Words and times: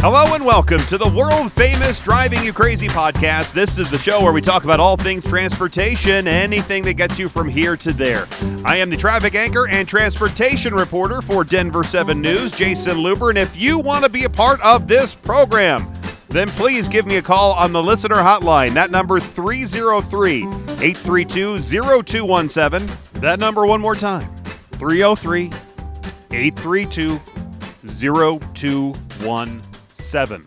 Hello 0.00 0.32
and 0.32 0.44
welcome 0.44 0.78
to 0.78 0.96
the 0.96 1.08
world 1.08 1.52
famous 1.52 1.98
Driving 1.98 2.44
You 2.44 2.52
Crazy 2.52 2.86
podcast. 2.86 3.52
This 3.52 3.78
is 3.78 3.90
the 3.90 3.98
show 3.98 4.22
where 4.22 4.32
we 4.32 4.40
talk 4.40 4.62
about 4.62 4.78
all 4.78 4.96
things 4.96 5.24
transportation, 5.24 6.28
anything 6.28 6.84
that 6.84 6.94
gets 6.94 7.18
you 7.18 7.28
from 7.28 7.48
here 7.48 7.76
to 7.78 7.92
there. 7.92 8.28
I 8.64 8.76
am 8.76 8.90
the 8.90 8.96
traffic 8.96 9.34
anchor 9.34 9.66
and 9.66 9.88
transportation 9.88 10.72
reporter 10.72 11.20
for 11.20 11.42
Denver 11.42 11.82
7 11.82 12.20
News, 12.20 12.52
Jayson 12.52 12.98
Luber. 12.98 13.30
And 13.30 13.38
if 13.38 13.56
you 13.56 13.76
want 13.76 14.04
to 14.04 14.10
be 14.10 14.22
a 14.22 14.30
part 14.30 14.60
of 14.60 14.86
this 14.86 15.16
program, 15.16 15.92
then 16.28 16.46
please 16.46 16.86
give 16.86 17.04
me 17.04 17.16
a 17.16 17.22
call 17.22 17.54
on 17.54 17.72
the 17.72 17.82
listener 17.82 18.18
hotline. 18.18 18.74
That 18.74 18.92
number 18.92 19.18
303 19.18 20.44
832 20.44 21.58
0217. 21.58 22.88
That 23.14 23.40
number 23.40 23.66
one 23.66 23.80
more 23.80 23.96
time 23.96 24.32
303 24.74 25.46
832 26.30 27.20
0217 27.98 29.67
seven. 29.98 30.46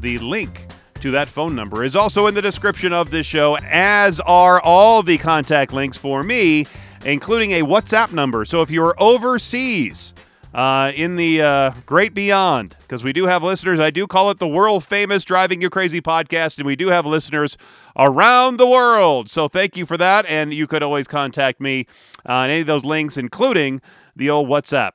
The 0.00 0.18
link 0.18 0.66
to 1.00 1.10
that 1.10 1.28
phone 1.28 1.54
number 1.54 1.84
is 1.84 1.96
also 1.96 2.26
in 2.26 2.34
the 2.34 2.42
description 2.42 2.92
of 2.92 3.10
this 3.10 3.26
show, 3.26 3.56
as 3.58 4.20
are 4.20 4.60
all 4.60 5.02
the 5.02 5.18
contact 5.18 5.72
links 5.72 5.96
for 5.96 6.22
me, 6.22 6.66
including 7.04 7.52
a 7.52 7.62
WhatsApp 7.62 8.12
number. 8.12 8.44
So 8.44 8.62
if 8.62 8.70
you're 8.70 8.94
overseas, 8.98 10.14
uh, 10.54 10.92
in 10.94 11.16
the 11.16 11.42
uh, 11.42 11.72
great 11.84 12.14
beyond, 12.14 12.76
because 12.82 13.02
we 13.02 13.12
do 13.12 13.26
have 13.26 13.42
listeners. 13.42 13.80
I 13.80 13.90
do 13.90 14.06
call 14.06 14.30
it 14.30 14.38
the 14.38 14.46
world 14.46 14.84
famous 14.84 15.24
Driving 15.24 15.60
You 15.60 15.68
Crazy 15.68 16.00
podcast, 16.00 16.58
and 16.58 16.66
we 16.66 16.76
do 16.76 16.88
have 16.88 17.04
listeners 17.04 17.58
around 17.96 18.58
the 18.58 18.66
world. 18.66 19.28
So 19.28 19.48
thank 19.48 19.76
you 19.76 19.84
for 19.84 19.96
that. 19.96 20.24
And 20.26 20.54
you 20.54 20.68
could 20.68 20.82
always 20.82 21.08
contact 21.08 21.60
me 21.60 21.86
on 22.24 22.50
any 22.50 22.60
of 22.60 22.68
those 22.68 22.84
links, 22.84 23.16
including 23.16 23.82
the 24.14 24.30
old 24.30 24.48
WhatsApp. 24.48 24.92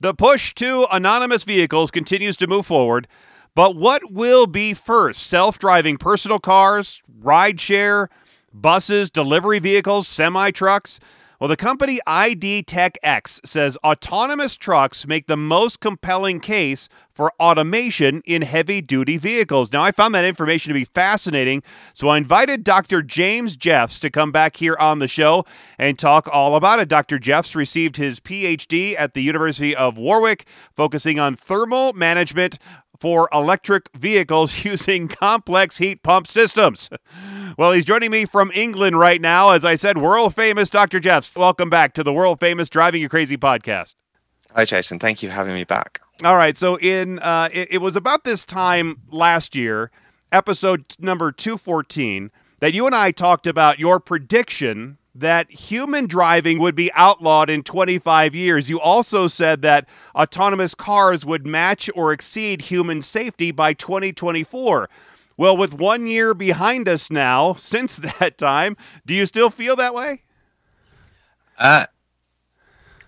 The 0.00 0.14
push 0.14 0.54
to 0.54 0.84
autonomous 0.84 1.42
vehicles 1.42 1.90
continues 1.90 2.36
to 2.38 2.46
move 2.46 2.64
forward. 2.64 3.08
But 3.60 3.76
what 3.76 4.10
will 4.10 4.46
be 4.46 4.72
first? 4.72 5.26
Self 5.26 5.58
driving 5.58 5.98
personal 5.98 6.38
cars, 6.38 7.02
rideshare, 7.22 8.08
buses, 8.54 9.10
delivery 9.10 9.58
vehicles, 9.58 10.08
semi 10.08 10.50
trucks? 10.50 10.98
Well, 11.38 11.48
the 11.48 11.58
company 11.58 12.00
IDTechEx 12.06 13.46
says 13.46 13.76
autonomous 13.84 14.56
trucks 14.56 15.06
make 15.06 15.26
the 15.26 15.36
most 15.36 15.80
compelling 15.80 16.40
case 16.40 16.88
for 17.12 17.32
automation 17.38 18.22
in 18.24 18.40
heavy 18.40 18.80
duty 18.80 19.18
vehicles. 19.18 19.72
Now, 19.72 19.82
I 19.82 19.92
found 19.92 20.14
that 20.14 20.24
information 20.24 20.70
to 20.70 20.78
be 20.78 20.86
fascinating, 20.86 21.62
so 21.92 22.08
I 22.08 22.16
invited 22.16 22.64
Dr. 22.64 23.02
James 23.02 23.56
Jeffs 23.56 24.00
to 24.00 24.10
come 24.10 24.32
back 24.32 24.56
here 24.56 24.76
on 24.78 25.00
the 25.00 25.08
show 25.08 25.44
and 25.78 25.98
talk 25.98 26.28
all 26.32 26.56
about 26.56 26.78
it. 26.78 26.88
Dr. 26.88 27.18
Jeffs 27.18 27.54
received 27.54 27.96
his 27.96 28.20
PhD 28.20 28.94
at 28.98 29.12
the 29.12 29.22
University 29.22 29.76
of 29.76 29.98
Warwick, 29.98 30.46
focusing 30.76 31.18
on 31.18 31.36
thermal 31.36 31.92
management 31.92 32.58
for 33.00 33.28
electric 33.32 33.88
vehicles 33.96 34.64
using 34.64 35.08
complex 35.08 35.78
heat 35.78 36.02
pump 36.02 36.26
systems. 36.26 36.90
Well, 37.58 37.72
he's 37.72 37.84
joining 37.84 38.10
me 38.10 38.26
from 38.26 38.52
England 38.54 38.98
right 38.98 39.20
now. 39.20 39.50
As 39.50 39.64
I 39.64 39.74
said, 39.74 39.98
world 39.98 40.34
famous 40.34 40.70
Dr. 40.70 41.00
Jeffs. 41.00 41.34
Welcome 41.34 41.70
back 41.70 41.94
to 41.94 42.04
the 42.04 42.12
world 42.12 42.38
famous 42.38 42.68
Driving 42.68 43.00
You 43.00 43.08
Crazy 43.08 43.36
podcast. 43.36 43.96
Hi, 44.54 44.64
Jason. 44.64 44.98
Thank 44.98 45.22
you 45.22 45.30
for 45.30 45.34
having 45.34 45.54
me 45.54 45.64
back. 45.64 46.00
All 46.22 46.36
right. 46.36 46.56
So, 46.56 46.76
in 46.76 47.18
uh, 47.20 47.48
it, 47.52 47.72
it 47.72 47.78
was 47.78 47.96
about 47.96 48.24
this 48.24 48.44
time 48.44 49.00
last 49.10 49.54
year, 49.54 49.90
episode 50.30 50.84
number 50.98 51.32
214, 51.32 52.30
that 52.60 52.74
you 52.74 52.86
and 52.86 52.94
I 52.94 53.10
talked 53.10 53.46
about 53.46 53.78
your 53.78 53.98
prediction 54.00 54.98
that 55.14 55.50
human 55.50 56.06
driving 56.06 56.58
would 56.58 56.74
be 56.74 56.92
outlawed 56.94 57.50
in 57.50 57.62
25 57.62 58.34
years. 58.34 58.70
You 58.70 58.80
also 58.80 59.26
said 59.26 59.62
that 59.62 59.88
autonomous 60.14 60.74
cars 60.74 61.24
would 61.24 61.46
match 61.46 61.90
or 61.94 62.12
exceed 62.12 62.62
human 62.62 63.02
safety 63.02 63.50
by 63.50 63.72
2024. 63.72 64.88
Well, 65.36 65.56
with 65.56 65.74
one 65.74 66.06
year 66.06 66.34
behind 66.34 66.88
us 66.88 67.10
now, 67.10 67.54
since 67.58 67.96
that 67.96 68.38
time, 68.38 68.76
do 69.06 69.14
you 69.14 69.26
still 69.26 69.50
feel 69.50 69.76
that 69.76 69.94
way? 69.94 70.22
Uh, 71.58 71.86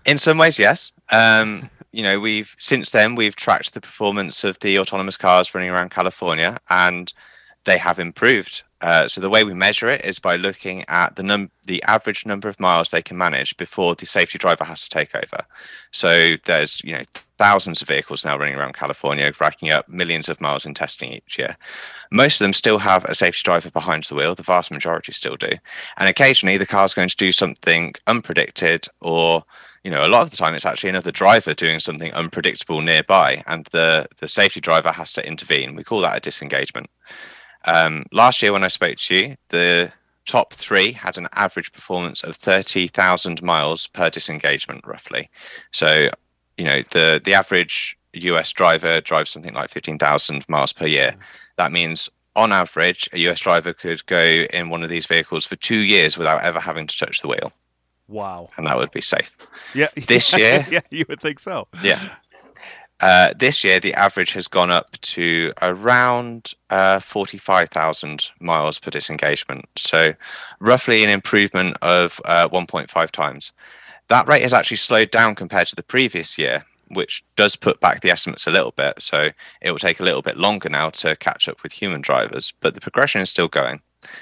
in 0.05 0.17
some 0.17 0.37
ways, 0.37 0.59
yes. 0.59 0.91
Um, 1.11 1.69
you 1.91 2.01
know, 2.01 2.19
we've 2.19 2.55
since 2.59 2.91
then 2.91 3.15
we've 3.15 3.35
tracked 3.35 3.73
the 3.73 3.81
performance 3.81 4.43
of 4.43 4.59
the 4.59 4.79
autonomous 4.79 5.15
cars 5.15 5.53
running 5.53 5.69
around 5.69 5.91
California, 5.91 6.57
and 6.69 7.13
they 7.65 7.77
have 7.77 7.99
improved. 7.99 8.63
Uh, 8.81 9.07
so 9.07 9.21
the 9.21 9.29
way 9.29 9.45
we 9.45 9.53
measure 9.53 9.87
it 9.87 10.03
is 10.03 10.19
by 10.19 10.35
looking 10.35 10.83
at 10.89 11.15
the 11.15 11.23
num 11.23 11.49
the 11.65 11.81
average 11.83 12.25
number 12.25 12.49
of 12.49 12.59
miles 12.59 12.91
they 12.91 13.01
can 13.01 13.17
manage 13.17 13.55
before 13.55 13.95
the 13.95 14.05
safety 14.05 14.37
driver 14.37 14.65
has 14.65 14.83
to 14.83 14.89
take 14.89 15.15
over. 15.15 15.45
So 15.91 16.35
there's 16.45 16.83
you 16.83 16.91
know 16.91 17.03
thousands 17.37 17.81
of 17.81 17.87
vehicles 17.87 18.25
now 18.25 18.37
running 18.37 18.55
around 18.55 18.73
California, 18.75 19.31
racking 19.39 19.71
up 19.71 19.87
millions 19.87 20.27
of 20.27 20.41
miles 20.41 20.65
in 20.65 20.73
testing 20.73 21.13
each 21.13 21.37
year. 21.39 21.55
Most 22.11 22.41
of 22.41 22.45
them 22.45 22.53
still 22.53 22.79
have 22.79 23.05
a 23.05 23.15
safety 23.15 23.41
driver 23.43 23.71
behind 23.71 24.03
the 24.03 24.15
wheel. 24.15 24.35
The 24.35 24.43
vast 24.43 24.69
majority 24.69 25.13
still 25.13 25.37
do, 25.37 25.51
and 25.97 26.09
occasionally 26.09 26.57
the 26.57 26.65
car's 26.65 26.93
going 26.93 27.09
to 27.09 27.15
do 27.15 27.31
something 27.31 27.93
unpredicted 28.07 28.89
or 29.01 29.45
you 29.83 29.91
know, 29.91 30.05
a 30.05 30.07
lot 30.07 30.21
of 30.21 30.31
the 30.31 30.37
time 30.37 30.55
it's 30.55 30.65
actually 30.65 30.89
another 30.89 31.11
driver 31.11 31.53
doing 31.53 31.79
something 31.79 32.11
unpredictable 32.13 32.81
nearby, 32.81 33.43
and 33.47 33.65
the 33.71 34.07
the 34.19 34.27
safety 34.27 34.61
driver 34.61 34.91
has 34.91 35.11
to 35.13 35.27
intervene. 35.27 35.75
We 35.75 35.83
call 35.83 36.01
that 36.01 36.17
a 36.17 36.21
disengagement. 36.21 36.89
Um, 37.65 38.03
last 38.11 38.41
year, 38.41 38.53
when 38.53 38.63
I 38.63 38.67
spoke 38.67 38.97
to 38.97 39.15
you, 39.15 39.35
the 39.49 39.91
top 40.25 40.53
three 40.53 40.93
had 40.93 41.17
an 41.17 41.27
average 41.33 41.71
performance 41.73 42.23
of 42.23 42.35
30,000 42.35 43.41
miles 43.41 43.87
per 43.87 44.09
disengagement, 44.09 44.85
roughly. 44.87 45.29
So, 45.71 46.09
you 46.57 46.65
know, 46.65 46.83
the, 46.91 47.21
the 47.23 47.33
average 47.33 47.97
US 48.13 48.51
driver 48.51 49.01
drives 49.01 49.31
something 49.31 49.53
like 49.53 49.69
15,000 49.69 50.45
miles 50.47 50.73
per 50.73 50.85
year. 50.85 51.15
That 51.57 51.71
means, 51.71 52.09
on 52.35 52.51
average, 52.51 53.09
a 53.13 53.19
US 53.29 53.39
driver 53.39 53.73
could 53.73 54.05
go 54.05 54.45
in 54.53 54.69
one 54.69 54.83
of 54.83 54.89
these 54.89 55.05
vehicles 55.05 55.45
for 55.45 55.55
two 55.55 55.77
years 55.77 56.17
without 56.17 56.41
ever 56.43 56.59
having 56.59 56.87
to 56.87 56.97
touch 56.97 57.21
the 57.21 57.27
wheel. 57.27 57.51
Wow. 58.07 58.49
And 58.57 58.67
that 58.67 58.77
would 58.77 58.91
be 58.91 59.01
safe. 59.01 59.31
Yeah. 59.73 59.87
This 60.07 60.33
year. 60.37 60.65
yeah, 60.69 60.81
you 60.89 61.05
would 61.09 61.21
think 61.21 61.39
so. 61.39 61.67
Yeah. 61.81 62.15
Uh, 63.03 63.33
this 63.37 63.65
year, 63.65 63.81
the 63.81 63.93
average 63.95 64.31
has 64.31 64.47
gone 64.47 64.71
up 64.71 64.93
to 65.01 65.51
around 65.61 66.53
uh, 66.69 67.01
45,000 67.01 68.31
miles 68.39 68.79
per 68.79 68.91
disengagement. 68.91 69.65
So, 69.75 70.13
roughly 70.61 71.03
an 71.03 71.09
improvement 71.09 71.75
of 71.81 72.21
uh, 72.23 72.47
1.5 72.47 73.11
times. 73.11 73.51
That 74.07 74.25
rate 74.29 74.43
has 74.43 74.53
actually 74.53 74.77
slowed 74.77 75.11
down 75.11 75.35
compared 75.35 75.67
to 75.67 75.75
the 75.75 75.83
previous 75.83 76.37
year, 76.37 76.63
which 76.93 77.25
does 77.35 77.57
put 77.57 77.81
back 77.81 77.99
the 77.99 78.09
estimates 78.09 78.47
a 78.47 78.51
little 78.51 78.71
bit. 78.71 79.01
So, 79.01 79.31
it 79.61 79.71
will 79.71 79.79
take 79.79 79.99
a 79.99 80.05
little 80.05 80.21
bit 80.21 80.37
longer 80.37 80.69
now 80.69 80.89
to 80.91 81.17
catch 81.17 81.49
up 81.49 81.61
with 81.61 81.73
human 81.73 81.99
drivers, 81.99 82.53
but 82.61 82.73
the 82.73 82.79
progression 82.79 83.19
is 83.19 83.29
still 83.29 83.49
going. 83.49 83.81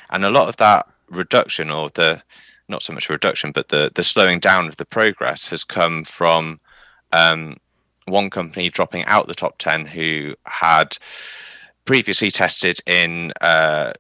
And 0.10 0.26
a 0.26 0.32
lot 0.32 0.50
of 0.50 0.58
that 0.58 0.88
reduction, 1.08 1.70
or 1.70 1.90
the 1.90 2.24
not 2.68 2.82
so 2.82 2.94
much 2.94 3.12
reduction, 3.12 3.52
but 3.52 3.70
the, 3.70 3.92
the 3.94 4.04
slowing 4.04 4.40
down 4.40 4.68
of 4.68 4.78
the 4.78 4.86
progress 4.86 5.50
has 5.50 5.64
come 5.64 6.04
from. 6.04 6.60
Um, 7.12 7.58
one 8.06 8.30
company 8.30 8.70
dropping 8.70 9.06
out 9.06 9.28
the 9.28 9.36
top 9.36 9.58
10 9.58 9.86
who 9.86 10.36
had 10.46 10.98
previously 11.86 12.32
tested 12.32 12.80
in 12.86 13.32
uh, 13.42 13.94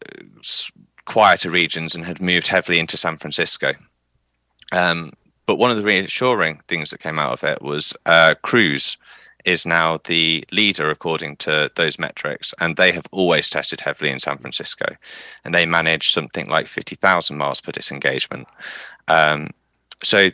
quieter 1.05 1.49
regions 1.49 1.95
and 1.95 2.05
had 2.05 2.21
moved 2.21 2.47
heavily 2.47 2.79
into 2.79 2.97
San 2.97 3.17
Francisco. 3.17 3.73
Um, 4.71 5.11
but 5.45 5.57
one 5.57 5.71
of 5.71 5.77
the 5.77 5.83
reassuring 5.83 6.61
things 6.67 6.91
that 6.91 6.99
came 6.99 7.19
out 7.19 7.33
of 7.33 7.43
it 7.43 7.61
was 7.61 7.93
uh, 8.05 8.35
Cruise 8.41 8.97
is 9.43 9.65
now 9.65 9.99
the 10.05 10.45
leader 10.51 10.89
according 10.89 11.35
to 11.35 11.71
those 11.75 11.97
metrics, 11.97 12.53
and 12.61 12.77
they 12.77 12.91
have 12.91 13.07
always 13.11 13.49
tested 13.49 13.81
heavily 13.81 14.11
in 14.11 14.19
San 14.19 14.37
Francisco, 14.37 14.95
and 15.43 15.53
they 15.53 15.65
manage 15.65 16.11
something 16.11 16.47
like 16.47 16.67
fifty 16.67 16.95
thousand 16.95 17.37
miles 17.37 17.59
per 17.59 17.71
disengagement. 17.71 18.47
Um, 19.07 19.47
so 20.03 20.29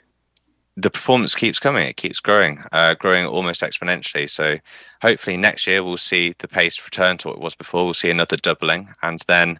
the 0.79 0.91
performance 0.91 1.33
keeps 1.33 1.57
coming 1.57 1.87
it 1.87 1.97
keeps 1.97 2.19
growing 2.19 2.63
uh, 2.71 2.93
growing 2.93 3.25
almost 3.25 3.61
exponentially. 3.61 4.29
So 4.29 4.59
hopefully 5.01 5.35
next 5.35 5.65
year 5.67 5.83
we'll 5.83 5.97
see 5.97 6.35
the 6.37 6.47
pace 6.47 6.81
return 6.85 7.17
to 7.17 7.29
what 7.29 7.37
it 7.37 7.43
was 7.43 7.55
before. 7.55 7.83
We'll 7.83 7.95
see 7.95 8.11
another 8.11 8.37
doubling. 8.37 8.93
And 9.01 9.21
then 9.27 9.59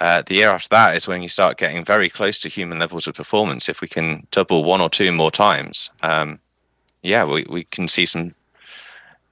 uh, 0.00 0.22
the 0.26 0.34
year 0.34 0.50
after 0.50 0.68
that 0.70 0.96
is 0.96 1.08
when 1.08 1.22
you 1.22 1.28
start 1.28 1.58
getting 1.58 1.84
very 1.84 2.08
close 2.08 2.40
to 2.40 2.48
human 2.48 2.80
levels 2.80 3.06
of 3.06 3.14
performance. 3.14 3.68
If 3.68 3.80
we 3.80 3.88
can 3.88 4.26
double 4.32 4.64
one 4.64 4.80
or 4.80 4.90
two 4.90 5.12
more 5.12 5.30
times 5.30 5.90
um, 6.02 6.40
yeah 7.02 7.24
we, 7.24 7.46
we 7.48 7.64
can 7.64 7.86
see 7.86 8.04
some 8.04 8.34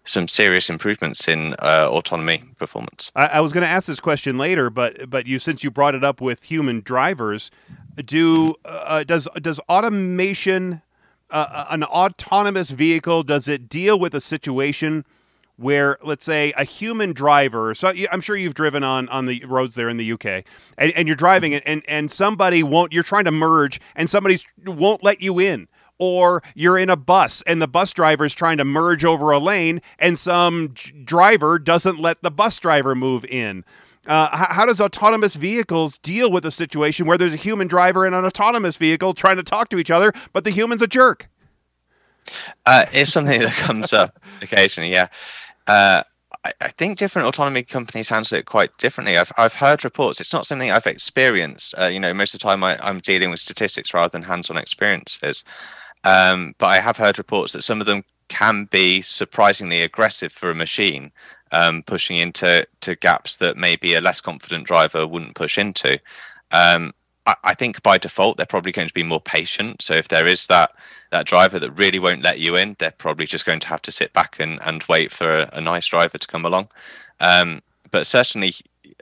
some 0.09 0.29
serious 0.29 0.71
improvements 0.71 1.27
in 1.27 1.55
uh, 1.59 1.89
autonomy 1.91 2.41
performance. 2.59 3.11
I, 3.17 3.27
I 3.27 3.41
was 3.41 3.53
going 3.53 3.63
to 3.63 3.69
ask 3.69 3.89
this 3.89 3.99
question 3.99 4.39
later, 4.39 4.71
but 4.71 5.11
but 5.11 5.27
you 5.27 5.41
since 5.41 5.65
you 5.65 5.71
brought 5.73 5.97
it 5.97 6.05
up 6.05 6.21
with 6.21 6.45
human 6.45 6.81
drivers, 6.81 7.51
do 8.05 8.55
uh, 8.65 9.03
does 9.03 9.27
does 9.41 9.59
automation 9.69 10.81
uh, 11.31 11.67
an 11.71 11.85
autonomous 11.85 12.71
vehicle 12.71 13.23
does 13.23 13.49
it 13.49 13.69
deal 13.69 13.99
with 13.99 14.15
a 14.15 14.21
situation 14.21 15.05
where 15.57 15.97
let's 16.03 16.25
say 16.25 16.53
a 16.57 16.65
human 16.65 17.13
driver 17.13 17.75
so 17.75 17.91
i'm 18.13 18.21
sure 18.21 18.37
you've 18.37 18.55
driven 18.55 18.85
on 18.85 19.09
on 19.09 19.25
the 19.25 19.43
roads 19.47 19.75
there 19.75 19.89
in 19.89 19.97
the 19.97 20.13
uk 20.13 20.27
and, 20.27 20.45
and 20.79 21.09
you're 21.09 21.17
driving 21.17 21.53
it 21.53 21.63
and 21.65 21.83
and 21.89 22.13
somebody 22.13 22.63
won't 22.63 22.93
you're 22.93 23.03
trying 23.03 23.25
to 23.25 23.31
merge 23.31 23.81
and 23.95 24.11
somebody 24.11 24.39
won't 24.67 25.03
let 25.03 25.23
you 25.23 25.39
in 25.39 25.67
or 25.99 26.43
you're 26.55 26.79
in 26.79 26.91
a 26.91 26.97
bus 26.97 27.43
and 27.47 27.61
the 27.61 27.69
bus 27.69 27.93
driver 27.93 28.25
is 28.25 28.35
trying 28.35 28.59
to 28.59 28.65
merge 28.65 29.05
over 29.05 29.31
a 29.31 29.39
lane 29.39 29.81
and 29.99 30.19
some 30.19 30.75
driver 31.05 31.59
doesn't 31.59 31.99
let 31.99 32.23
the 32.23 32.31
bus 32.31 32.59
driver 32.59 32.95
move 32.95 33.25
in. 33.25 33.65
Uh, 34.07 34.47
how, 34.53 34.65
does 34.65 34.81
autonomous 34.81 35.35
vehicles 35.35 35.99
deal 35.99 36.31
with 36.31 36.47
a 36.47 36.51
situation 36.51 37.07
where 37.07 37.19
there's 37.19 37.35
a 37.35 37.37
human 37.37 37.67
driver 37.67 38.07
in 38.07 38.15
an 38.15 38.25
autonomous 38.25 38.77
vehicle 38.77 39.15
trying 39.15 39.37
to 39.37 39.43
talk 39.43 39.69
to 39.71 39.79
each 39.79 39.91
other, 39.91 40.13
but 40.33 40.45
the 40.45 40.51
human's 40.51 40.83
a 40.83 40.87
jerk? 40.87 41.29
Uh, 42.65 42.87
it's 42.93 43.13
something 43.13 43.41
that 43.41 43.53
comes 43.53 43.93
up 43.93 44.21
occasionally, 44.43 44.93
yeah. 44.93 45.09
Uh, 45.67 46.03
I, 46.45 46.53
I, 46.61 46.69
think 46.69 46.99
different 46.99 47.27
autonomy 47.27 47.63
companies 47.65 48.09
handle 48.09 48.39
it 48.39 48.47
quite 48.47 48.77
differently. 48.79 49.19
I've, 49.19 49.33
I've 49.37 49.55
heard 49.55 49.85
reports. 49.85 50.21
It's 50.21 50.33
not 50.33 50.47
something 50.47 50.71
I've 50.71 50.87
experienced. 50.87 51.75
Uh, 51.79 51.87
you 51.87 51.99
know, 51.99 52.15
most 52.15 52.35
of 52.35 52.41
the 52.41 52.45
time 52.45 52.63
I, 52.63 52.79
am 52.89 53.01
dealing 53.01 53.31
with 53.31 53.41
statistics 53.41 53.93
rather 53.93 54.11
than 54.11 54.23
hands-on 54.23 54.57
experiences. 54.57 55.45
Um, 56.05 56.55
but 56.59 56.67
I 56.67 56.79
have 56.79 56.99
heard 56.99 57.19
reports 57.19 57.53
that 57.53 57.63
some 57.63 57.81
of 57.81 57.87
them 57.87 58.05
can 58.29 58.65
be 58.65 59.03
surprisingly 59.03 59.83
aggressive 59.83 60.33
for 60.33 60.51
a 60.51 60.55
machine 60.55 61.13
um, 61.53 61.83
pushing 61.83 62.17
into 62.17 62.67
to 62.81 62.97
gaps 62.97 63.37
that 63.37 63.57
maybe 63.57 63.95
a 63.95 64.01
less 64.01 64.21
confident 64.21 64.67
driver 64.67 65.07
wouldn't 65.07 65.35
push 65.35 65.59
into. 65.59 65.99
Um, 66.51 66.93
I, 67.27 67.37
I, 67.45 67.55
think 67.55 67.83
by 67.83 67.99
default 67.99 68.37
they're 68.37 68.47
probably 68.47 68.73
going 68.73 68.89
to 68.89 68.95
be 68.95 69.03
more 69.03 69.21
patient. 69.21 69.83
So 69.83 69.95
if 69.95 70.09
there 70.09 70.27
is 70.27 70.47
that 70.47 70.73
that 71.11 71.27
driver 71.27 71.59
that 71.59 71.71
really 71.73 71.99
won't 71.99 72.23
let 72.23 72.39
you 72.39 72.57
in, 72.57 72.77
they're 72.79 72.91
probably 72.91 73.27
just 73.27 73.47
going 73.47 73.61
to 73.61 73.69
have 73.69 73.83
to 73.83 73.93
sit 73.93 74.13
back 74.13 74.37
and, 74.39 74.61
and 74.63 74.85
wait 74.89 75.13
for 75.13 75.37
a, 75.37 75.51
a 75.53 75.61
nice 75.61 75.87
driver 75.87 76.19
to 76.19 76.27
come 76.27 76.45
along. 76.45 76.69
Um, 77.21 77.63
but 77.91 78.07
certainly 78.07 78.55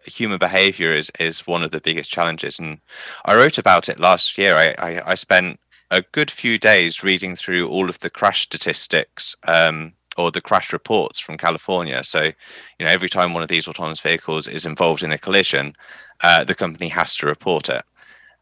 human 0.06 0.38
behavior 0.38 0.94
is 0.94 1.10
is 1.18 1.46
one 1.46 1.62
of 1.62 1.70
the 1.70 1.80
biggest 1.80 2.10
challenges 2.10 2.58
and 2.58 2.78
i 3.24 3.34
wrote 3.34 3.58
about 3.58 3.88
it 3.88 3.98
last 3.98 4.36
year 4.36 4.54
i 4.54 4.74
i, 4.78 5.10
I 5.12 5.14
spent 5.14 5.58
a 5.90 6.02
good 6.12 6.30
few 6.30 6.58
days 6.58 7.02
reading 7.02 7.36
through 7.36 7.68
all 7.68 7.88
of 7.88 8.00
the 8.00 8.10
crash 8.10 8.42
statistics 8.42 9.36
um, 9.44 9.92
or 10.16 10.30
the 10.30 10.40
crash 10.40 10.72
reports 10.72 11.18
from 11.18 11.36
California. 11.36 12.02
So, 12.04 12.22
you 12.22 12.86
know, 12.86 12.88
every 12.88 13.08
time 13.08 13.34
one 13.34 13.42
of 13.42 13.48
these 13.48 13.68
autonomous 13.68 14.00
vehicles 14.00 14.48
is 14.48 14.66
involved 14.66 15.02
in 15.02 15.12
a 15.12 15.18
collision, 15.18 15.74
uh, 16.22 16.44
the 16.44 16.54
company 16.54 16.88
has 16.88 17.16
to 17.16 17.26
report 17.26 17.68
it. 17.68 17.82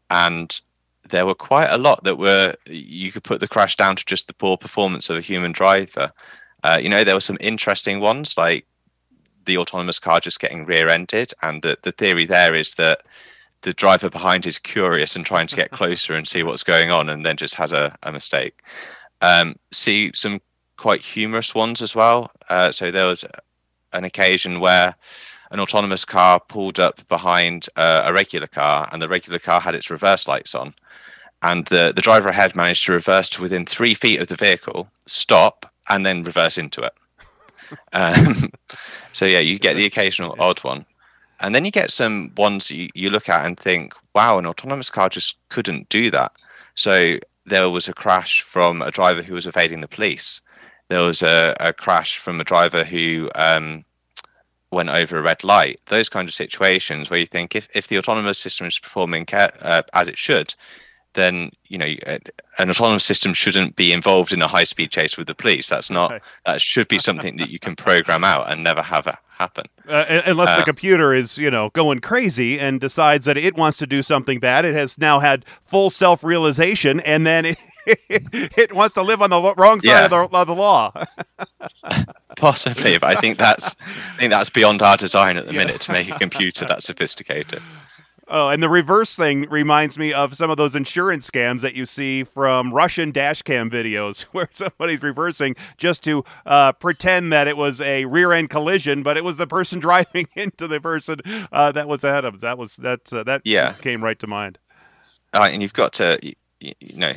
And 0.09 0.59
there 1.09 1.25
were 1.25 1.35
quite 1.35 1.69
a 1.69 1.77
lot 1.77 2.03
that 2.03 2.17
were 2.17 2.55
you 2.67 3.11
could 3.11 3.23
put 3.23 3.39
the 3.39 3.47
crash 3.47 3.75
down 3.75 3.95
to 3.95 4.05
just 4.05 4.27
the 4.27 4.33
poor 4.33 4.57
performance 4.57 5.09
of 5.09 5.17
a 5.17 5.21
human 5.21 5.51
driver. 5.51 6.11
Uh, 6.63 6.79
you 6.81 6.89
know, 6.89 7.03
there 7.03 7.15
were 7.15 7.21
some 7.21 7.37
interesting 7.41 7.99
ones 7.99 8.37
like 8.37 8.65
the 9.45 9.57
autonomous 9.57 9.99
car 9.99 10.21
just 10.21 10.39
getting 10.39 10.65
rear-ended, 10.65 11.33
and 11.41 11.61
the, 11.61 11.77
the 11.83 11.91
theory 11.91 12.25
there 12.25 12.55
is 12.55 12.75
that 12.75 13.01
the 13.61 13.73
driver 13.73 14.09
behind 14.09 14.45
is 14.45 14.57
curious 14.57 15.15
and 15.15 15.25
trying 15.25 15.47
to 15.47 15.55
get 15.55 15.71
closer 15.79 16.13
and 16.13 16.27
see 16.27 16.43
what's 16.43 16.63
going 16.63 16.89
on, 16.89 17.09
and 17.09 17.25
then 17.25 17.35
just 17.35 17.55
has 17.55 17.73
a, 17.73 17.95
a 18.03 18.11
mistake. 18.11 18.61
Um, 19.21 19.55
see 19.71 20.11
some 20.13 20.41
quite 20.77 21.01
humorous 21.01 21.53
ones 21.55 21.81
as 21.81 21.95
well. 21.95 22.31
Uh, 22.49 22.71
so 22.71 22.91
there 22.91 23.07
was 23.07 23.25
an 23.93 24.03
occasion 24.03 24.59
where 24.59 24.95
an 25.51 25.59
autonomous 25.59 26.03
car 26.03 26.39
pulled 26.39 26.79
up 26.79 27.07
behind 27.07 27.69
uh, 27.75 28.03
a 28.05 28.13
regular 28.13 28.47
car, 28.47 28.89
and 28.91 29.01
the 29.01 29.07
regular 29.07 29.39
car 29.39 29.61
had 29.61 29.75
its 29.75 29.89
reverse 29.89 30.27
lights 30.27 30.55
on. 30.55 30.73
And 31.43 31.65
the, 31.67 31.93
the 31.95 32.01
driver 32.01 32.29
ahead 32.29 32.55
managed 32.55 32.85
to 32.85 32.93
reverse 32.93 33.29
to 33.29 33.41
within 33.41 33.65
three 33.65 33.93
feet 33.93 34.19
of 34.19 34.29
the 34.29 34.35
vehicle, 34.35 34.89
stop, 35.05 35.71
and 35.89 36.05
then 36.05 36.23
reverse 36.23 36.57
into 36.57 36.81
it. 36.81 36.93
Um, 37.91 38.51
so, 39.13 39.25
yeah, 39.25 39.39
you 39.39 39.57
get 39.57 39.75
the 39.75 39.85
occasional 39.85 40.35
odd 40.37 40.63
one. 40.63 40.85
And 41.39 41.55
then 41.55 41.65
you 41.65 41.71
get 41.71 41.89
some 41.89 42.31
ones 42.37 42.69
you, 42.69 42.87
you 42.93 43.09
look 43.09 43.29
at 43.29 43.47
and 43.47 43.59
think, 43.59 43.95
wow, 44.13 44.37
an 44.37 44.45
autonomous 44.45 44.91
car 44.91 45.09
just 45.09 45.37
couldn't 45.49 45.89
do 45.89 46.11
that. 46.11 46.33
So, 46.75 47.17
there 47.47 47.69
was 47.71 47.87
a 47.87 47.93
crash 47.93 48.41
from 48.41 48.83
a 48.83 48.91
driver 48.91 49.23
who 49.23 49.33
was 49.33 49.47
evading 49.47 49.81
the 49.81 49.87
police 49.87 50.39
there 50.93 51.01
was 51.01 51.23
a, 51.23 51.55
a 51.59 51.73
crash 51.73 52.19
from 52.19 52.39
a 52.39 52.43
driver 52.43 52.83
who 52.83 53.29
um, 53.33 53.83
went 54.71 54.89
over 54.89 55.17
a 55.17 55.21
red 55.23 55.43
light. 55.43 55.79
Those 55.87 56.07
kind 56.07 56.27
of 56.27 56.35
situations 56.35 57.09
where 57.09 57.19
you 57.19 57.25
think 57.25 57.55
if, 57.55 57.67
if 57.73 57.87
the 57.87 57.97
autonomous 57.97 58.37
system 58.37 58.67
is 58.67 58.77
performing 58.77 59.25
care, 59.25 59.49
uh, 59.61 59.81
as 59.93 60.07
it 60.07 60.19
should, 60.19 60.53
then 61.13 61.51
you 61.67 61.77
know 61.77 61.95
an 62.59 62.69
autonomous 62.69 63.03
system 63.05 63.33
shouldn't 63.33 63.75
be 63.75 63.91
involved 63.91 64.33
in 64.33 64.41
a 64.41 64.47
high 64.47 64.63
speed 64.63 64.91
chase 64.91 65.17
with 65.17 65.27
the 65.27 65.35
police. 65.35 65.69
That's 65.69 65.89
not 65.89 66.11
okay. 66.11 66.23
that 66.45 66.61
should 66.61 66.87
be 66.87 66.99
something 66.99 67.37
that 67.37 67.49
you 67.49 67.59
can 67.59 67.75
program 67.75 68.23
out 68.23 68.51
and 68.51 68.63
never 68.63 68.81
have 68.81 69.07
it 69.07 69.15
happen. 69.29 69.65
Uh, 69.87 70.21
unless 70.25 70.49
uh, 70.49 70.57
the 70.57 70.63
computer 70.63 71.13
is 71.13 71.37
you 71.37 71.51
know 71.51 71.69
going 71.71 71.99
crazy 71.99 72.59
and 72.59 72.79
decides 72.81 73.25
that 73.25 73.37
it 73.37 73.55
wants 73.55 73.77
to 73.77 73.87
do 73.87 74.01
something 74.01 74.39
bad. 74.39 74.65
It 74.65 74.73
has 74.75 74.97
now 74.97 75.19
had 75.19 75.45
full 75.65 75.89
self 75.89 76.23
realization, 76.23 76.99
and 77.01 77.27
then 77.27 77.45
it, 77.45 77.57
it 78.09 78.73
wants 78.73 78.95
to 78.95 79.01
live 79.01 79.21
on 79.21 79.29
the 79.29 79.53
wrong 79.57 79.79
side 79.81 79.87
yeah. 79.87 80.05
of, 80.05 80.09
the, 80.31 80.37
of, 80.37 80.47
the, 80.47 80.55
law. 80.55 80.91
Possibly, 82.37 82.97
but 82.97 83.17
I 83.17 83.19
think 83.19 83.37
that's 83.37 83.75
I 84.15 84.17
think 84.19 84.31
that's 84.31 84.49
beyond 84.49 84.81
our 84.81 84.97
design 84.97 85.37
at 85.37 85.45
the 85.45 85.53
yeah. 85.53 85.59
minute 85.59 85.81
to 85.81 85.91
make 85.91 86.09
a 86.09 86.17
computer 86.17 86.65
that 86.65 86.83
sophisticated. 86.83 87.61
Oh, 88.29 88.49
and 88.49 88.63
the 88.63 88.69
reverse 88.69 89.15
thing 89.15 89.49
reminds 89.49 89.97
me 89.97 90.13
of 90.13 90.33
some 90.35 90.49
of 90.49 90.55
those 90.55 90.75
insurance 90.75 91.29
scams 91.29 91.59
that 91.61 91.75
you 91.75 91.85
see 91.85 92.23
from 92.23 92.73
Russian 92.73 93.11
dashcam 93.11 93.69
videos 93.69 94.21
where 94.31 94.47
somebody's 94.51 95.03
reversing 95.03 95.55
just 95.77 96.03
to 96.05 96.23
uh, 96.45 96.71
pretend 96.71 97.33
that 97.33 97.47
it 97.47 97.57
was 97.57 97.81
a 97.81 98.05
rear 98.05 98.31
end 98.31 98.49
collision, 98.49 99.03
but 99.03 99.17
it 99.17 99.23
was 99.23 99.35
the 99.35 99.47
person 99.47 99.79
driving 99.79 100.27
into 100.35 100.67
the 100.67 100.79
person 100.79 101.19
uh, 101.51 101.71
that 101.73 101.87
was 101.87 102.03
ahead 102.03 102.23
of. 102.23 102.39
That 102.39 102.57
was 102.57 102.75
that's 102.77 103.11
uh, 103.11 103.23
that 103.23 103.41
yeah. 103.43 103.73
came 103.73 104.03
right 104.03 104.17
to 104.19 104.27
mind. 104.27 104.57
Uh, 105.33 105.49
and 105.51 105.61
you've 105.61 105.73
got 105.73 105.93
to 105.93 106.17
you, 106.21 106.33
you 106.79 106.97
know 106.97 107.13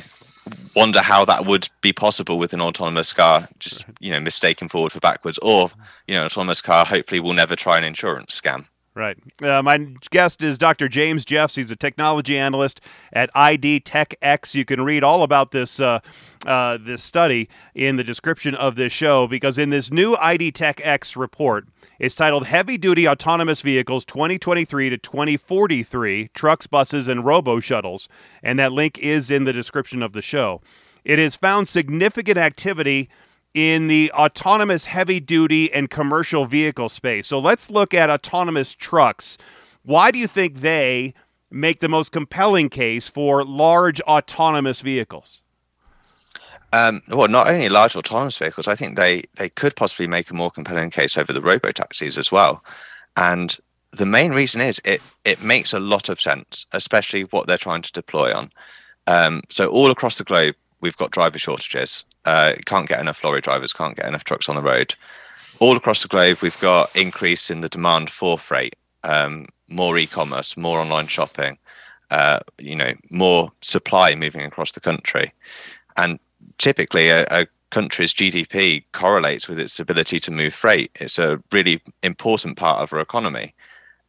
wonder 0.75 1.01
how 1.01 1.25
that 1.25 1.45
would 1.45 1.69
be 1.81 1.93
possible 1.93 2.37
with 2.37 2.53
an 2.53 2.61
autonomous 2.61 3.13
car 3.13 3.47
just 3.59 3.85
you 3.99 4.11
know 4.11 4.19
mistaken 4.19 4.69
forward 4.69 4.91
for 4.91 4.99
backwards 4.99 5.39
or 5.41 5.69
you 6.07 6.15
know 6.15 6.25
autonomous 6.25 6.61
car 6.61 6.85
hopefully 6.85 7.19
will 7.19 7.33
never 7.33 7.55
try 7.55 7.77
an 7.77 7.83
insurance 7.83 8.39
scam 8.39 8.65
right 8.97 9.17
uh, 9.43 9.61
my 9.61 9.77
guest 10.09 10.41
is 10.41 10.57
dr 10.57 10.89
james 10.89 11.23
jeffs 11.23 11.55
he's 11.55 11.71
a 11.71 11.75
technology 11.75 12.37
analyst 12.37 12.81
at 13.13 13.31
IDTechEx 13.33 14.55
you 14.55 14.65
can 14.65 14.83
read 14.83 15.03
all 15.03 15.23
about 15.23 15.51
this 15.51 15.79
uh, 15.79 15.99
uh, 16.45 16.77
this 16.81 17.03
study 17.03 17.47
in 17.75 17.97
the 17.97 18.03
description 18.03 18.55
of 18.55 18.75
this 18.75 18.91
show 18.91 19.27
because 19.27 19.57
in 19.57 19.69
this 19.69 19.91
new 19.91 20.15
IDTechEx 20.15 21.15
report 21.15 21.67
it's 21.99 22.13
titled 22.13 22.45
Heavy 22.45 22.77
Duty 22.77 23.07
Autonomous 23.07 23.61
Vehicles 23.61 24.05
2023 24.05 24.91
to 24.91 24.97
2043 24.99 26.29
Trucks, 26.33 26.67
Buses, 26.67 27.07
and 27.07 27.25
Robo 27.25 27.59
Shuttles. 27.59 28.07
And 28.43 28.59
that 28.59 28.71
link 28.71 28.99
is 28.99 29.31
in 29.31 29.45
the 29.45 29.53
description 29.53 30.03
of 30.03 30.13
the 30.13 30.21
show. 30.21 30.61
It 31.03 31.17
has 31.17 31.35
found 31.35 31.67
significant 31.67 32.37
activity 32.37 33.09
in 33.53 33.87
the 33.87 34.11
autonomous 34.13 34.85
heavy 34.85 35.19
duty 35.19 35.71
and 35.73 35.89
commercial 35.89 36.45
vehicle 36.45 36.89
space. 36.89 37.27
So 37.27 37.39
let's 37.39 37.69
look 37.69 37.93
at 37.93 38.09
autonomous 38.09 38.73
trucks. 38.73 39.37
Why 39.83 40.11
do 40.11 40.19
you 40.19 40.27
think 40.27 40.61
they 40.61 41.13
make 41.49 41.79
the 41.79 41.89
most 41.89 42.11
compelling 42.11 42.69
case 42.69 43.07
for 43.07 43.43
large 43.43 44.01
autonomous 44.01 44.81
vehicles? 44.81 45.41
Um, 46.73 47.01
well, 47.09 47.29
not 47.29 47.47
only 47.47 47.69
large 47.69 47.95
autonomous 47.95 48.37
vehicles, 48.37 48.67
I 48.67 48.75
think 48.75 48.97
they 48.97 49.23
they 49.35 49.49
could 49.49 49.75
possibly 49.75 50.07
make 50.07 50.29
a 50.29 50.33
more 50.33 50.51
compelling 50.51 50.89
case 50.89 51.17
over 51.17 51.31
the 51.31 51.41
robo 51.41 51.71
taxis 51.71 52.17
as 52.17 52.31
well. 52.31 52.63
And 53.15 53.57
the 53.91 54.05
main 54.05 54.31
reason 54.31 54.61
is 54.61 54.81
it 54.83 55.01
it 55.23 55.41
makes 55.41 55.73
a 55.73 55.79
lot 55.79 56.09
of 56.09 56.19
sense, 56.19 56.65
especially 56.73 57.23
what 57.23 57.47
they're 57.47 57.57
trying 57.57 57.83
to 57.83 57.91
deploy 57.91 58.33
on. 58.33 58.51
Um, 59.07 59.41
so 59.49 59.69
all 59.69 59.89
across 59.89 60.17
the 60.17 60.25
globe, 60.25 60.55
we've 60.81 60.97
got 60.97 61.11
driver 61.11 61.39
shortages. 61.39 62.03
Uh, 62.27 62.55
can't 62.65 62.89
get 62.89 62.99
enough 62.99 63.23
lorry 63.23 63.39
drivers, 63.39 63.71
can't 63.71 63.95
get 63.95 64.05
enough 64.05 64.25
trucks 64.25 64.49
on 64.49 64.55
the 64.57 64.61
road. 64.61 64.93
All 65.61 65.77
across 65.77 66.01
the 66.01 66.09
globe, 66.09 66.39
we've 66.41 66.59
got 66.59 66.93
increase 66.93 67.49
in 67.49 67.61
the 67.61 67.69
demand 67.69 68.09
for 68.09 68.37
freight, 68.37 68.75
um, 69.05 69.47
more 69.69 69.97
e-commerce, 69.97 70.57
more 70.57 70.77
online 70.79 71.07
shopping, 71.07 71.57
uh, 72.11 72.39
you 72.57 72.75
know, 72.75 72.91
more 73.09 73.53
supply 73.61 74.13
moving 74.13 74.41
across 74.41 74.73
the 74.73 74.81
country, 74.81 75.33
and 75.95 76.19
typically 76.57 77.07
a, 77.07 77.25
a 77.31 77.47
country's 77.69 78.13
GDP 78.13 78.83
correlates 78.91 79.47
with 79.47 79.57
its 79.57 79.79
ability 79.79 80.19
to 80.19 80.29
move 80.29 80.53
freight. 80.53 80.91
It's 80.99 81.17
a 81.17 81.41
really 81.53 81.81
important 82.03 82.57
part 82.57 82.81
of 82.81 82.91
our 82.91 82.99
economy. 82.99 83.55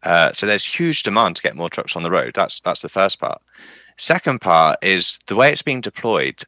Uh, 0.03 0.33
so 0.33 0.45
there's 0.45 0.65
huge 0.65 1.05
demand 1.05 1.37
to 1.37 1.43
get 1.43 1.55
more 1.55 1.71
trucks 1.71 1.95
on 1.95 2.03
the 2.03 2.11
road. 2.11 2.33
That's 2.35 2.59
that's 2.59 2.81
the 2.81 2.89
first 2.89 3.21
part. 3.21 3.41
Second 3.97 4.41
part 4.41 4.77
is 4.83 5.21
the 5.29 5.37
way 5.37 5.53
it's 5.53 5.63
being 5.63 5.81
deployed 5.81 6.43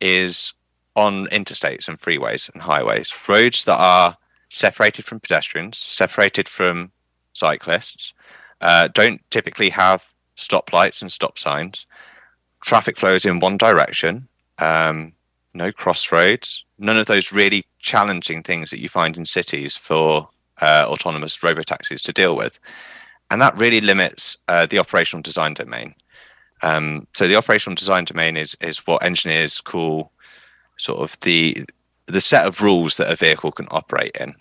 is 0.00 0.54
on 0.96 1.26
interstates 1.26 1.88
and 1.88 2.00
freeways 2.00 2.52
and 2.52 2.62
highways, 2.62 3.12
roads 3.28 3.64
that 3.64 3.78
are 3.78 4.16
separated 4.48 5.04
from 5.04 5.20
pedestrians, 5.20 5.78
separated 5.78 6.48
from 6.48 6.92
cyclists, 7.32 8.12
uh, 8.60 8.88
don't 8.88 9.20
typically 9.30 9.70
have 9.70 10.04
stoplights 10.36 11.00
and 11.00 11.12
stop 11.12 11.38
signs. 11.38 11.86
Traffic 12.62 12.98
flows 12.98 13.24
in 13.24 13.40
one 13.40 13.56
direction. 13.56 14.28
Um, 14.58 15.12
no 15.54 15.72
crossroads, 15.72 16.64
none 16.78 16.98
of 16.98 17.06
those 17.06 17.32
really 17.32 17.64
challenging 17.80 18.42
things 18.42 18.70
that 18.70 18.80
you 18.80 18.88
find 18.88 19.16
in 19.16 19.24
cities 19.24 19.76
for 19.76 20.28
uh, 20.60 20.84
autonomous 20.86 21.42
robo 21.42 21.62
taxis 21.62 22.02
to 22.02 22.12
deal 22.12 22.36
with. 22.36 22.58
And 23.30 23.40
that 23.40 23.58
really 23.58 23.80
limits 23.80 24.36
uh, 24.48 24.66
the 24.66 24.78
operational 24.78 25.22
design 25.22 25.54
domain. 25.54 25.94
Um, 26.62 27.06
so 27.14 27.26
the 27.26 27.36
operational 27.36 27.74
design 27.74 28.04
domain 28.04 28.36
is 28.36 28.56
is 28.60 28.86
what 28.86 29.02
engineers 29.02 29.60
call 29.60 30.12
sort 30.80 31.00
of 31.00 31.18
the 31.20 31.56
the 32.06 32.20
set 32.20 32.46
of 32.46 32.60
rules 32.60 32.96
that 32.96 33.10
a 33.10 33.16
vehicle 33.16 33.52
can 33.52 33.68
operate 33.70 34.16
in. 34.18 34.34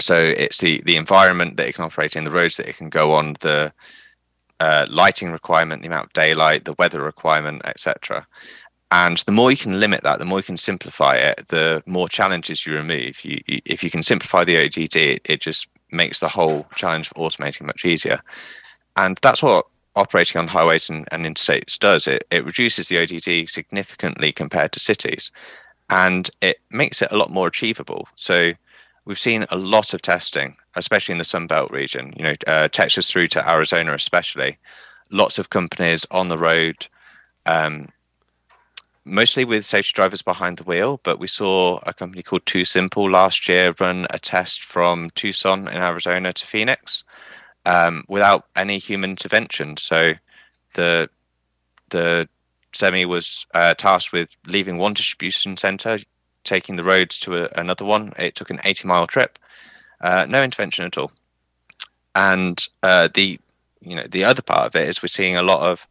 So 0.00 0.16
it's 0.16 0.58
the 0.58 0.82
the 0.84 0.96
environment 0.96 1.56
that 1.56 1.68
it 1.68 1.74
can 1.74 1.84
operate 1.84 2.16
in, 2.16 2.24
the 2.24 2.30
roads 2.30 2.56
that 2.56 2.68
it 2.68 2.76
can 2.76 2.88
go 2.88 3.12
on, 3.12 3.36
the 3.40 3.72
uh, 4.60 4.86
lighting 4.88 5.30
requirement, 5.30 5.82
the 5.82 5.88
amount 5.88 6.06
of 6.06 6.12
daylight, 6.12 6.64
the 6.64 6.74
weather 6.74 7.02
requirement, 7.02 7.62
etc. 7.64 8.26
And 8.90 9.18
the 9.18 9.32
more 9.32 9.50
you 9.50 9.56
can 9.56 9.80
limit 9.80 10.02
that, 10.02 10.18
the 10.18 10.24
more 10.24 10.38
you 10.38 10.44
can 10.44 10.56
simplify 10.56 11.16
it, 11.16 11.48
the 11.48 11.82
more 11.86 12.08
challenges 12.08 12.64
you 12.64 12.74
remove. 12.74 13.24
You, 13.24 13.40
you, 13.46 13.60
if 13.64 13.82
you 13.82 13.90
can 13.90 14.02
simplify 14.02 14.44
the 14.44 14.64
ODD, 14.64 14.96
it, 14.96 15.22
it 15.24 15.40
just 15.40 15.66
makes 15.90 16.20
the 16.20 16.28
whole 16.28 16.66
challenge 16.76 17.10
of 17.10 17.16
automating 17.16 17.66
much 17.66 17.84
easier. 17.84 18.20
And 18.96 19.18
that's 19.20 19.42
what 19.42 19.66
operating 19.96 20.40
on 20.40 20.48
highways 20.48 20.90
and, 20.90 21.06
and 21.12 21.24
interstates 21.24 21.78
does. 21.78 22.06
It, 22.06 22.24
it 22.30 22.44
reduces 22.44 22.88
the 22.88 22.98
ODD 22.98 23.48
significantly 23.48 24.32
compared 24.32 24.72
to 24.72 24.80
cities 24.80 25.30
and 25.90 26.30
it 26.40 26.60
makes 26.70 27.02
it 27.02 27.12
a 27.12 27.16
lot 27.16 27.30
more 27.30 27.46
achievable. 27.46 28.08
So 28.14 28.52
we've 29.04 29.18
seen 29.18 29.46
a 29.50 29.56
lot 29.56 29.94
of 29.94 30.02
testing, 30.02 30.56
especially 30.76 31.12
in 31.12 31.18
the 31.18 31.24
Sunbelt 31.24 31.70
region, 31.70 32.12
you 32.16 32.24
know, 32.24 32.34
uh, 32.46 32.68
Texas 32.68 33.10
through 33.10 33.28
to 33.28 33.48
Arizona, 33.48 33.94
especially. 33.94 34.58
Lots 35.10 35.38
of 35.38 35.50
companies 35.50 36.06
on 36.10 36.28
the 36.28 36.38
road, 36.38 36.88
um, 37.46 37.90
mostly 39.04 39.44
with 39.44 39.66
safety 39.66 39.92
drivers 39.94 40.22
behind 40.22 40.56
the 40.56 40.64
wheel. 40.64 40.98
But 41.02 41.18
we 41.18 41.26
saw 41.26 41.78
a 41.82 41.92
company 41.92 42.22
called 42.22 42.46
TuSimple 42.46 43.10
last 43.10 43.46
year 43.46 43.74
run 43.78 44.06
a 44.10 44.18
test 44.18 44.64
from 44.64 45.10
Tucson 45.10 45.68
in 45.68 45.76
Arizona 45.76 46.32
to 46.32 46.46
Phoenix 46.46 47.04
um, 47.66 48.04
without 48.08 48.46
any 48.56 48.78
human 48.78 49.10
intervention. 49.10 49.76
So 49.76 50.14
the 50.74 51.08
the 51.90 52.28
semi 52.72 53.04
was 53.04 53.46
uh, 53.54 53.74
tasked 53.74 54.12
with 54.12 54.30
leaving 54.46 54.78
one 54.78 54.94
distribution 54.94 55.56
center, 55.56 55.98
taking 56.44 56.76
the 56.76 56.84
roads 56.84 57.18
to 57.20 57.44
a, 57.44 57.48
another 57.56 57.84
one. 57.84 58.12
It 58.18 58.34
took 58.34 58.50
an 58.50 58.60
80 58.64 58.88
mile 58.88 59.06
trip, 59.06 59.38
uh, 60.00 60.26
no 60.28 60.42
intervention 60.42 60.84
at 60.84 60.98
all. 60.98 61.12
And 62.14 62.66
uh, 62.82 63.08
the 63.12 63.38
you 63.80 63.96
know 63.96 64.06
the 64.08 64.24
other 64.24 64.42
part 64.42 64.66
of 64.66 64.76
it 64.76 64.88
is 64.88 65.02
we're 65.02 65.08
seeing 65.08 65.36
a 65.36 65.42
lot 65.42 65.60
of 65.60 65.86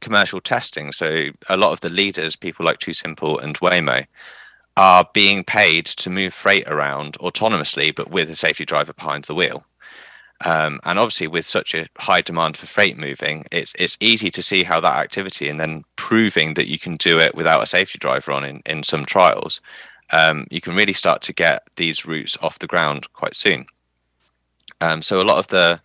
commercial 0.00 0.40
testing. 0.40 0.92
So 0.92 1.28
a 1.48 1.56
lot 1.56 1.72
of 1.72 1.80
the 1.80 1.90
leaders, 1.90 2.36
people 2.36 2.66
like 2.66 2.78
TuSimple 2.78 3.42
and 3.42 3.58
Waymo, 3.60 4.06
are 4.76 5.08
being 5.12 5.42
paid 5.42 5.86
to 5.86 6.10
move 6.10 6.34
freight 6.34 6.68
around 6.68 7.14
autonomously, 7.14 7.94
but 7.94 8.10
with 8.10 8.30
a 8.30 8.36
safety 8.36 8.64
driver 8.64 8.92
behind 8.92 9.24
the 9.24 9.34
wheel. 9.34 9.64
Um, 10.44 10.80
and 10.84 10.98
obviously, 10.98 11.28
with 11.28 11.46
such 11.46 11.74
a 11.74 11.88
high 11.98 12.20
demand 12.20 12.56
for 12.56 12.66
freight 12.66 12.98
moving, 12.98 13.46
it's 13.50 13.72
it's 13.78 13.96
easy 14.00 14.30
to 14.30 14.42
see 14.42 14.64
how 14.64 14.80
that 14.80 14.98
activity 14.98 15.48
and 15.48 15.58
then 15.58 15.84
proving 15.96 16.54
that 16.54 16.68
you 16.68 16.78
can 16.78 16.96
do 16.96 17.18
it 17.18 17.34
without 17.34 17.62
a 17.62 17.66
safety 17.66 17.98
driver 17.98 18.32
on 18.32 18.44
in, 18.44 18.62
in 18.66 18.82
some 18.82 19.06
trials, 19.06 19.60
um, 20.12 20.46
you 20.50 20.60
can 20.60 20.76
really 20.76 20.92
start 20.92 21.22
to 21.22 21.32
get 21.32 21.66
these 21.76 22.04
routes 22.04 22.36
off 22.42 22.58
the 22.58 22.66
ground 22.66 23.12
quite 23.14 23.34
soon. 23.34 23.66
Um, 24.80 25.02
so 25.02 25.20
a 25.20 25.24
lot 25.24 25.38
of 25.38 25.48
the 25.48 25.80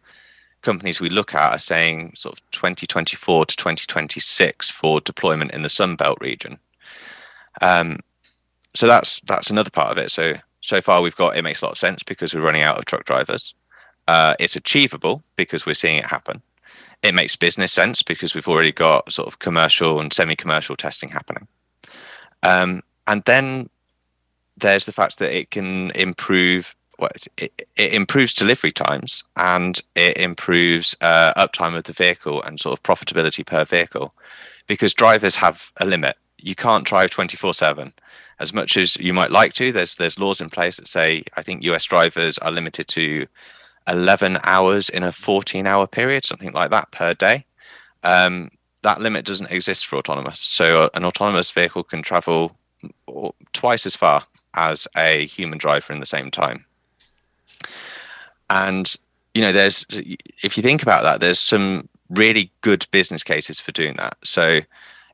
companies 0.62 1.02
we 1.02 1.10
look 1.10 1.34
at 1.34 1.54
are 1.54 1.60
saying 1.60 2.14
sort 2.16 2.38
of 2.38 2.52
2024 2.52 3.46
to 3.46 3.56
2026 3.56 4.70
for 4.70 5.02
deployment 5.02 5.52
in 5.52 5.64
the 5.64 5.70
Sunbelt 5.70 6.20
region. 6.20 6.60
Um, 7.62 7.98
so 8.76 8.88
that's 8.88 9.20
that's 9.22 9.50
another 9.50 9.70
part 9.70 9.92
of 9.92 9.98
it. 9.98 10.12
So 10.12 10.36
so 10.62 10.82
far 10.82 11.02
we've 11.02 11.16
got 11.16 11.36
it 11.36 11.42
makes 11.42 11.62
a 11.62 11.66
lot 11.66 11.74
of 11.74 11.78
sense 11.78 12.04
because 12.04 12.34
we're 12.34 12.42
running 12.42 12.64
out 12.64 12.78
of 12.78 12.86
truck 12.86 13.06
drivers. 13.06 13.54
Uh, 14.08 14.36
it's 14.40 14.56
achievable 14.56 15.24
because 15.36 15.66
we're 15.66 15.74
seeing 15.74 15.98
it 15.98 16.06
happen. 16.06 16.42
It 17.04 17.14
makes 17.16 17.36
business 17.36 17.72
sense 17.72 18.04
because 18.04 18.36
we've 18.36 18.48
already 18.48 18.72
got 18.72 19.12
sort 19.12 19.28
of 19.28 19.40
commercial 19.40 20.00
and 20.00 20.14
semi-commercial 20.14 20.76
testing 20.76 21.10
happening. 21.10 21.48
Um, 22.44 22.82
and 23.08 23.24
then 23.26 23.70
there's 24.58 24.86
the 24.86 24.92
fact 24.92 25.18
that 25.20 25.36
it 25.36 25.52
can 25.52 25.92
improve 25.92 26.76
what 26.98 27.28
it, 27.38 27.68
it 27.76 27.94
improves 27.94 28.34
delivery 28.34 28.72
times 28.72 29.24
and 29.36 29.82
it 29.96 30.18
improves 30.18 30.96
uh, 31.02 31.34
uptime 31.34 31.76
of 31.76 31.84
the 31.84 31.94
vehicle 31.94 32.42
and 32.44 32.60
sort 32.60 32.78
of 32.78 32.84
profitability 32.84 33.46
per 33.46 33.66
vehicle 33.66 34.14
because 34.68 34.94
drivers 34.94 35.36
have 35.36 35.72
a 35.78 35.86
limit. 35.86 36.16
You 36.38 36.56
can't 36.56 36.86
drive 36.86 37.10
24 37.10 37.56
7 37.56 37.94
as 38.40 38.54
much 38.54 38.78
as 38.78 38.96
you 38.98 39.14
might 39.14 39.32
like 39.32 39.54
to. 39.54 39.72
There's 39.72 39.96
there's 39.96 40.20
laws 40.20 40.42
in 40.42 40.50
place 40.50 40.78
that 40.78 40.88
say 40.88 41.24
I 41.36 41.42
think 41.44 41.64
US 41.64 41.86
drivers 41.86 42.38
are 42.40 42.52
limited 42.52 42.88
to 42.90 43.28
11 43.88 44.38
hours 44.44 44.90
in 44.90 45.04
a 45.04 45.12
14 45.12 45.68
hour 45.68 45.88
period, 45.88 46.26
something 46.26 46.52
like 46.52 46.72
that 46.72 46.92
per 46.92 47.14
day. 47.14 47.46
Um, 48.04 48.50
that 48.84 49.00
limit 49.00 49.26
doesn't 49.26 49.52
exist 49.52 49.86
for 49.86 49.98
autonomous. 49.98 50.40
So 50.40 50.84
uh, 50.84 50.90
an 50.94 51.06
autonomous 51.06 51.52
vehicle 51.52 51.84
can 51.84 52.02
travel 52.02 52.56
twice 53.54 53.86
as 53.86 53.96
far 53.96 54.26
as 54.56 54.88
a 54.98 55.26
human 55.28 55.58
driver 55.58 55.94
in 55.94 56.00
the 56.00 56.06
same 56.06 56.32
time. 56.32 56.66
And 58.50 58.96
you 59.34 59.42
know, 59.42 59.52
there's 59.54 59.86
if 59.90 60.58
you 60.58 60.64
think 60.64 60.82
about 60.82 61.04
that, 61.04 61.22
there's 61.22 61.40
some 61.40 61.88
really 62.10 62.52
good 62.62 62.86
business 62.92 63.24
cases 63.24 63.60
for 63.60 63.72
doing 63.72 63.96
that. 63.96 64.18
So 64.24 64.62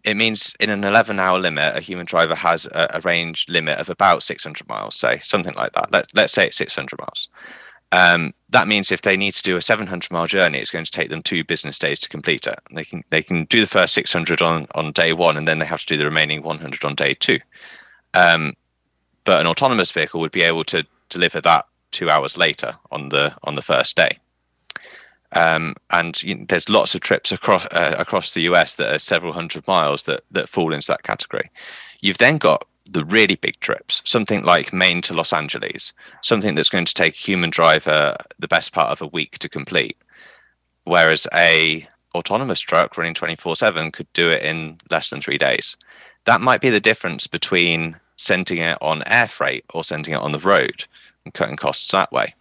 it 0.04 0.16
means 0.16 0.56
in 0.60 0.70
an 0.70 0.84
11 0.84 1.20
hour 1.20 1.40
limit, 1.40 1.76
a 1.76 1.82
human 1.82 2.06
driver 2.06 2.36
has 2.36 2.66
a, 2.68 2.88
a 2.94 3.02
range 3.02 3.46
limit 3.50 3.80
of 3.80 3.90
about 3.90 4.24
600 4.24 4.68
miles, 4.68 4.96
say 4.96 5.20
something 5.22 5.54
like 5.54 5.74
that. 5.74 5.92
Let, 5.92 6.08
let's 6.16 6.34
say 6.34 6.48
it's 6.48 6.58
600 6.58 6.98
miles. 7.00 7.28
Um, 7.92 8.34
that 8.50 8.68
means 8.68 8.92
if 8.92 9.02
they 9.02 9.18
need 9.18 9.34
to 9.36 9.44
do 9.44 9.58
a 9.58 9.62
700 9.62 10.12
mile 10.12 10.28
journey, 10.28 10.60
it's 10.60 10.72
going 10.72 10.86
to 10.86 10.92
take 10.92 11.10
them 11.10 11.22
two 11.22 11.44
business 11.44 11.80
days 11.80 12.00
to 12.02 12.10
complete 12.10 12.48
it. 12.48 12.60
They 12.72 12.84
can 12.84 13.04
they 13.10 13.24
can 13.24 13.46
do 13.46 13.62
the 13.62 13.68
first 13.68 13.94
600 13.94 14.42
on 14.42 14.68
on 14.76 14.92
day 14.92 15.14
one, 15.14 15.38
and 15.38 15.48
then 15.48 15.60
they 15.60 15.66
have 15.66 15.82
to 15.82 15.86
do 15.86 15.98
the 15.98 16.06
remaining 16.06 16.44
100 16.44 16.84
on 16.84 16.96
day 16.96 17.14
two. 17.14 17.40
Um, 18.14 18.54
but 19.24 19.40
an 19.40 19.48
autonomous 19.48 19.92
vehicle 19.92 20.22
would 20.22 20.32
be 20.32 20.44
able 20.44 20.64
to 20.66 20.86
deliver 21.10 21.42
that 21.42 21.66
two 21.92 22.10
hours 22.10 22.38
later 22.38 22.76
on 22.92 23.10
the 23.10 23.34
on 23.44 23.56
the 23.56 23.62
first 23.62 23.96
day. 23.96 24.20
Um, 25.34 25.76
and 25.92 26.22
you 26.24 26.36
know, 26.36 26.46
there's 26.48 26.70
lots 26.70 26.96
of 26.96 27.02
trips 27.02 27.32
across 27.32 27.66
uh, 27.72 27.96
across 27.98 28.34
the 28.34 28.42
US 28.42 28.76
that 28.76 28.94
are 28.94 29.00
several 29.00 29.34
hundred 29.34 29.68
miles 29.68 30.04
that 30.04 30.22
that 30.32 30.50
fall 30.50 30.74
into 30.74 30.88
that 30.88 31.04
category. 31.04 31.50
You've 32.02 32.18
then 32.18 32.38
got 32.38 32.66
the 32.90 33.06
really 33.06 33.36
big 33.36 33.60
trips, 33.60 34.02
something 34.06 34.44
like 34.44 34.74
Maine 34.74 35.02
to 35.04 35.14
Los 35.14 35.34
Angeles, 35.34 35.94
something 36.22 36.56
that's 36.56 36.70
going 36.70 36.86
to 36.86 36.94
take 36.94 37.16
a 37.16 37.18
human 37.18 37.50
driver 37.50 38.16
the 38.40 38.48
best 38.48 38.72
part 38.72 38.90
of 38.90 39.02
a 39.02 39.08
week 39.08 39.40
to 39.40 39.50
complete, 39.50 39.98
whereas 40.84 41.28
a 41.34 41.88
autonomous 42.16 42.60
truck 42.60 42.98
running 42.98 43.14
24/7 43.14 43.92
could 43.94 44.12
do 44.14 44.30
it 44.30 44.42
in 44.44 44.78
less 44.90 45.10
than 45.10 45.22
3 45.22 45.38
days. 45.38 45.78
That 46.26 46.42
might 46.42 46.62
be 46.62 46.70
the 46.70 46.80
difference 46.80 47.28
between 47.28 48.00
sending 48.18 48.58
it 48.58 48.78
on 48.82 49.04
air 49.08 49.28
freight 49.28 49.66
or 49.74 49.84
sending 49.84 50.14
it 50.14 50.22
on 50.22 50.32
the 50.32 50.40
road 50.40 50.86
and 51.24 51.34
cutting 51.34 51.56
costs 51.56 51.92
that 51.92 52.12
way. 52.12 52.34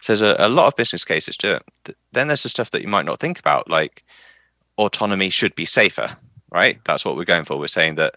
So 0.00 0.16
there's 0.16 0.36
a, 0.38 0.46
a 0.46 0.48
lot 0.48 0.66
of 0.66 0.76
business 0.76 1.04
cases 1.04 1.36
to 1.38 1.56
it. 1.56 1.96
Then 2.10 2.26
there's 2.26 2.42
the 2.42 2.48
stuff 2.48 2.72
that 2.72 2.82
you 2.82 2.88
might 2.88 3.06
not 3.06 3.20
think 3.20 3.38
about, 3.38 3.70
like 3.70 4.02
autonomy 4.76 5.30
should 5.30 5.54
be 5.54 5.64
safer, 5.64 6.16
right? 6.50 6.78
That's 6.84 7.04
what 7.04 7.16
we're 7.16 7.24
going 7.24 7.44
for. 7.44 7.56
We're 7.56 7.68
saying 7.68 7.94
that 7.96 8.16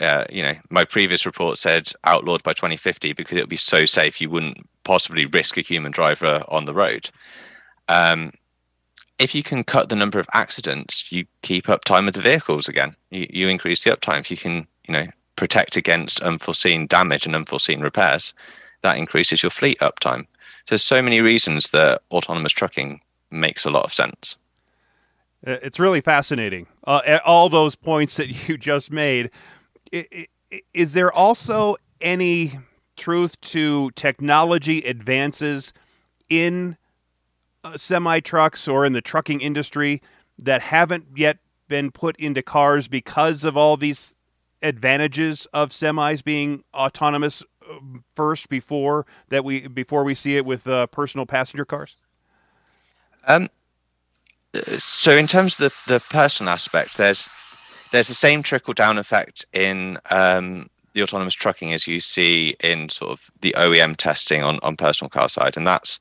uh, 0.00 0.24
you 0.30 0.42
know, 0.42 0.54
my 0.70 0.84
previous 0.84 1.26
report 1.26 1.58
said 1.58 1.92
outlawed 2.04 2.42
by 2.42 2.52
2050 2.52 3.12
because 3.12 3.36
it 3.36 3.42
would 3.42 3.48
be 3.48 3.56
so 3.56 3.84
safe 3.84 4.20
you 4.20 4.30
wouldn't 4.30 4.58
possibly 4.84 5.26
risk 5.26 5.56
a 5.56 5.62
human 5.62 5.92
driver 5.92 6.42
on 6.48 6.64
the 6.64 6.74
road. 6.74 7.10
Um, 7.88 8.32
if 9.18 9.34
you 9.34 9.42
can 9.42 9.64
cut 9.64 9.88
the 9.88 9.96
number 9.96 10.18
of 10.18 10.26
accidents, 10.32 11.12
you 11.12 11.26
keep 11.42 11.68
up 11.68 11.84
time 11.84 12.08
of 12.08 12.14
the 12.14 12.22
vehicles 12.22 12.68
again. 12.68 12.96
You, 13.10 13.26
you 13.28 13.48
increase 13.48 13.84
the 13.84 13.90
uptime. 13.90 14.20
If 14.20 14.30
you 14.30 14.36
can, 14.38 14.66
you 14.88 14.94
know, 14.94 15.06
protect 15.36 15.76
against 15.76 16.22
unforeseen 16.22 16.86
damage 16.86 17.26
and 17.26 17.36
unforeseen 17.36 17.80
repairs, 17.80 18.32
that 18.82 18.96
increases 18.96 19.42
your 19.42 19.50
fleet 19.50 19.78
uptime. 19.80 20.20
So 20.20 20.70
there's 20.70 20.84
so 20.84 21.02
many 21.02 21.20
reasons 21.20 21.70
that 21.70 22.02
autonomous 22.10 22.52
trucking 22.52 23.00
makes 23.30 23.64
a 23.64 23.70
lot 23.70 23.84
of 23.84 23.92
sense. 23.92 24.36
It's 25.42 25.78
really 25.78 26.00
fascinating. 26.00 26.66
Uh, 26.86 27.18
all 27.24 27.48
those 27.48 27.74
points 27.74 28.16
that 28.16 28.28
you 28.48 28.56
just 28.56 28.90
made 28.90 29.30
is 29.92 30.92
there 30.92 31.12
also 31.12 31.76
any 32.00 32.58
truth 32.96 33.40
to 33.40 33.90
technology 33.92 34.78
advances 34.82 35.72
in 36.28 36.76
uh, 37.64 37.76
semi 37.76 38.20
trucks 38.20 38.68
or 38.68 38.84
in 38.84 38.92
the 38.92 39.00
trucking 39.00 39.40
industry 39.40 40.02
that 40.38 40.62
haven't 40.62 41.06
yet 41.16 41.38
been 41.68 41.90
put 41.90 42.16
into 42.16 42.42
cars 42.42 42.88
because 42.88 43.44
of 43.44 43.56
all 43.56 43.76
these 43.76 44.12
advantages 44.62 45.46
of 45.52 45.70
semis 45.70 46.22
being 46.22 46.62
autonomous 46.74 47.42
uh, 47.68 47.74
first 48.14 48.48
before 48.48 49.06
that 49.28 49.44
we 49.44 49.66
before 49.66 50.04
we 50.04 50.14
see 50.14 50.36
it 50.36 50.44
with 50.44 50.66
uh, 50.66 50.86
personal 50.88 51.26
passenger 51.26 51.64
cars? 51.64 51.96
Um, 53.26 53.48
so 54.78 55.12
in 55.16 55.26
terms 55.26 55.58
of 55.58 55.72
the 55.86 55.94
the 55.94 56.00
personal 56.00 56.52
aspect, 56.52 56.96
there's 56.96 57.30
there's 57.92 58.08
the 58.08 58.14
same 58.14 58.42
trickle 58.42 58.74
down 58.74 58.98
effect 58.98 59.46
in 59.52 59.98
um, 60.10 60.68
the 60.92 61.02
autonomous 61.02 61.34
trucking 61.34 61.72
as 61.72 61.86
you 61.86 62.00
see 62.00 62.54
in 62.62 62.88
sort 62.88 63.12
of 63.12 63.30
the 63.40 63.54
OEM 63.56 63.96
testing 63.96 64.42
on, 64.42 64.58
on 64.62 64.76
personal 64.76 65.08
car 65.08 65.28
side. 65.28 65.56
And 65.56 65.66
that's 65.66 65.98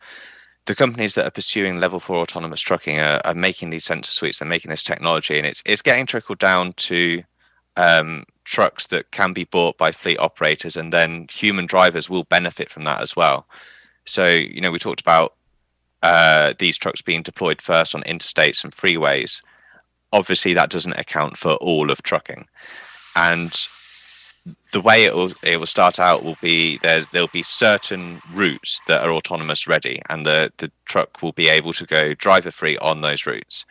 the 0.65 0.75
companies 0.75 1.15
that 1.15 1.25
are 1.25 1.31
pursuing 1.31 1.79
level 1.79 1.99
four 1.99 2.17
autonomous 2.17 2.61
trucking 2.61 2.99
are, 2.99 3.19
are 3.25 3.33
making 3.33 3.69
these 3.69 3.85
sensor 3.85 4.11
suites 4.11 4.41
and 4.41 4.49
making 4.49 4.69
this 4.69 4.83
technology. 4.83 5.37
And 5.37 5.47
it's, 5.47 5.63
it's 5.65 5.81
getting 5.81 6.05
trickled 6.05 6.39
down 6.39 6.73
to 6.73 7.23
um, 7.75 8.25
trucks 8.43 8.87
that 8.87 9.11
can 9.11 9.33
be 9.33 9.45
bought 9.45 9.77
by 9.77 9.91
fleet 9.91 10.19
operators, 10.19 10.75
and 10.75 10.91
then 10.91 11.27
human 11.31 11.65
drivers 11.65 12.09
will 12.09 12.23
benefit 12.25 12.69
from 12.69 12.83
that 12.83 13.01
as 13.01 13.15
well. 13.15 13.47
So, 14.05 14.27
you 14.27 14.59
know, 14.59 14.71
we 14.71 14.79
talked 14.79 15.01
about 15.01 15.35
uh, 16.01 16.53
these 16.59 16.77
trucks 16.77 17.01
being 17.01 17.23
deployed 17.23 17.61
first 17.61 17.95
on 17.95 18.01
interstates 18.03 18.63
and 18.63 18.75
freeways. 18.75 19.41
Obviously, 20.11 20.53
that 20.53 20.69
doesn't 20.69 20.99
account 20.99 21.37
for 21.37 21.53
all 21.55 21.91
of 21.91 22.01
trucking, 22.03 22.47
and 23.15 23.67
the 24.71 24.81
way 24.81 25.03
it 25.03 25.15
will 25.15 25.31
it 25.43 25.57
will 25.57 25.65
start 25.65 25.99
out 25.99 26.23
will 26.23 26.37
be 26.41 26.77
there 26.77 27.03
there'll 27.11 27.27
be 27.27 27.43
certain 27.43 28.19
routes 28.31 28.81
that 28.87 29.03
are 29.03 29.11
autonomous 29.11 29.67
ready 29.67 30.01
and 30.09 30.25
the 30.25 30.51
the 30.57 30.71
truck 30.85 31.21
will 31.21 31.31
be 31.31 31.49
able 31.49 31.73
to 31.73 31.85
go 31.85 32.13
driver 32.13 32.51
free 32.51 32.77
on 32.77 33.01
those 33.01 33.25
routes. 33.25 33.65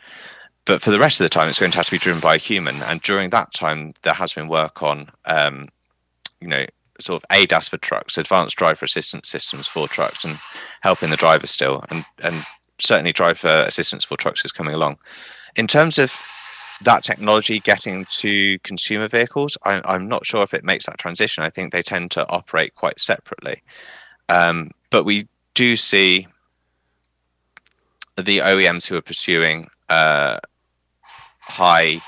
But 0.65 0.81
for 0.81 0.91
the 0.91 0.99
rest 0.99 1.19
of 1.19 1.25
the 1.25 1.29
time 1.29 1.49
it's 1.49 1.59
going 1.59 1.71
to 1.71 1.77
have 1.77 1.87
to 1.87 1.91
be 1.91 1.97
driven 1.97 2.21
by 2.21 2.35
a 2.35 2.39
human. 2.39 2.81
And 2.83 3.01
during 3.01 3.29
that 3.31 3.53
time 3.53 3.93
there 4.03 4.13
has 4.13 4.33
been 4.33 4.47
work 4.47 4.83
on 4.83 5.09
um, 5.25 5.69
you 6.41 6.47
know 6.47 6.65
sort 6.99 7.23
of 7.23 7.29
ADAS 7.29 7.69
for 7.69 7.77
trucks 7.77 8.17
advanced 8.17 8.57
driver 8.57 8.85
assistance 8.85 9.29
systems 9.29 9.67
for 9.67 9.87
trucks 9.87 10.25
and 10.25 10.37
helping 10.81 11.09
the 11.09 11.17
driver 11.17 11.47
still. 11.47 11.83
And 11.89 12.05
and 12.21 12.43
certainly 12.79 13.13
driver 13.13 13.63
assistance 13.67 14.03
for 14.03 14.17
trucks 14.17 14.43
is 14.45 14.51
coming 14.51 14.73
along 14.73 14.97
in 15.55 15.67
terms 15.67 15.97
of 15.97 16.13
that 16.81 17.03
technology 17.03 17.59
getting 17.59 18.05
to 18.05 18.57
consumer 18.59 19.07
vehicles, 19.07 19.57
I, 19.65 19.81
I'm 19.85 20.07
not 20.07 20.25
sure 20.25 20.43
if 20.43 20.53
it 20.53 20.63
makes 20.63 20.85
that 20.85 20.97
transition. 20.97 21.43
I 21.43 21.49
think 21.49 21.71
they 21.71 21.83
tend 21.83 22.11
to 22.11 22.27
operate 22.29 22.75
quite 22.75 22.99
separately. 22.99 23.61
Um, 24.29 24.71
but 24.89 25.03
we 25.03 25.27
do 25.53 25.75
see 25.75 26.27
the 28.15 28.39
OEMs 28.39 28.87
who 28.87 28.95
are 28.95 29.01
pursuing 29.01 29.67
uh, 29.89 30.39
high 31.41 32.01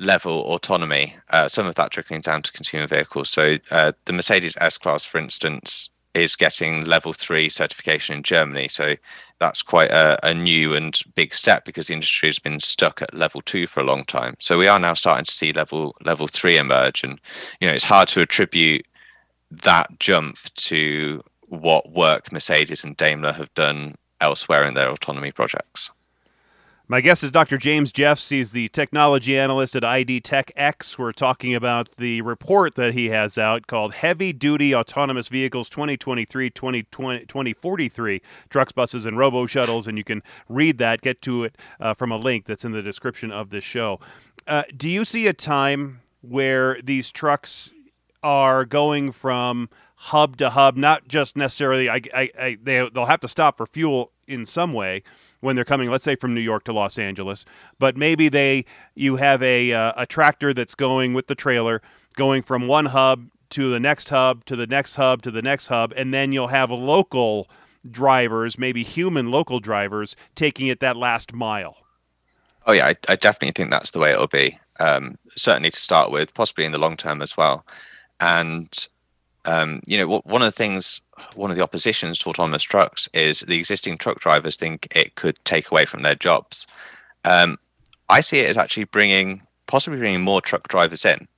level 0.00 0.40
autonomy, 0.40 1.16
uh, 1.30 1.48
some 1.48 1.66
of 1.66 1.76
that 1.76 1.90
trickling 1.90 2.20
down 2.20 2.42
to 2.42 2.52
consumer 2.52 2.86
vehicles. 2.86 3.30
So 3.30 3.56
uh, 3.70 3.92
the 4.04 4.12
Mercedes 4.12 4.56
S 4.60 4.76
Class, 4.76 5.04
for 5.04 5.18
instance, 5.18 5.88
is 6.14 6.36
getting 6.36 6.84
level 6.84 7.12
three 7.12 7.48
certification 7.48 8.16
in 8.16 8.22
Germany. 8.22 8.68
So 8.68 8.96
that's 9.44 9.62
quite 9.62 9.90
a, 9.90 10.18
a, 10.26 10.32
new 10.32 10.74
and 10.74 10.98
big 11.14 11.34
step 11.34 11.66
because 11.66 11.88
the 11.88 11.92
industry 11.92 12.28
has 12.28 12.38
been 12.38 12.60
stuck 12.60 13.02
at 13.02 13.12
level 13.12 13.42
two 13.42 13.66
for 13.66 13.80
a 13.80 13.84
long 13.84 14.04
time. 14.04 14.34
So 14.38 14.56
we 14.56 14.68
are 14.68 14.78
now 14.78 14.94
starting 14.94 15.26
to 15.26 15.30
see 15.30 15.52
level 15.52 15.94
level 16.02 16.26
three 16.28 16.56
emerge, 16.56 17.04
and 17.04 17.20
you 17.60 17.68
know 17.68 17.74
it's 17.74 17.84
hard 17.84 18.08
to 18.08 18.22
attribute 18.22 18.86
that 19.50 19.98
jump 19.98 20.38
to 20.54 21.22
what 21.48 21.92
work 21.92 22.32
Mercedes 22.32 22.84
and 22.84 22.96
Daimler 22.96 23.34
have 23.34 23.52
done 23.54 23.96
elsewhere 24.20 24.64
in 24.64 24.74
their 24.74 24.90
autonomy 24.90 25.30
projects. 25.30 25.90
My 26.86 27.00
guest 27.00 27.24
is 27.24 27.30
Dr. 27.30 27.56
James 27.56 27.90
Jeffs. 27.90 28.28
He's 28.28 28.52
the 28.52 28.68
technology 28.68 29.38
analyst 29.38 29.74
at 29.74 29.82
IDTechEx. 29.82 30.98
We're 30.98 31.12
talking 31.12 31.54
about 31.54 31.88
the 31.96 32.20
report 32.20 32.74
that 32.74 32.92
he 32.92 33.06
has 33.08 33.38
out 33.38 33.66
called 33.66 33.94
Heavy 33.94 34.34
Duty 34.34 34.74
Autonomous 34.74 35.28
Vehicles 35.28 35.70
2023 35.70 36.50
2043 36.50 38.22
Trucks, 38.50 38.72
Buses, 38.72 39.06
and 39.06 39.16
Robo 39.16 39.46
Shuttles. 39.46 39.88
And 39.88 39.96
you 39.96 40.04
can 40.04 40.22
read 40.46 40.76
that, 40.76 41.00
get 41.00 41.22
to 41.22 41.44
it 41.44 41.56
uh, 41.80 41.94
from 41.94 42.12
a 42.12 42.18
link 42.18 42.44
that's 42.44 42.66
in 42.66 42.72
the 42.72 42.82
description 42.82 43.32
of 43.32 43.48
this 43.48 43.64
show. 43.64 43.98
Uh, 44.46 44.64
do 44.76 44.86
you 44.86 45.06
see 45.06 45.26
a 45.26 45.32
time 45.32 46.02
where 46.20 46.78
these 46.84 47.10
trucks 47.10 47.72
are 48.22 48.66
going 48.66 49.10
from 49.10 49.70
hub 49.94 50.36
to 50.36 50.50
hub, 50.50 50.76
not 50.76 51.08
just 51.08 51.34
necessarily, 51.34 51.88
I, 51.88 52.02
I, 52.12 52.30
I, 52.38 52.58
they, 52.62 52.86
they'll 52.92 53.06
have 53.06 53.20
to 53.20 53.28
stop 53.28 53.56
for 53.56 53.66
fuel 53.66 54.12
in 54.26 54.44
some 54.44 54.74
way 54.74 55.02
when 55.44 55.56
they're 55.56 55.64
coming, 55.64 55.90
let's 55.90 56.04
say 56.04 56.16
from 56.16 56.34
New 56.34 56.40
York 56.40 56.64
to 56.64 56.72
Los 56.72 56.98
Angeles, 56.98 57.44
but 57.78 57.96
maybe 57.96 58.28
they 58.28 58.64
you 58.94 59.16
have 59.16 59.42
a 59.42 59.72
uh, 59.72 59.92
a 59.96 60.06
tractor 60.06 60.54
that's 60.54 60.74
going 60.74 61.14
with 61.14 61.26
the 61.26 61.34
trailer 61.34 61.82
going 62.16 62.42
from 62.42 62.66
one 62.66 62.86
hub 62.86 63.28
to 63.50 63.70
the 63.70 63.78
next 63.78 64.08
hub 64.08 64.44
to 64.46 64.56
the 64.56 64.66
next 64.66 64.96
hub 64.96 65.22
to 65.22 65.30
the 65.30 65.42
next 65.42 65.68
hub, 65.68 65.92
and 65.96 66.12
then 66.12 66.32
you'll 66.32 66.48
have 66.48 66.70
local 66.70 67.48
drivers, 67.90 68.58
maybe 68.58 68.82
human 68.82 69.30
local 69.30 69.60
drivers, 69.60 70.16
taking 70.34 70.68
it 70.68 70.80
that 70.80 70.96
last 70.96 71.34
mile. 71.34 71.76
Oh 72.66 72.72
yeah, 72.72 72.86
I, 72.86 72.96
I 73.08 73.16
definitely 73.16 73.52
think 73.52 73.70
that's 73.70 73.90
the 73.90 73.98
way 73.98 74.12
it'll 74.12 74.26
be. 74.26 74.58
Um, 74.80 75.16
certainly 75.36 75.70
to 75.70 75.78
start 75.78 76.10
with, 76.10 76.34
possibly 76.34 76.64
in 76.64 76.72
the 76.72 76.78
long 76.78 76.96
term 76.96 77.20
as 77.20 77.36
well. 77.36 77.66
And 78.18 78.72
um, 79.44 79.80
you 79.86 79.98
know, 79.98 80.20
one 80.24 80.42
of 80.42 80.46
the 80.46 80.52
things, 80.52 81.02
one 81.34 81.50
of 81.50 81.56
the 81.56 81.62
oppositions 81.62 82.18
to 82.18 82.30
autonomous 82.30 82.62
trucks 82.62 83.08
is 83.14 83.40
the 83.40 83.58
existing 83.58 83.98
truck 83.98 84.20
drivers 84.20 84.56
think 84.56 84.88
it 84.94 85.14
could 85.14 85.38
take 85.44 85.70
away 85.70 85.86
from 85.86 86.02
their 86.02 86.14
jobs. 86.14 86.66
Um, 87.24 87.58
I 88.08 88.20
see 88.20 88.38
it 88.40 88.50
as 88.50 88.56
actually 88.56 88.84
bringing, 88.84 89.42
possibly 89.66 89.98
bringing 89.98 90.20
more 90.20 90.40
truck 90.40 90.68
drivers 90.68 91.04
in, 91.04 91.28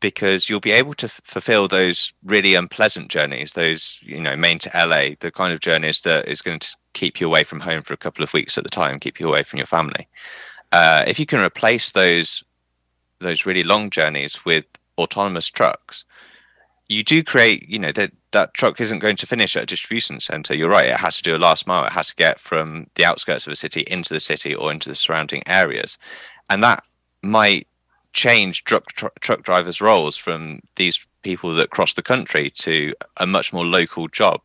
because 0.00 0.48
you'll 0.48 0.60
be 0.60 0.72
able 0.72 0.94
to 0.94 1.06
f- 1.06 1.20
fulfill 1.24 1.66
those 1.66 2.12
really 2.24 2.54
unpleasant 2.54 3.08
journeys, 3.08 3.52
those 3.52 3.98
you 4.02 4.20
know, 4.20 4.36
Maine 4.36 4.58
to 4.58 4.70
LA, 4.74 5.14
the 5.20 5.32
kind 5.32 5.52
of 5.52 5.60
journeys 5.60 6.02
that 6.02 6.28
is 6.28 6.42
going 6.42 6.58
to 6.58 6.76
keep 6.92 7.20
you 7.20 7.26
away 7.26 7.44
from 7.44 7.60
home 7.60 7.82
for 7.82 7.94
a 7.94 7.98
couple 7.98 8.22
of 8.22 8.32
weeks 8.32 8.58
at 8.58 8.64
the 8.64 8.70
time, 8.70 9.00
keep 9.00 9.18
you 9.18 9.28
away 9.28 9.42
from 9.42 9.58
your 9.58 9.66
family. 9.66 10.06
Uh, 10.72 11.04
if 11.06 11.18
you 11.18 11.26
can 11.26 11.40
replace 11.40 11.92
those 11.92 12.42
those 13.20 13.46
really 13.46 13.62
long 13.62 13.88
journeys 13.88 14.44
with 14.44 14.64
autonomous 14.98 15.46
trucks, 15.46 16.04
you 16.88 17.02
do 17.02 17.22
create, 17.22 17.68
you 17.68 17.78
know, 17.78 17.92
that 17.92 18.12
that 18.34 18.52
truck 18.52 18.80
isn't 18.80 18.98
going 18.98 19.16
to 19.16 19.26
finish 19.26 19.56
at 19.56 19.62
a 19.62 19.66
distribution 19.66 20.20
center. 20.20 20.54
You're 20.54 20.68
right; 20.68 20.88
it 20.88 21.00
has 21.00 21.16
to 21.16 21.22
do 21.22 21.34
a 21.34 21.38
last 21.38 21.66
mile. 21.66 21.86
It 21.86 21.92
has 21.92 22.08
to 22.08 22.14
get 22.14 22.38
from 22.38 22.88
the 22.96 23.04
outskirts 23.04 23.46
of 23.46 23.52
a 23.52 23.56
city 23.56 23.84
into 23.86 24.12
the 24.12 24.20
city 24.20 24.54
or 24.54 24.70
into 24.70 24.90
the 24.90 24.94
surrounding 24.94 25.42
areas, 25.46 25.96
and 26.50 26.62
that 26.62 26.84
might 27.22 27.66
change 28.12 28.64
truck 28.64 28.86
tr- 28.92 29.06
truck 29.20 29.42
drivers' 29.42 29.80
roles 29.80 30.16
from 30.16 30.60
these 30.76 31.06
people 31.22 31.54
that 31.54 31.70
cross 31.70 31.94
the 31.94 32.02
country 32.02 32.50
to 32.50 32.92
a 33.16 33.26
much 33.26 33.52
more 33.52 33.64
local 33.64 34.08
job. 34.08 34.40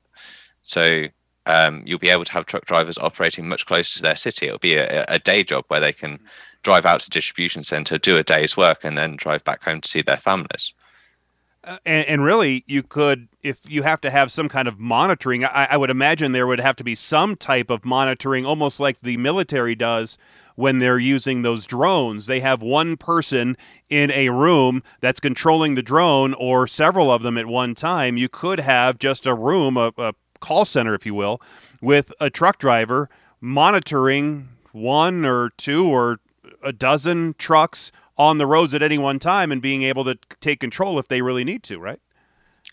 So 0.64 1.06
um, 1.46 1.84
you'll 1.86 2.00
be 2.00 2.10
able 2.10 2.26
to 2.26 2.32
have 2.32 2.46
truck 2.46 2.66
drivers 2.66 2.98
operating 2.98 3.48
much 3.48 3.66
closer 3.66 3.98
to 3.98 4.02
their 4.02 4.16
city. 4.16 4.48
It'll 4.48 4.60
be 4.60 4.76
a, 4.76 5.06
a 5.10 5.20
day 5.20 5.44
job 5.44 5.66
where 5.68 5.80
they 5.80 5.94
can 5.94 6.20
drive 6.64 6.86
out 6.86 7.02
to 7.02 7.10
distribution 7.10 7.64
center, 7.64 7.98
do 7.98 8.18
a 8.18 8.24
day's 8.24 8.56
work, 8.56 8.80
and 8.84 8.98
then 8.98 9.16
drive 9.16 9.44
back 9.44 9.64
home 9.64 9.82
to 9.82 9.90
see 9.90 10.02
their 10.02 10.18
families. 10.18 10.74
Uh, 11.70 11.78
and, 11.86 12.08
and, 12.08 12.24
really, 12.24 12.64
you 12.66 12.82
could, 12.82 13.28
if 13.44 13.60
you 13.68 13.84
have 13.84 14.02
to 14.02 14.10
have 14.10 14.32
some 14.32 14.50
kind 14.50 14.68
of 14.68 14.80
monitoring, 14.80 15.46
I, 15.46 15.68
I, 15.70 15.78
would 15.78 15.92
imagine 15.92 16.32
there 16.32 16.48
would 16.48 16.60
have 16.60 16.76
to 16.78 16.84
be 16.84 16.96
some 16.96 17.36
type 17.36 17.70
of 17.70 17.86
monitoring, 17.86 18.44
almost 18.44 18.80
like 18.80 19.00
the 19.02 19.18
military 19.18 19.76
does 19.76 20.18
when 20.56 20.80
they're 20.80 20.98
using 20.98 21.44
those 21.44 21.68
drones. 21.68 22.26
They 22.26 22.40
have 22.40 22.64
one 22.64 22.98
person 22.98 23.56
in 23.88 24.10
a 24.14 24.30
room 24.30 24.82
that's 25.00 25.20
controlling 25.20 25.76
the 25.76 25.84
drone, 25.84 26.34
or 26.34 26.66
several 26.66 27.12
of 27.12 27.22
them 27.22 27.38
at 27.38 27.46
one 27.46 27.76
time. 27.76 28.18
You 28.18 28.30
could 28.30 28.60
have 28.62 28.98
just 28.98 29.28
a 29.28 29.36
room, 29.36 29.78
a, 29.78 29.94
a 30.00 30.16
call 30.40 30.66
center, 30.66 30.96
if 30.96 31.06
you 31.06 31.14
will, 31.14 31.40
with 31.82 32.12
a 32.20 32.32
truck 32.32 32.58
driver 32.58 33.12
monitoring 33.42 34.50
one 34.72 35.24
or 35.24 35.52
two 35.52 35.86
or 35.86 36.20
a 36.64 36.74
dozen 36.74 37.36
trucks 37.38 37.92
on 38.20 38.38
the 38.38 38.46
roads 38.46 38.74
at 38.74 38.84
any 38.84 38.98
one 38.98 39.18
time 39.18 39.52
and 39.52 39.62
being 39.62 39.84
able 39.84 40.04
to 40.04 40.20
take 40.42 40.60
control 40.60 41.00
if 41.00 41.08
they 41.08 41.22
really 41.22 41.46
need 41.46 41.64
to, 41.64 41.80
right? 41.80 42.00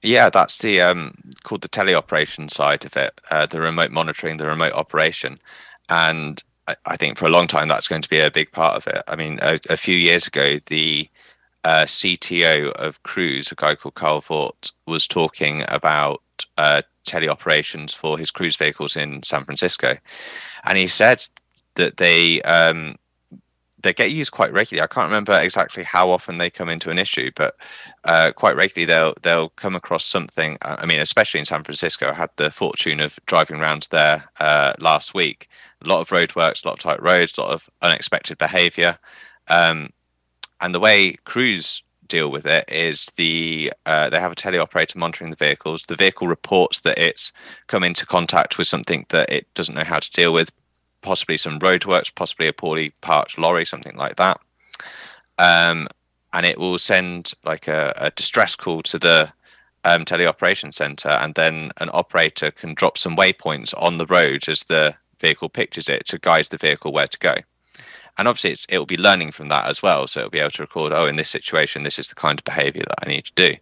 Yeah, 0.02 0.28
that's 0.28 0.58
the 0.58 0.82
um, 0.82 1.14
called 1.44 1.62
the 1.62 1.68
teleoperation 1.68 2.50
side 2.50 2.84
of 2.84 2.96
it, 2.96 3.18
uh, 3.30 3.46
the 3.46 3.60
remote 3.60 3.92
monitoring, 3.92 4.36
the 4.36 4.46
remote 4.46 4.74
operation, 4.74 5.38
and 5.88 6.42
I, 6.68 6.76
I, 6.84 6.96
think 6.96 7.16
for 7.16 7.26
a 7.26 7.30
long 7.30 7.46
time 7.46 7.68
that's 7.68 7.88
going 7.88 8.02
to 8.02 8.08
be 8.08 8.18
a 8.18 8.30
big 8.30 8.52
part 8.52 8.76
of 8.76 8.86
it. 8.92 9.02
I 9.08 9.16
mean, 9.16 9.38
a, 9.40 9.58
a 9.70 9.76
few 9.76 9.96
years 9.96 10.26
ago, 10.26 10.58
the 10.66 11.08
uh, 11.64 11.84
CTO 11.84 12.72
of 12.72 13.02
Cruise, 13.04 13.50
a 13.50 13.54
guy 13.54 13.74
called 13.74 13.94
Kyle 13.94 14.20
Vogt, 14.20 14.72
was 14.86 15.06
talking 15.06 15.64
about 15.68 16.22
uh, 16.58 16.82
teleoperations 17.06 17.94
for 17.94 18.18
his 18.18 18.30
cruise 18.30 18.56
vehicles 18.56 18.96
in 18.96 19.22
San 19.22 19.44
Francisco, 19.44 19.96
and 20.64 20.76
he 20.76 20.88
said 20.88 21.24
that 21.76 21.96
they 21.96 22.42
um, 22.42 22.96
they 23.86 23.94
get 23.94 24.10
used 24.10 24.32
quite 24.32 24.52
regularly. 24.52 24.82
I 24.82 24.92
can't 24.92 25.08
remember 25.08 25.38
exactly 25.38 25.84
how 25.84 26.10
often 26.10 26.38
they 26.38 26.50
come 26.50 26.68
into 26.68 26.90
an 26.90 26.98
issue, 26.98 27.30
but 27.36 27.56
uh, 28.04 28.32
quite 28.34 28.56
regularly 28.56 28.86
they'll 28.86 29.14
they'll 29.22 29.50
come 29.50 29.76
across 29.76 30.04
something. 30.04 30.58
Uh, 30.62 30.76
I 30.78 30.86
mean, 30.86 31.00
especially 31.00 31.40
in 31.40 31.46
San 31.46 31.64
Francisco, 31.64 32.10
I 32.10 32.14
had 32.14 32.30
the 32.36 32.50
fortune 32.50 33.00
of 33.00 33.18
driving 33.26 33.60
around 33.60 33.88
there 33.90 34.24
uh, 34.40 34.74
last 34.80 35.14
week. 35.14 35.48
A 35.82 35.88
lot 35.88 36.00
of 36.00 36.08
roadworks, 36.08 36.64
a 36.64 36.68
lot 36.68 36.74
of 36.74 36.80
tight 36.80 37.02
roads, 37.02 37.38
a 37.38 37.40
lot 37.42 37.52
of 37.52 37.70
unexpected 37.82 38.38
behaviour, 38.38 38.98
um, 39.48 39.90
and 40.60 40.74
the 40.74 40.80
way 40.80 41.14
Cruise 41.24 41.82
deal 42.08 42.30
with 42.30 42.46
it 42.46 42.70
is 42.70 43.06
the 43.16 43.72
uh, 43.84 44.10
they 44.10 44.20
have 44.20 44.32
a 44.32 44.36
teleoperator 44.36 44.96
monitoring 44.96 45.30
the 45.30 45.36
vehicles. 45.36 45.84
The 45.84 45.96
vehicle 45.96 46.28
reports 46.28 46.80
that 46.80 46.98
it's 46.98 47.32
come 47.66 47.84
into 47.84 48.06
contact 48.06 48.58
with 48.58 48.68
something 48.68 49.06
that 49.10 49.30
it 49.30 49.52
doesn't 49.54 49.74
know 49.74 49.84
how 49.84 50.00
to 50.00 50.10
deal 50.10 50.32
with, 50.32 50.50
possibly 51.06 51.36
some 51.36 51.60
roadworks, 51.60 52.12
possibly 52.14 52.48
a 52.48 52.52
poorly 52.52 52.90
parked 53.00 53.38
lorry, 53.38 53.64
something 53.64 53.96
like 53.96 54.16
that. 54.16 54.40
Um, 55.38 55.86
and 56.32 56.44
it 56.44 56.58
will 56.58 56.78
send 56.78 57.32
like 57.44 57.68
a, 57.68 57.94
a 57.96 58.10
distress 58.10 58.56
call 58.56 58.82
to 58.82 58.98
the 58.98 59.32
um, 59.84 60.04
teleoperation 60.04 60.74
center, 60.74 61.10
and 61.10 61.34
then 61.36 61.70
an 61.80 61.90
operator 61.92 62.50
can 62.50 62.74
drop 62.74 62.98
some 62.98 63.16
waypoints 63.16 63.72
on 63.80 63.98
the 63.98 64.06
road 64.06 64.48
as 64.48 64.64
the 64.64 64.96
vehicle 65.20 65.48
pictures 65.48 65.88
it 65.88 66.06
to 66.08 66.18
guide 66.18 66.46
the 66.46 66.58
vehicle 66.58 66.92
where 66.92 67.06
to 67.06 67.18
go. 67.18 67.36
and 68.18 68.26
obviously 68.28 68.74
it 68.74 68.78
will 68.78 68.86
be 68.86 68.96
learning 68.96 69.30
from 69.32 69.48
that 69.48 69.66
as 69.66 69.82
well 69.82 70.06
so 70.06 70.20
it'll 70.20 70.30
be 70.30 70.38
able 70.38 70.50
to 70.50 70.62
record 70.62 70.92
oh 70.92 71.06
in 71.06 71.16
this 71.16 71.28
situation 71.28 71.82
this 71.82 71.98
is 71.98 72.08
the 72.08 72.14
kind 72.14 72.38
of 72.38 72.44
behavior 72.44 72.82
that 72.86 72.98
i 73.04 73.08
need 73.08 73.24
to 73.24 73.32
do 73.34 73.54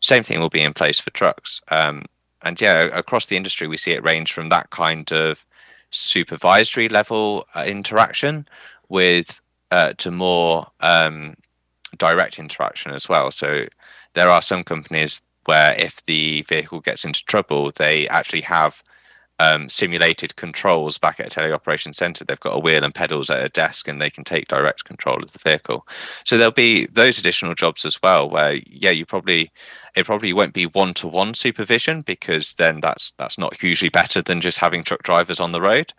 same 0.00 0.22
thing 0.22 0.40
will 0.40 0.48
be 0.48 0.62
in 0.62 0.74
place 0.74 0.98
for 1.00 1.10
trucks 1.10 1.60
um, 1.70 2.04
and 2.42 2.60
yeah 2.60 2.82
across 2.92 3.26
the 3.26 3.36
industry 3.36 3.66
we 3.66 3.76
see 3.76 3.92
it 3.92 4.04
range 4.04 4.32
from 4.32 4.48
that 4.48 4.70
kind 4.70 5.12
of 5.12 5.44
supervisory 5.90 6.88
level 6.88 7.46
uh, 7.54 7.64
interaction 7.66 8.46
with 8.88 9.40
uh, 9.70 9.92
to 9.98 10.10
more 10.10 10.66
um, 10.80 11.34
direct 11.96 12.38
interaction 12.38 12.92
as 12.92 13.08
well 13.08 13.30
so 13.30 13.66
there 14.14 14.30
are 14.30 14.42
some 14.42 14.64
companies 14.64 15.22
where 15.44 15.74
if 15.78 16.04
the 16.04 16.42
vehicle 16.42 16.80
gets 16.80 17.04
into 17.04 17.24
trouble 17.24 17.70
they 17.76 18.08
actually 18.08 18.42
have 18.42 18.82
um, 19.40 19.68
simulated 19.68 20.36
controls 20.36 20.98
back 20.98 21.20
at 21.20 21.26
a 21.26 21.40
teleoperation 21.40 21.94
center. 21.94 22.24
They've 22.24 22.40
got 22.40 22.56
a 22.56 22.58
wheel 22.58 22.84
and 22.84 22.94
pedals 22.94 23.30
at 23.30 23.44
a 23.44 23.48
desk, 23.48 23.86
and 23.86 24.00
they 24.00 24.10
can 24.10 24.24
take 24.24 24.48
direct 24.48 24.84
control 24.84 25.22
of 25.22 25.32
the 25.32 25.38
vehicle. 25.38 25.86
So 26.24 26.36
there'll 26.36 26.52
be 26.52 26.86
those 26.86 27.18
additional 27.18 27.54
jobs 27.54 27.84
as 27.84 28.02
well, 28.02 28.28
where 28.28 28.60
yeah, 28.66 28.90
you 28.90 29.06
probably 29.06 29.50
it 29.98 30.06
probably 30.06 30.32
won't 30.32 30.54
be 30.54 30.64
one 30.64 30.94
to 30.94 31.08
one 31.08 31.34
supervision 31.34 32.02
because 32.02 32.54
then 32.54 32.80
that's 32.80 33.12
that's 33.18 33.36
not 33.36 33.60
hugely 33.60 33.88
better 33.88 34.22
than 34.22 34.40
just 34.40 34.58
having 34.58 34.84
truck 34.84 35.02
drivers 35.02 35.40
on 35.40 35.50
the 35.50 35.60
road. 35.60 35.92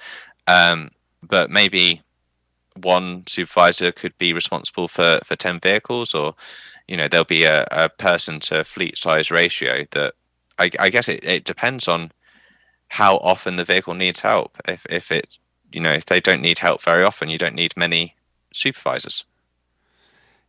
Um, 0.48 0.90
but 1.22 1.50
maybe 1.50 2.02
one 2.76 3.26
supervisor 3.28 3.92
could 3.92 4.18
be 4.18 4.32
responsible 4.32 4.88
for 4.88 5.20
for 5.26 5.36
10 5.36 5.60
vehicles 5.60 6.16
or 6.16 6.34
you 6.88 6.96
know 6.96 7.10
there'll 7.10 7.26
be 7.26 7.44
a, 7.44 7.68
a 7.72 7.90
person 7.90 8.40
to 8.40 8.64
fleet 8.64 8.98
size 8.98 9.30
ratio 9.32 9.86
that 9.92 10.14
I, 10.58 10.72
I 10.80 10.90
guess 10.90 11.10
it, 11.10 11.22
it 11.24 11.44
depends 11.44 11.90
on 11.90 12.12
how 12.88 13.18
often 13.18 13.58
the 13.58 13.66
vehicle 13.66 13.96
needs 13.96 14.22
help. 14.22 14.58
If 14.66 14.86
if 14.90 15.12
it 15.12 15.38
you 15.74 15.82
know 15.82 15.92
if 15.92 16.06
they 16.06 16.22
don't 16.22 16.42
need 16.42 16.60
help 16.60 16.82
very 16.82 17.04
often, 17.04 17.28
you 17.30 17.38
don't 17.38 17.56
need 17.56 17.76
many 17.76 18.16
supervisors. 18.54 19.26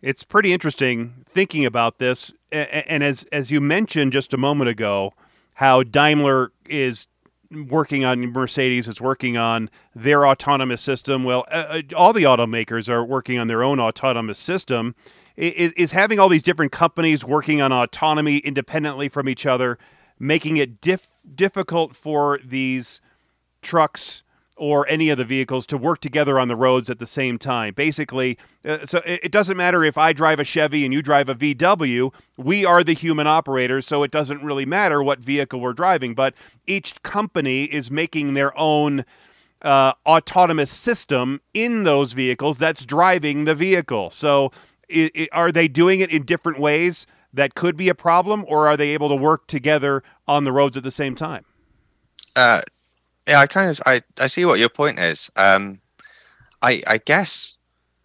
It's 0.02 0.24
pretty 0.24 0.52
interesting 0.52 1.24
thinking 1.26 1.66
about 1.66 1.98
this, 1.98 2.32
and 2.50 3.02
as 3.02 3.24
as 3.32 3.50
you 3.50 3.60
mentioned 3.60 4.12
just 4.12 4.32
a 4.32 4.38
moment 4.38 4.70
ago, 4.70 5.12
how 5.54 5.82
Daimler 5.82 6.52
is 6.66 7.06
working 7.50 8.04
on 8.04 8.20
Mercedes 8.32 8.88
is 8.88 9.00
working 9.00 9.36
on 9.36 9.68
their 9.94 10.26
autonomous 10.26 10.80
system. 10.80 11.24
Well, 11.24 11.44
uh, 11.50 11.82
all 11.96 12.12
the 12.12 12.22
automakers 12.22 12.88
are 12.88 13.04
working 13.04 13.38
on 13.38 13.48
their 13.48 13.62
own 13.62 13.80
autonomous 13.80 14.38
system. 14.38 14.94
Is, 15.36 15.72
is 15.72 15.90
having 15.92 16.18
all 16.18 16.28
these 16.28 16.42
different 16.42 16.70
companies 16.70 17.24
working 17.24 17.60
on 17.60 17.72
autonomy 17.72 18.38
independently 18.38 19.08
from 19.08 19.28
each 19.28 19.46
other 19.46 19.78
making 20.20 20.58
it 20.58 20.80
diff- 20.80 21.08
difficult 21.34 21.96
for 21.96 22.38
these 22.44 23.00
trucks 23.62 24.22
or 24.60 24.86
any 24.90 25.08
of 25.08 25.16
the 25.16 25.24
vehicles 25.24 25.64
to 25.64 25.78
work 25.78 26.02
together 26.02 26.38
on 26.38 26.48
the 26.48 26.54
roads 26.54 26.90
at 26.90 26.98
the 26.98 27.06
same 27.06 27.38
time. 27.38 27.72
Basically, 27.72 28.36
uh, 28.62 28.84
so 28.84 28.98
it, 29.06 29.20
it, 29.24 29.32
doesn't 29.32 29.56
matter 29.56 29.82
if 29.82 29.96
I 29.96 30.12
drive 30.12 30.38
a 30.38 30.44
Chevy 30.44 30.84
and 30.84 30.92
you 30.92 31.00
drive 31.00 31.30
a 31.30 31.34
VW, 31.34 32.12
we 32.36 32.66
are 32.66 32.84
the 32.84 32.92
human 32.92 33.26
operators, 33.26 33.86
so 33.86 34.02
it 34.02 34.10
doesn't 34.10 34.44
really 34.44 34.66
matter 34.66 35.02
what 35.02 35.20
vehicle 35.20 35.60
we're 35.60 35.72
driving. 35.72 36.14
But 36.14 36.34
each 36.66 37.02
company 37.02 37.64
is 37.64 37.90
making 37.90 38.34
their 38.34 38.56
own 38.58 39.06
uh, 39.62 39.94
autonomous 40.04 40.70
system 40.70 41.40
in 41.54 41.84
those 41.84 42.12
vehicles 42.12 42.58
that's 42.58 42.84
driving 42.84 43.46
the 43.46 43.54
vehicle. 43.54 44.10
So 44.10 44.52
it, 44.90 45.10
it, 45.14 45.28
are 45.32 45.50
they 45.50 45.68
doing 45.68 46.00
it 46.00 46.10
in 46.10 46.24
different 46.24 46.60
ways? 46.60 47.06
that 47.32 47.54
could 47.54 47.76
be 47.76 47.88
a 47.88 47.94
problem, 47.94 48.44
or 48.48 48.66
are 48.66 48.76
they 48.76 48.88
able 48.88 49.08
to 49.08 49.14
work 49.14 49.46
together 49.46 50.02
on 50.26 50.42
the 50.42 50.50
roads 50.50 50.76
at 50.76 50.82
the 50.82 50.90
same 50.90 51.14
time? 51.14 51.44
Uh, 52.34 52.60
yeah, 53.28 53.40
I 53.40 53.46
kind 53.46 53.70
of 53.70 53.80
I, 53.86 54.02
I 54.18 54.26
see 54.26 54.44
what 54.44 54.58
your 54.58 54.68
point 54.68 54.98
is. 54.98 55.30
Um, 55.36 55.80
I 56.62 56.82
I 56.86 56.98
guess 56.98 57.56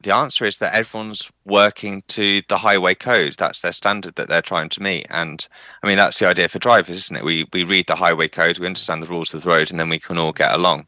the 0.05 0.13
answer 0.13 0.45
is 0.45 0.59
that 0.59 0.73
everyone's 0.73 1.31
working 1.45 2.03
to 2.09 2.43
the 2.47 2.57
highway 2.57 2.93
code. 2.93 3.35
That's 3.37 3.61
their 3.61 3.71
standard 3.71 4.15
that 4.15 4.29
they're 4.29 4.41
trying 4.41 4.69
to 4.69 4.83
meet. 4.83 5.07
And 5.09 5.47
I 5.81 5.87
mean, 5.87 5.97
that's 5.97 6.19
the 6.19 6.27
idea 6.27 6.47
for 6.47 6.59
drivers, 6.59 6.97
isn't 6.97 7.17
it? 7.17 7.23
We 7.23 7.47
we 7.51 7.63
read 7.63 7.87
the 7.87 7.95
highway 7.95 8.27
code, 8.27 8.59
we 8.59 8.67
understand 8.67 9.01
the 9.01 9.07
rules 9.07 9.33
of 9.33 9.43
the 9.43 9.49
road, 9.49 9.71
and 9.71 9.79
then 9.79 9.89
we 9.89 9.99
can 9.99 10.17
all 10.17 10.31
get 10.31 10.53
along. 10.53 10.87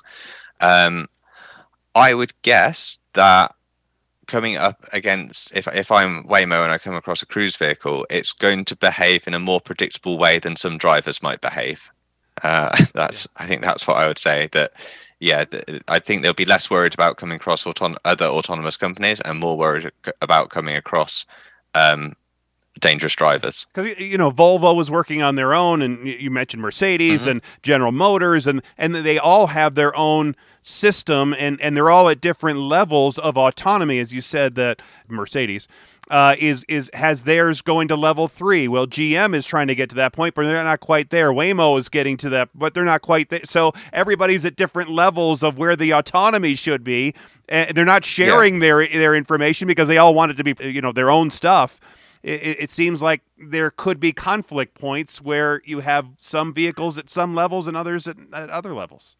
Um, 0.62 1.08
I 1.96 2.14
would 2.14 2.34
guess 2.44 3.00
that 3.16 3.56
coming 4.28 4.58
up 4.58 4.86
against 4.94 5.56
if 5.56 5.68
if 5.70 5.92
I'm 5.92 6.24
Waymo 6.26 6.64
and 6.64 6.72
I 6.72 6.78
come 6.78 6.96
across 6.96 7.24
a 7.24 7.26
cruise 7.26 7.56
vehicle, 7.56 8.06
it's 8.10 8.34
going 8.34 8.66
to 8.66 8.76
behave 8.76 9.28
in 9.28 9.34
a 9.34 9.40
more 9.40 9.62
predictable 9.62 10.18
way 10.18 10.38
than 10.38 10.56
some 10.56 10.78
drivers 10.78 11.24
might 11.24 11.42
behave. 11.42 11.90
Uh, 12.44 12.76
that's. 12.94 13.28
I 13.38 13.46
think 13.46 13.62
that's 13.62 13.88
what 13.88 13.98
I 13.98 14.08
would 14.08 14.20
say. 14.20 14.50
That 14.52 14.74
yeah, 15.20 15.46
th- 15.46 15.82
I 15.88 16.00
think 16.00 16.22
they'll 16.22 16.34
be 16.34 16.46
less 16.46 16.70
worried 16.70 16.94
about 16.94 17.18
coming 17.18 17.36
across 17.38 17.66
auton- 17.66 17.98
other 18.06 18.26
autonomous 18.26 18.78
companies 18.78 19.20
and 19.22 19.40
more 19.40 19.58
worried 19.58 19.92
about 20.22 20.50
coming 20.50 20.76
across 20.76 21.26
um, 21.74 22.14
dangerous 22.80 23.16
drivers. 23.16 23.66
Because 23.74 24.00
you 24.00 24.18
know 24.18 24.32
Volvo 24.32 24.76
was 24.76 24.92
working 24.92 25.22
on 25.22 25.36
their 25.36 25.54
own, 25.54 25.82
and 25.82 26.06
you 26.06 26.30
mentioned 26.32 26.62
Mercedes 26.62 27.22
mm-hmm. 27.22 27.30
and 27.30 27.42
General 27.64 27.92
Motors, 27.92 28.48
and 28.48 28.62
and 28.78 28.96
they 28.96 29.18
all 29.18 29.48
have 29.48 29.76
their 29.76 29.96
own 29.96 30.36
system 30.68 31.34
and, 31.40 31.60
and 31.62 31.78
they're 31.78 31.90
all 31.90 32.10
at 32.10 32.20
different 32.20 32.60
levels 32.60 33.18
of 33.18 33.38
autonomy 33.38 34.00
as 34.00 34.12
you 34.12 34.20
said 34.20 34.56
that 34.56 34.82
mercedes 35.08 35.66
uh, 36.10 36.36
is 36.40 36.64
is 36.68 36.90
has 36.94 37.24
theirs 37.24 37.62
going 37.62 37.88
to 37.90 37.96
level 37.96 38.28
three? 38.28 38.68
Well 38.68 38.88
gm 38.88 39.36
is 39.36 39.46
trying 39.46 39.68
to 39.68 39.76
get 39.76 39.90
to 39.90 39.96
that 39.96 40.14
point 40.14 40.36
but 40.36 40.44
they're 40.44 40.64
not 40.64 40.80
quite 40.80 41.10
there. 41.10 41.32
Waymo 41.32 41.78
is 41.80 41.90
getting 41.90 42.18
to 42.18 42.30
that 42.30 42.50
but 42.56 42.74
they're 42.74 42.86
not 42.86 43.02
quite 43.02 43.30
there. 43.30 43.42
So 43.46 43.74
everybody's 43.94 44.46
at 44.46 44.56
different 44.56 44.90
levels 44.90 45.44
of 45.44 45.58
where 45.58 45.76
the 45.76 45.92
autonomy 45.92 46.56
should 46.56 46.84
be 46.84 47.14
and 47.50 47.76
they're 47.76 47.86
not 47.86 48.06
sharing 48.06 48.56
yeah. 48.56 48.60
their 48.60 48.88
their 48.88 49.16
information 49.16 49.68
because 49.68 49.88
they 49.88 49.98
all 49.98 50.14
want 50.14 50.32
it 50.32 50.36
to 50.36 50.44
be 50.44 50.56
you 50.70 50.82
know 50.82 50.92
their 50.92 51.10
own 51.10 51.32
stuff. 51.32 51.80
It, 52.24 52.60
it, 52.60 52.72
seems 52.72 53.02
like 53.02 53.22
there 53.38 53.70
could 53.70 54.00
be 54.00 54.12
conflict 54.12 54.74
points 54.74 55.22
where 55.22 55.62
you 55.66 55.82
have 55.82 56.08
some 56.20 56.52
vehicles 56.52 56.98
at 56.98 57.12
some 57.12 57.36
levels 57.36 57.68
and 57.68 57.78
others 57.78 58.08
at, 58.08 58.18
at 58.34 58.50
other 58.50 58.74
levels. 58.74 59.16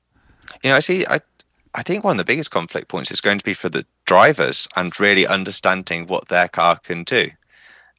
You 0.64 0.72
know 0.72 0.78
i 0.78 0.80
see 0.80 1.06
i 1.08 1.20
I 1.74 1.84
think 1.84 2.04
one 2.04 2.12
of 2.12 2.18
the 2.18 2.26
biggest 2.26 2.52
conflict 2.52 2.88
points 2.88 3.12
is 3.12 3.22
going 3.22 3.38
to 3.38 3.44
be 3.44 3.54
for 3.54 3.70
the 3.70 3.86
drivers 4.06 4.68
and 4.76 4.98
really 5.00 5.28
understanding 5.28 6.08
what 6.08 6.28
their 6.28 6.48
car 6.48 6.78
can 6.78 7.04
do. 7.04 7.30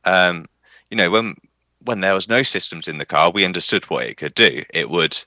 Um, 0.05 0.47
you 0.91 0.97
know, 0.97 1.11
when 1.11 1.35
when 1.85 2.01
there 2.01 2.15
was 2.15 2.29
no 2.29 2.43
systems 2.43 2.89
in 2.89 2.99
the 2.99 3.07
car, 3.07 3.31
we 3.31 3.45
understood 3.45 3.85
what 3.89 4.05
it 4.05 4.17
could 4.17 4.35
do. 4.35 4.65
It 4.75 4.91
would 4.91 5.25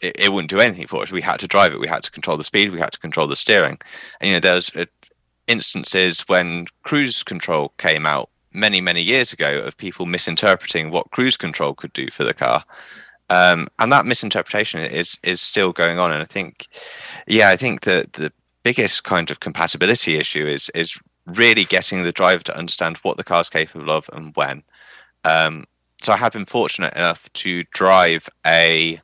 it, 0.00 0.16
it 0.18 0.32
wouldn't 0.32 0.50
do 0.50 0.60
anything 0.60 0.86
for 0.86 1.02
us. 1.02 1.12
We 1.12 1.22
had 1.22 1.40
to 1.40 1.48
drive 1.48 1.72
it. 1.72 1.80
We 1.80 1.88
had 1.88 2.02
to 2.04 2.10
control 2.10 2.36
the 2.36 2.44
speed. 2.44 2.72
We 2.72 2.80
had 2.80 2.92
to 2.92 3.00
control 3.00 3.26
the 3.26 3.36
steering. 3.36 3.78
And 4.20 4.28
you 4.28 4.34
know, 4.34 4.40
there's 4.40 4.74
uh, 4.74 4.86
instances 5.46 6.22
when 6.28 6.66
cruise 6.82 7.22
control 7.22 7.72
came 7.78 8.06
out 8.06 8.30
many 8.54 8.80
many 8.80 9.02
years 9.02 9.32
ago 9.32 9.60
of 9.60 9.76
people 9.76 10.06
misinterpreting 10.06 10.90
what 10.90 11.10
cruise 11.10 11.36
control 11.36 11.74
could 11.74 11.92
do 11.92 12.10
for 12.10 12.24
the 12.24 12.34
car 12.34 12.64
um, 13.32 13.66
and 13.78 13.90
that 13.90 14.04
misinterpretation 14.04 14.80
is 14.80 15.18
is 15.22 15.40
still 15.40 15.72
going 15.72 15.98
on. 15.98 16.12
And 16.12 16.20
I 16.20 16.26
think, 16.26 16.66
yeah, 17.26 17.48
I 17.48 17.56
think 17.56 17.80
that 17.82 18.12
the 18.12 18.30
biggest 18.62 19.04
kind 19.04 19.30
of 19.30 19.40
compatibility 19.40 20.16
issue 20.16 20.46
is 20.46 20.70
is 20.74 20.98
really 21.24 21.64
getting 21.64 22.02
the 22.02 22.12
driver 22.12 22.42
to 22.44 22.58
understand 22.58 22.98
what 22.98 23.16
the 23.16 23.24
car's 23.24 23.48
capable 23.48 23.90
of 23.90 24.10
and 24.12 24.36
when. 24.36 24.62
Um, 25.24 25.64
so 26.02 26.12
I 26.12 26.16
have 26.16 26.32
been 26.32 26.44
fortunate 26.44 26.94
enough 26.94 27.32
to 27.44 27.64
drive 27.72 28.28
a 28.44 29.00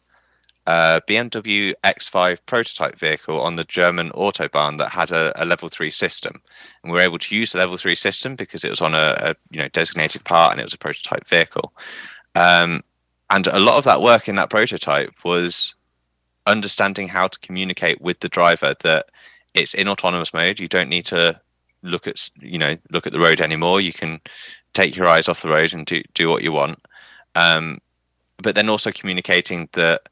uh, 0.66 1.00
BMW 1.08 1.72
X5 1.82 2.38
prototype 2.44 2.98
vehicle 2.98 3.40
on 3.40 3.56
the 3.56 3.64
German 3.64 4.10
autobahn 4.10 4.76
that 4.76 4.90
had 4.90 5.10
a, 5.10 5.32
a, 5.42 5.46
level 5.46 5.70
three 5.70 5.90
system, 5.90 6.42
and 6.82 6.92
we 6.92 6.98
were 6.98 7.04
able 7.04 7.18
to 7.18 7.34
use 7.34 7.52
the 7.52 7.58
level 7.58 7.78
three 7.78 7.94
system 7.94 8.36
because 8.36 8.62
it 8.62 8.68
was 8.68 8.82
on 8.82 8.94
a, 8.94 9.16
a 9.20 9.34
you 9.50 9.58
know 9.58 9.68
designated 9.68 10.24
part 10.24 10.52
and 10.52 10.60
it 10.60 10.64
was 10.64 10.74
a 10.74 10.78
prototype 10.78 11.26
vehicle. 11.26 11.72
Um, 12.34 12.82
and 13.30 13.46
a 13.46 13.58
lot 13.58 13.78
of 13.78 13.84
that 13.84 14.02
work 14.02 14.28
in 14.28 14.36
that 14.36 14.50
prototype 14.50 15.12
was 15.24 15.74
understanding 16.46 17.08
how 17.08 17.28
to 17.28 17.38
communicate 17.40 18.00
with 18.00 18.20
the 18.20 18.28
driver 18.28 18.74
that 18.82 19.06
it's 19.54 19.74
in 19.74 19.88
autonomous 19.88 20.32
mode. 20.32 20.58
You 20.58 20.68
don't 20.68 20.88
need 20.88 21.06
to 21.06 21.40
look 21.82 22.06
at 22.06 22.30
you 22.40 22.58
know 22.58 22.76
look 22.90 23.06
at 23.06 23.12
the 23.12 23.20
road 23.20 23.40
anymore. 23.40 23.80
You 23.80 23.92
can 23.92 24.20
take 24.74 24.96
your 24.96 25.06
eyes 25.06 25.28
off 25.28 25.42
the 25.42 25.48
road 25.48 25.72
and 25.72 25.86
do 25.86 26.02
do 26.14 26.28
what 26.28 26.42
you 26.42 26.52
want. 26.52 26.84
Um, 27.34 27.78
but 28.38 28.54
then 28.54 28.68
also 28.68 28.92
communicating 28.92 29.68
that 29.72 30.08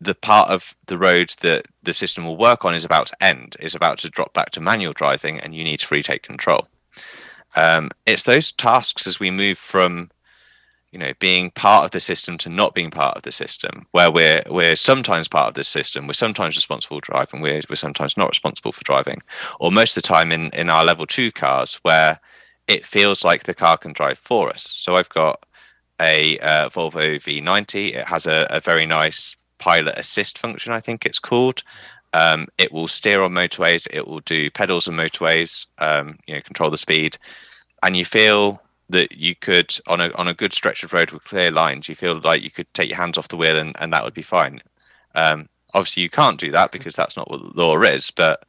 the 0.00 0.14
part 0.14 0.50
of 0.50 0.76
the 0.86 0.98
road 0.98 1.34
that 1.40 1.66
the 1.82 1.92
system 1.92 2.24
will 2.24 2.36
work 2.36 2.64
on 2.64 2.74
is 2.74 2.84
about 2.84 3.06
to 3.08 3.22
end 3.22 3.56
is 3.60 3.74
about 3.74 3.98
to 3.98 4.10
drop 4.10 4.32
back 4.34 4.50
to 4.50 4.60
manual 4.60 4.92
driving 4.92 5.40
and 5.40 5.54
you 5.54 5.64
need 5.64 5.80
to 5.80 5.94
retake 5.94 6.22
control. 6.22 6.68
Um, 7.54 7.90
it's 8.04 8.24
those 8.24 8.52
tasks 8.52 9.06
as 9.06 9.18
we 9.18 9.30
move 9.30 9.56
from 9.56 10.10
you 10.96 11.00
know 11.04 11.12
being 11.18 11.50
part 11.50 11.84
of 11.84 11.90
the 11.90 12.00
system 12.00 12.38
to 12.38 12.48
not 12.48 12.74
being 12.74 12.90
part 12.90 13.18
of 13.18 13.22
the 13.22 13.30
system 13.30 13.86
where 13.90 14.10
we're 14.10 14.42
we're 14.48 14.74
sometimes 14.74 15.28
part 15.28 15.48
of 15.48 15.54
the 15.54 15.62
system 15.62 16.06
we're 16.06 16.14
sometimes 16.14 16.56
responsible 16.56 16.98
for 17.00 17.12
driving 17.12 17.42
we're, 17.42 17.60
we're 17.68 17.76
sometimes 17.76 18.16
not 18.16 18.30
responsible 18.30 18.72
for 18.72 18.82
driving 18.84 19.20
or 19.60 19.70
most 19.70 19.94
of 19.94 20.02
the 20.02 20.08
time 20.08 20.32
in 20.32 20.48
in 20.54 20.70
our 20.70 20.86
level 20.86 21.06
two 21.06 21.30
cars 21.30 21.74
where 21.82 22.18
it 22.66 22.86
feels 22.86 23.22
like 23.22 23.42
the 23.42 23.52
car 23.52 23.76
can 23.76 23.92
drive 23.92 24.18
for 24.18 24.48
us 24.48 24.62
so 24.62 24.96
i've 24.96 25.10
got 25.10 25.44
a 26.00 26.38
uh, 26.38 26.70
volvo 26.70 27.16
v90 27.16 27.94
it 27.94 28.06
has 28.06 28.26
a, 28.26 28.46
a 28.48 28.58
very 28.58 28.86
nice 28.86 29.36
pilot 29.58 29.98
assist 29.98 30.38
function 30.38 30.72
i 30.72 30.80
think 30.80 31.04
it's 31.04 31.18
called 31.18 31.62
Um, 32.14 32.46
it 32.56 32.72
will 32.72 32.88
steer 32.88 33.20
on 33.20 33.32
motorways. 33.32 33.86
It 33.92 34.06
will 34.08 34.20
do 34.20 34.50
pedals 34.50 34.88
on 34.88 34.94
motorways. 34.94 35.66
Um, 35.76 36.18
you 36.26 36.34
know, 36.34 36.40
control 36.40 36.70
the 36.70 36.78
speed, 36.78 37.18
and 37.82 37.94
you 37.94 38.06
feel 38.06 38.62
that 38.88 39.12
you 39.12 39.34
could 39.34 39.76
on 39.86 40.00
a 40.00 40.10
on 40.14 40.28
a 40.28 40.34
good 40.34 40.52
stretch 40.52 40.82
of 40.84 40.92
road 40.92 41.10
with 41.10 41.24
clear 41.24 41.50
lines. 41.50 41.88
You 41.88 41.94
feel 41.94 42.20
like 42.20 42.42
you 42.42 42.50
could 42.50 42.72
take 42.74 42.88
your 42.88 42.98
hands 42.98 43.18
off 43.18 43.28
the 43.28 43.36
wheel 43.36 43.56
and, 43.56 43.76
and 43.80 43.92
that 43.92 44.04
would 44.04 44.14
be 44.14 44.22
fine. 44.22 44.62
Um, 45.14 45.48
obviously, 45.74 46.02
you 46.02 46.10
can't 46.10 46.40
do 46.40 46.50
that 46.52 46.72
because 46.72 46.94
that's 46.94 47.16
not 47.16 47.30
what 47.30 47.40
the 47.42 47.60
law 47.60 47.80
is. 47.82 48.10
But 48.10 48.44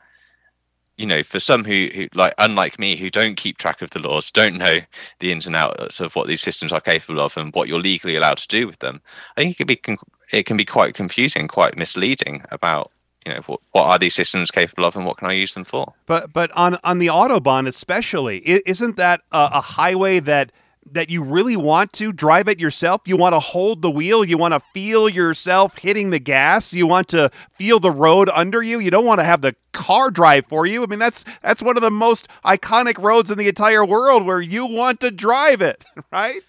you 0.97 1.06
know, 1.06 1.23
for 1.23 1.39
some 1.39 1.63
who, 1.63 1.89
who 1.93 2.08
like 2.13 2.34
unlike 2.38 2.80
me 2.80 2.95
who 2.95 3.10
don't 3.10 3.38
keep 3.38 3.58
track 3.58 3.82
of 3.82 3.91
the 3.91 4.00
laws, 4.00 4.32
don't 4.32 4.58
know 4.58 4.80
the 5.19 5.32
ins 5.32 5.47
and 5.47 5.56
outs 5.56 6.00
of 6.00 6.15
what 6.15 6.28
these 6.28 6.41
systems 6.41 6.71
are 6.71 6.82
capable 6.82 7.21
of 7.21 7.38
and 7.38 7.54
what 7.54 7.67
you're 7.67 7.80
legally 7.80 8.15
allowed 8.15 8.38
to 8.38 8.47
do 8.47 8.67
with 8.67 8.80
them, 8.80 9.02
I 9.36 9.41
think 9.41 9.54
it 9.54 9.84
can 9.84 9.95
be 9.95 9.97
it 10.32 10.45
can 10.45 10.58
be 10.58 10.65
quite 10.65 10.93
confusing, 10.93 11.47
quite 11.47 11.78
misleading 11.78 12.43
about 12.52 12.91
you 13.28 13.34
know 13.34 13.42
what, 13.46 13.60
what 13.72 13.84
are 13.84 14.00
these 14.00 14.16
systems 14.16 14.52
capable 14.52 14.86
of 14.86 14.96
and 14.96 15.06
what 15.06 15.18
can 15.18 15.30
I 15.30 15.34
use 15.34 15.54
them 15.54 15.63
for. 15.63 15.94
But 16.06 16.34
but 16.34 16.52
on 16.52 16.78
on 16.84 17.00
the 17.00 17.08
autobahn 17.08 17.68
especially, 17.68 18.38
isn't 18.40 18.98
that 18.98 19.22
a, 19.32 19.50
a 19.54 19.62
highway 19.62 20.20
that 20.22 20.52
that 20.94 21.10
you 21.10 21.22
really 21.22 21.58
want 21.58 21.92
to 21.94 22.13
drive 22.13 22.48
it 22.48 22.60
yourself. 22.60 23.02
You 23.06 23.18
want 23.18 23.34
to 23.34 23.40
hold 23.40 23.82
the 23.82 23.92
wheel. 23.92 24.24
You 24.24 24.38
want 24.38 24.54
to 24.54 24.62
feel 24.74 25.10
yourself 25.10 25.78
hitting 25.78 26.12
the 26.12 26.20
gas. 26.20 26.74
You 26.74 26.88
want 26.88 27.10
to 27.10 27.30
feel 27.58 27.80
the 27.80 27.92
road 27.92 28.30
under 28.34 28.62
you. 28.63 28.80
You 28.80 28.90
don't 28.90 29.06
want 29.06 29.20
to 29.20 29.26
have 29.26 29.42
the 29.42 29.56
car 29.74 30.10
drive 30.10 30.46
for 30.48 30.66
you. 30.66 30.84
I 30.84 30.86
mean, 30.86 31.00
that's 31.00 31.26
that's 31.42 31.62
one 31.62 31.78
of 31.78 31.84
the 31.84 31.92
most 31.92 32.28
iconic 32.46 33.02
roads 33.02 33.32
in 33.32 33.38
the 33.38 33.48
entire 33.50 33.86
world 33.86 34.26
where 34.26 34.42
you 34.42 34.66
want 34.66 35.00
to 35.02 35.12
drive 35.12 35.62
it, 35.62 35.84
right? 36.12 36.42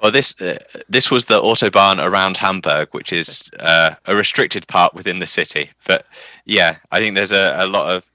Well, 0.00 0.12
this 0.12 0.40
uh, 0.40 0.58
this 0.88 1.10
was 1.10 1.24
the 1.24 1.40
autobahn 1.40 2.04
around 2.04 2.36
Hamburg, 2.36 2.88
which 2.92 3.12
is 3.12 3.50
uh, 3.60 3.94
a 4.06 4.16
restricted 4.16 4.66
part 4.68 4.94
within 4.94 5.18
the 5.18 5.26
city. 5.26 5.70
But 5.86 6.06
yeah, 6.44 6.76
I 6.92 7.00
think 7.00 7.14
there's 7.14 7.32
a, 7.32 7.56
a 7.58 7.66
lot 7.66 7.92
of 7.92 8.06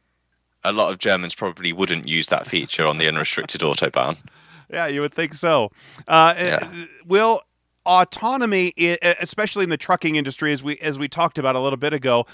a 0.63 0.71
lot 0.71 0.91
of 0.91 0.99
Germans 0.99 1.35
probably 1.35 1.73
wouldn't 1.73 2.07
use 2.07 2.29
that 2.29 2.47
feature 2.47 2.87
on 2.87 2.97
the 2.97 3.07
unrestricted 3.07 3.61
autobahn. 3.61 4.17
Yeah, 4.69 4.87
you 4.87 5.01
would 5.01 5.13
think 5.13 5.33
so. 5.33 5.71
Uh, 6.07 6.33
yeah. 6.37 6.59
Uh, 6.61 6.85
will 7.05 7.41
autonomy, 7.85 8.73
especially 9.19 9.63
in 9.63 9.69
the 9.69 9.77
trucking 9.77 10.15
industry, 10.15 10.53
as 10.53 10.63
we 10.63 10.77
as 10.77 10.97
we 10.97 11.07
talked 11.07 11.37
about 11.37 11.55
a 11.55 11.59
little 11.59 11.77
bit 11.77 11.93
ago, 11.93 12.25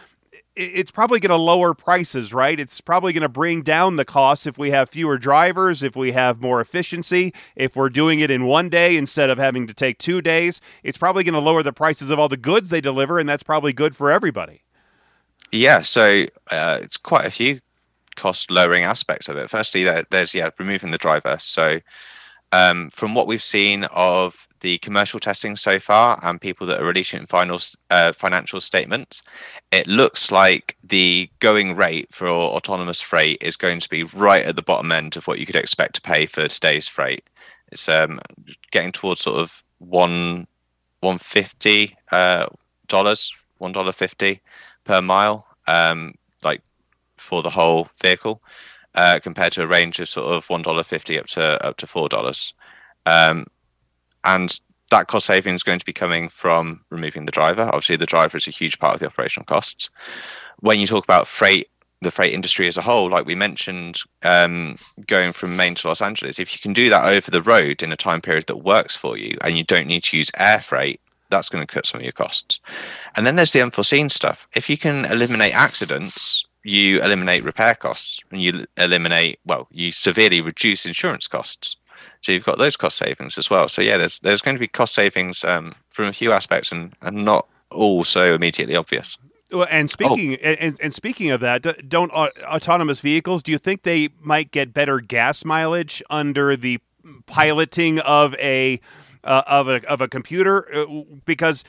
it's 0.55 0.91
probably 0.91 1.19
going 1.19 1.29
to 1.29 1.38
lower 1.38 1.73
prices, 1.73 2.33
right? 2.33 2.59
It's 2.59 2.81
probably 2.81 3.13
going 3.13 3.21
to 3.21 3.29
bring 3.29 3.62
down 3.62 3.95
the 3.95 4.05
costs 4.05 4.45
if 4.45 4.57
we 4.57 4.71
have 4.71 4.89
fewer 4.89 5.17
drivers, 5.17 5.81
if 5.83 5.95
we 5.95 6.12
have 6.12 6.41
more 6.41 6.59
efficiency, 6.59 7.33
if 7.55 7.75
we're 7.75 7.89
doing 7.89 8.19
it 8.19 8.29
in 8.29 8.45
one 8.45 8.69
day 8.69 8.97
instead 8.97 9.29
of 9.29 9.38
having 9.38 9.67
to 9.67 9.73
take 9.73 9.97
two 9.97 10.21
days. 10.21 10.59
It's 10.83 10.97
probably 10.97 11.23
going 11.23 11.33
to 11.33 11.39
lower 11.39 11.63
the 11.63 11.73
prices 11.73 12.09
of 12.09 12.19
all 12.19 12.29
the 12.29 12.38
goods 12.38 12.69
they 12.69 12.81
deliver, 12.81 13.19
and 13.19 13.29
that's 13.29 13.43
probably 13.43 13.73
good 13.73 13.95
for 13.95 14.12
everybody. 14.12 14.63
Yeah, 15.51 15.81
so 15.81 16.25
uh, 16.51 16.79
it's 16.81 16.97
quite 16.97 17.25
a 17.25 17.31
few 17.31 17.62
cost 18.15 18.51
lowering 18.51 18.83
aspects 18.83 19.29
of 19.29 19.38
it. 19.38 19.49
Firstly, 19.49 19.83
there's 20.09 20.33
yeah 20.33 20.49
removing 20.59 20.91
the 20.91 20.97
driver. 20.97 21.38
So 21.39 21.79
um, 22.51 22.89
from 22.89 23.13
what 23.13 23.27
we've 23.27 23.43
seen 23.43 23.85
of 23.85 24.47
the 24.62 24.77
commercial 24.79 25.19
testing 25.19 25.55
so 25.55 25.79
far 25.79 26.19
and 26.21 26.41
people 26.41 26.67
that 26.67 26.81
are 26.81 26.85
releasing 26.85 27.25
final 27.25 27.59
uh, 27.89 28.12
financial 28.12 28.59
statements, 28.59 29.21
it 29.71 29.88
looks 29.88 30.31
like 30.31 30.75
the 30.83 31.29
going 31.39 31.75
rate 31.75 32.07
for 32.12 32.27
autonomous 32.27 32.99
freight 32.99 33.38
is 33.41 33.55
going 33.55 33.79
to 33.79 33.89
be 33.89 34.03
right 34.03 34.45
at 34.45 34.55
the 34.55 34.62
bottom 34.62 34.91
end 34.91 35.15
of 35.15 35.27
what 35.27 35.39
you 35.39 35.45
could 35.45 35.55
expect 35.55 35.95
to 35.95 36.01
pay 36.01 36.25
for 36.25 36.47
today's 36.47 36.88
freight. 36.88 37.23
It's 37.71 37.88
um, 37.88 38.19
getting 38.71 38.91
towards 38.91 39.21
sort 39.21 39.39
of 39.39 39.63
one 39.77 40.47
one 41.01 41.17
fifty 41.17 41.95
uh, 42.12 42.47
dollars, 42.88 43.31
one 43.59 43.71
dollar 43.71 43.93
fifty 43.93 44.41
per 44.83 45.01
mile, 45.01 45.47
um, 45.67 46.15
like 46.43 46.62
for 47.17 47.41
the 47.43 47.49
whole 47.49 47.88
vehicle 48.01 48.41
uh, 48.99 49.19
compared 49.23 49.53
to 49.53 49.63
a 49.63 49.67
range 49.67 50.01
of 50.01 50.09
sort 50.09 50.27
of 50.27 50.49
one 50.49 50.62
dollar 50.62 50.83
fifty 50.83 51.17
up 51.17 51.27
to 51.27 51.43
up 51.65 51.77
to 51.77 51.88
four 51.88 52.09
dollars, 52.09 52.53
um, 53.05 53.45
and 54.23 54.59
that 54.91 55.07
cost 55.07 55.27
saving 55.27 55.55
is 55.55 55.63
going 55.63 55.79
to 55.79 55.85
be 55.85 55.93
coming 55.93 56.27
from 56.29 56.81
removing 56.89 57.25
the 57.25 57.31
driver. 57.31 57.62
Obviously, 57.62 57.95
the 57.95 58.05
driver 58.05 58.38
is 58.38 58.47
a 58.47 58.51
huge 58.51 58.77
part 58.77 58.95
of 58.95 58.99
the 58.99 59.07
operational 59.07 59.45
costs. 59.45 59.89
When 60.59 60.79
you 60.79 60.88
talk 60.88 61.05
about 61.05 61.29
freight, 61.29 61.69
the 62.01 62.12
freight 62.12 62.33
industry 62.33 62.67
as 62.67 62.77
a 62.77 62.81
whole, 62.81 63.09
like 63.09 63.25
we 63.25 63.35
mentioned, 63.35 64.01
um, 64.23 64.75
going 65.07 65.31
from 65.31 65.55
Maine 65.55 65.75
to 65.75 65.88
Los 65.88 66.01
Angeles, 66.01 66.39
if 66.39 66.53
you 66.53 66.59
can 66.59 66.73
do 66.73 66.89
that 66.89 67.05
over 67.05 67.31
the 67.31 67.41
road 67.41 67.81
in 67.81 67.93
a 67.93 67.97
time 67.97 68.21
period 68.21 68.47
that 68.47 68.65
works 68.65 68.95
for 68.97 69.17
you, 69.17 69.38
and 69.43 69.57
you 69.57 69.63
don't 69.63 69.88
need 69.88 70.03
to 70.03 70.17
use 70.17 70.31
air 70.38 70.59
freight, 70.59 70.99
that's 71.29 71.49
going 71.49 71.65
to 71.65 71.73
cut 71.73 71.85
some 71.85 72.01
of 72.01 72.03
your 72.03 72.12
costs. 72.23 72.59
And 73.15 73.25
then 73.25 73.35
there's 73.35 73.53
the 73.53 73.62
unforeseen 73.62 74.09
stuff. 74.09 74.47
If 74.55 74.69
you 74.69 74.77
can 74.77 75.05
eliminate 75.05 75.53
accidents 75.53 76.43
you 76.63 77.02
eliminate 77.02 77.43
repair 77.43 77.76
costs 77.76 78.22
and 78.32 78.41
you 78.41 78.65
eliminate 78.78 79.39
well 79.45 79.67
you 79.72 79.91
severely 79.91 80.41
reduce 80.41 80.86
insurance 80.86 81.28
costs 81.28 81.78
so 82.22 82.32
you've 82.32 82.43
got 82.43 82.58
those 82.58 82.76
cost 82.76 82.98
savings 82.98 83.38
as 83.38 83.50
well 83.50 83.67
so 83.67 83.82
yeah 83.82 83.98
there's 83.98 84.19
there's 84.19 84.41
going 84.41 84.56
to 84.56 84.60
be 84.60 84.67
cost 84.67 84.93
savings 84.93 85.43
um, 85.43 85.74
from 85.88 86.06
a 86.06 86.13
few 86.13 86.32
aspects 86.32 86.72
and, 86.72 86.93
and 87.02 87.24
not 87.24 87.48
all 87.72 88.04
so 88.04 88.34
immediately 88.34 88.76
obvious 88.76 89.17
well, 89.52 89.67
and 89.69 89.89
speaking 89.89 90.34
oh. 90.36 90.48
and, 90.48 90.80
and 90.82 90.93
speaking 90.93 91.32
of 91.32 91.41
that, 91.41 91.89
don't 91.89 92.12
uh, 92.13 92.30
autonomous 92.43 93.02
vehicles? 93.02 93.41
Do 93.41 93.52
you 93.52 93.58
think 93.58 93.84
they 93.84 94.10
might 94.19 94.52
get 94.52 94.74
better 94.74 95.00
gas 95.00 95.43
mileage 95.43 96.04
under 96.10 96.56
the 96.56 96.80
piloting 97.26 98.00
of 98.00 98.36
a 98.36 98.80
uh, 99.24 99.41
of 99.48 99.67
a 99.67 99.84
of 99.89 100.02
a 100.02 100.08
computer? 100.08 100.67
Uh, 100.74 101.04
because 101.26 101.63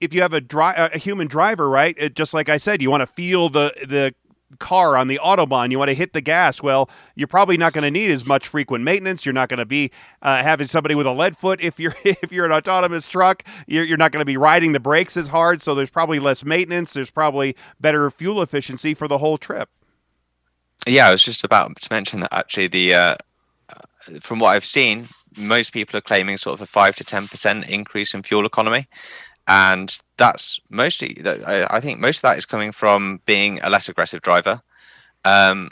if 0.00 0.14
you 0.14 0.22
have 0.22 0.32
a 0.32 0.40
dri- 0.40 0.74
a 0.76 0.98
human 0.98 1.26
driver, 1.26 1.68
right? 1.68 1.94
It, 1.98 2.14
just 2.14 2.34
like 2.34 2.48
I 2.48 2.56
said, 2.56 2.80
you 2.82 2.90
want 2.90 3.02
to 3.02 3.06
feel 3.06 3.48
the 3.48 3.72
the 3.86 4.14
car 4.58 4.96
on 4.96 5.08
the 5.08 5.20
autobahn, 5.22 5.70
you 5.70 5.78
want 5.78 5.88
to 5.88 5.94
hit 5.94 6.12
the 6.12 6.20
gas. 6.20 6.62
Well, 6.62 6.90
you're 7.14 7.28
probably 7.28 7.56
not 7.56 7.72
going 7.72 7.84
to 7.84 7.90
need 7.90 8.10
as 8.10 8.26
much 8.26 8.48
frequent 8.48 8.82
maintenance. 8.82 9.24
You're 9.24 9.32
not 9.32 9.48
going 9.48 9.58
to 9.58 9.66
be 9.66 9.90
uh, 10.22 10.42
having 10.42 10.66
somebody 10.66 10.94
with 10.94 11.06
a 11.06 11.12
lead 11.12 11.36
foot 11.36 11.60
if 11.60 11.78
you're 11.78 11.94
if 12.04 12.32
you're 12.32 12.46
an 12.46 12.52
autonomous 12.52 13.08
truck. 13.08 13.44
You're, 13.66 13.84
you're 13.84 13.98
not 13.98 14.12
going 14.12 14.20
to 14.20 14.26
be 14.26 14.36
riding 14.36 14.72
the 14.72 14.80
brakes 14.80 15.16
as 15.16 15.28
hard, 15.28 15.62
so 15.62 15.74
there's 15.74 15.90
probably 15.90 16.18
less 16.18 16.44
maintenance. 16.44 16.92
There's 16.92 17.10
probably 17.10 17.56
better 17.80 18.10
fuel 18.10 18.42
efficiency 18.42 18.94
for 18.94 19.06
the 19.06 19.18
whole 19.18 19.38
trip. 19.38 19.68
Yeah, 20.86 21.08
I 21.08 21.12
was 21.12 21.22
just 21.22 21.44
about 21.44 21.76
to 21.80 21.92
mention 21.92 22.20
that 22.20 22.32
actually. 22.32 22.68
The 22.68 22.94
uh, 22.94 23.16
from 24.20 24.38
what 24.38 24.48
I've 24.48 24.64
seen, 24.64 25.08
most 25.36 25.72
people 25.72 25.96
are 25.96 26.02
claiming 26.02 26.38
sort 26.38 26.54
of 26.54 26.62
a 26.62 26.66
five 26.66 26.96
to 26.96 27.04
ten 27.04 27.28
percent 27.28 27.68
increase 27.68 28.14
in 28.14 28.22
fuel 28.22 28.46
economy 28.46 28.88
and 29.50 29.98
that's 30.16 30.60
mostly 30.70 31.16
I 31.26 31.80
think 31.80 31.98
most 31.98 32.18
of 32.18 32.22
that 32.22 32.38
is 32.38 32.46
coming 32.46 32.70
from 32.70 33.20
being 33.26 33.58
a 33.62 33.68
less 33.68 33.88
aggressive 33.88 34.22
driver. 34.22 34.62
Um, 35.24 35.70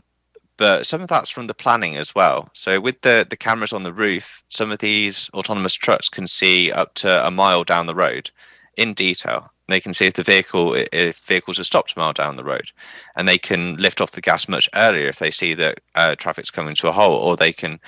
but 0.57 0.85
some 0.85 1.01
of 1.01 1.09
that's 1.09 1.31
from 1.31 1.47
the 1.47 1.55
planning 1.55 1.97
as 1.97 2.13
well. 2.13 2.51
So 2.55 2.81
with 2.81 3.03
the 3.03 3.25
the 3.29 3.37
cameras 3.37 3.73
on 3.73 3.85
the 3.85 3.93
roof, 3.93 4.43
some 4.49 4.73
of 4.73 4.81
these 4.81 5.31
autonomous 5.33 5.75
trucks 5.75 6.09
can 6.09 6.27
see 6.27 6.73
up 6.73 6.95
to 6.95 7.25
a 7.25 7.31
mile 7.31 7.63
down 7.63 7.87
the 7.87 7.95
road 7.95 8.33
in 8.77 8.95
detail. 8.95 9.53
They 9.69 9.81
can 9.81 9.95
see 9.95 10.07
if 10.07 10.15
the 10.15 10.25
vehicle 10.25 10.75
if 10.93 11.19
vehicles 11.19 11.61
are 11.61 11.65
stopped 11.65 11.95
a 11.95 11.99
mile 12.01 12.13
down 12.13 12.35
the 12.35 12.43
road, 12.45 12.73
and 13.17 13.29
they 13.29 13.39
can 13.39 13.77
lift 13.77 14.01
off 14.01 14.11
the 14.11 14.21
gas 14.21 14.49
much 14.49 14.69
earlier 14.75 15.07
if 15.07 15.21
they 15.21 15.31
see 15.31 15.55
that 15.55 15.79
uh, 15.95 16.17
traffic's 16.17 16.51
coming 16.51 16.75
to 16.77 16.89
a 16.89 16.93
halt, 16.93 17.23
or 17.23 17.37
they 17.37 17.53
can 17.53 17.79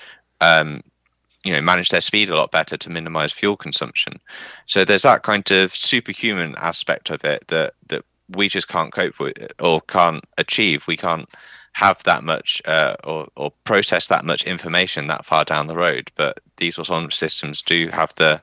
um, 0.41 0.83
you 1.45 1.53
know 1.53 1.61
manage 1.61 1.89
their 1.91 2.01
speed 2.01 2.31
a 2.31 2.37
lot 2.37 2.51
better 2.51 2.77
to 2.77 2.91
minimize 2.91 3.33
fuel 3.33 3.57
consumption. 3.57 4.21
So 4.67 4.85
there's 4.85 5.03
that 5.03 5.23
kind 5.23 5.51
of 5.51 5.75
superhuman 5.75 6.55
aspect 6.59 7.11
of 7.11 7.25
it 7.25 7.49
that 7.49 7.75
that 7.89 8.05
we 8.29 8.49
just 8.49 8.69
can't 8.69 8.93
cope 8.93 9.19
with 9.19 9.53
or 9.59 9.81
can't 9.83 10.25
achieve. 10.39 10.87
We 10.87 10.97
can't 10.97 11.29
have 11.75 12.03
that 12.03 12.25
much 12.25 12.61
uh, 12.67 12.97
or, 13.05 13.29
or 13.37 13.53
process 13.65 14.09
that 14.09 14.25
much 14.25 14.45
information 14.45 15.07
that 15.07 15.25
far 15.25 15.45
down 15.45 15.67
the 15.67 15.77
road. 15.77 16.11
But 16.17 16.41
these 16.57 16.79
autonomous 16.79 17.17
systems 17.17 17.63
do 17.63 17.89
have 17.93 18.15
the 18.17 18.43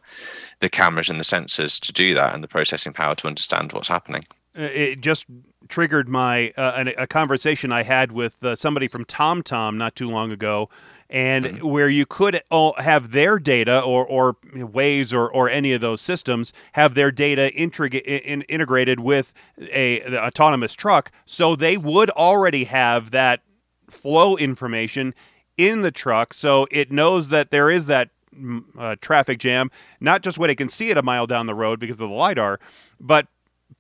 the 0.60 0.70
cameras 0.70 1.10
and 1.10 1.20
the 1.20 1.24
sensors 1.24 1.80
to 1.82 1.94
do 1.94 2.14
that 2.16 2.34
and 2.34 2.44
the 2.44 2.48
processing 2.48 2.94
power 2.94 3.16
to 3.16 3.28
understand 3.28 3.74
what's 3.74 3.90
happening. 3.90 4.24
Uh, 4.58 4.64
it 4.64 5.02
just 5.02 5.26
triggered 5.70 6.10
my 6.10 6.52
uh, 6.58 6.86
a, 6.98 7.06
conversation 7.06 7.72
I 7.72 7.84
had 7.84 8.12
with 8.12 8.44
uh, 8.44 8.56
somebody 8.56 8.88
from 8.88 9.06
TomTom 9.06 9.76
not 9.76 9.96
too 9.96 10.10
long 10.10 10.32
ago 10.32 10.70
and 11.10 11.46
mm-hmm. 11.46 11.68
where 11.68 11.90
you 11.90 12.06
could 12.06 12.42
have 12.52 13.12
their 13.12 13.40
data 13.40 13.82
or, 13.82 14.06
or 14.06 14.36
Waze 14.54 15.14
or, 15.14 15.30
or 15.30 15.50
any 15.50 15.74
of 15.74 15.82
those 15.82 16.02
systems 16.02 16.54
have 16.74 16.96
their 16.96 17.12
data 17.12 17.52
intrig- 17.56 18.02
in, 18.04 18.42
integrated 18.44 19.00
with 19.00 19.34
a 19.60 20.18
autonomous 20.18 20.74
truck, 20.74 21.12
so 21.26 21.56
they 21.56 21.78
would 21.78 22.10
already 22.12 22.66
have 22.66 23.12
that 23.12 23.42
flow 23.90 24.36
information 24.36 25.14
in 25.58 25.82
the 25.82 25.92
truck, 25.92 26.34
so 26.34 26.68
it 26.72 26.92
knows 26.92 27.30
that 27.30 27.52
there 27.52 27.70
is 27.70 27.88
that 27.88 28.10
mm, 28.36 28.64
uh, 28.78 28.96
traffic 29.02 29.40
jam, 29.40 29.72
not 30.00 30.22
just 30.22 30.38
when 30.38 30.50
it 30.50 30.56
can 30.56 30.70
see 30.70 30.90
it 30.90 30.98
a 30.98 31.02
mile 31.02 31.26
down 31.26 31.48
the 31.48 31.56
road 31.56 31.80
because 31.80 31.96
of 31.96 32.10
the 32.10 32.16
lidar, 32.16 32.60
but 33.00 33.28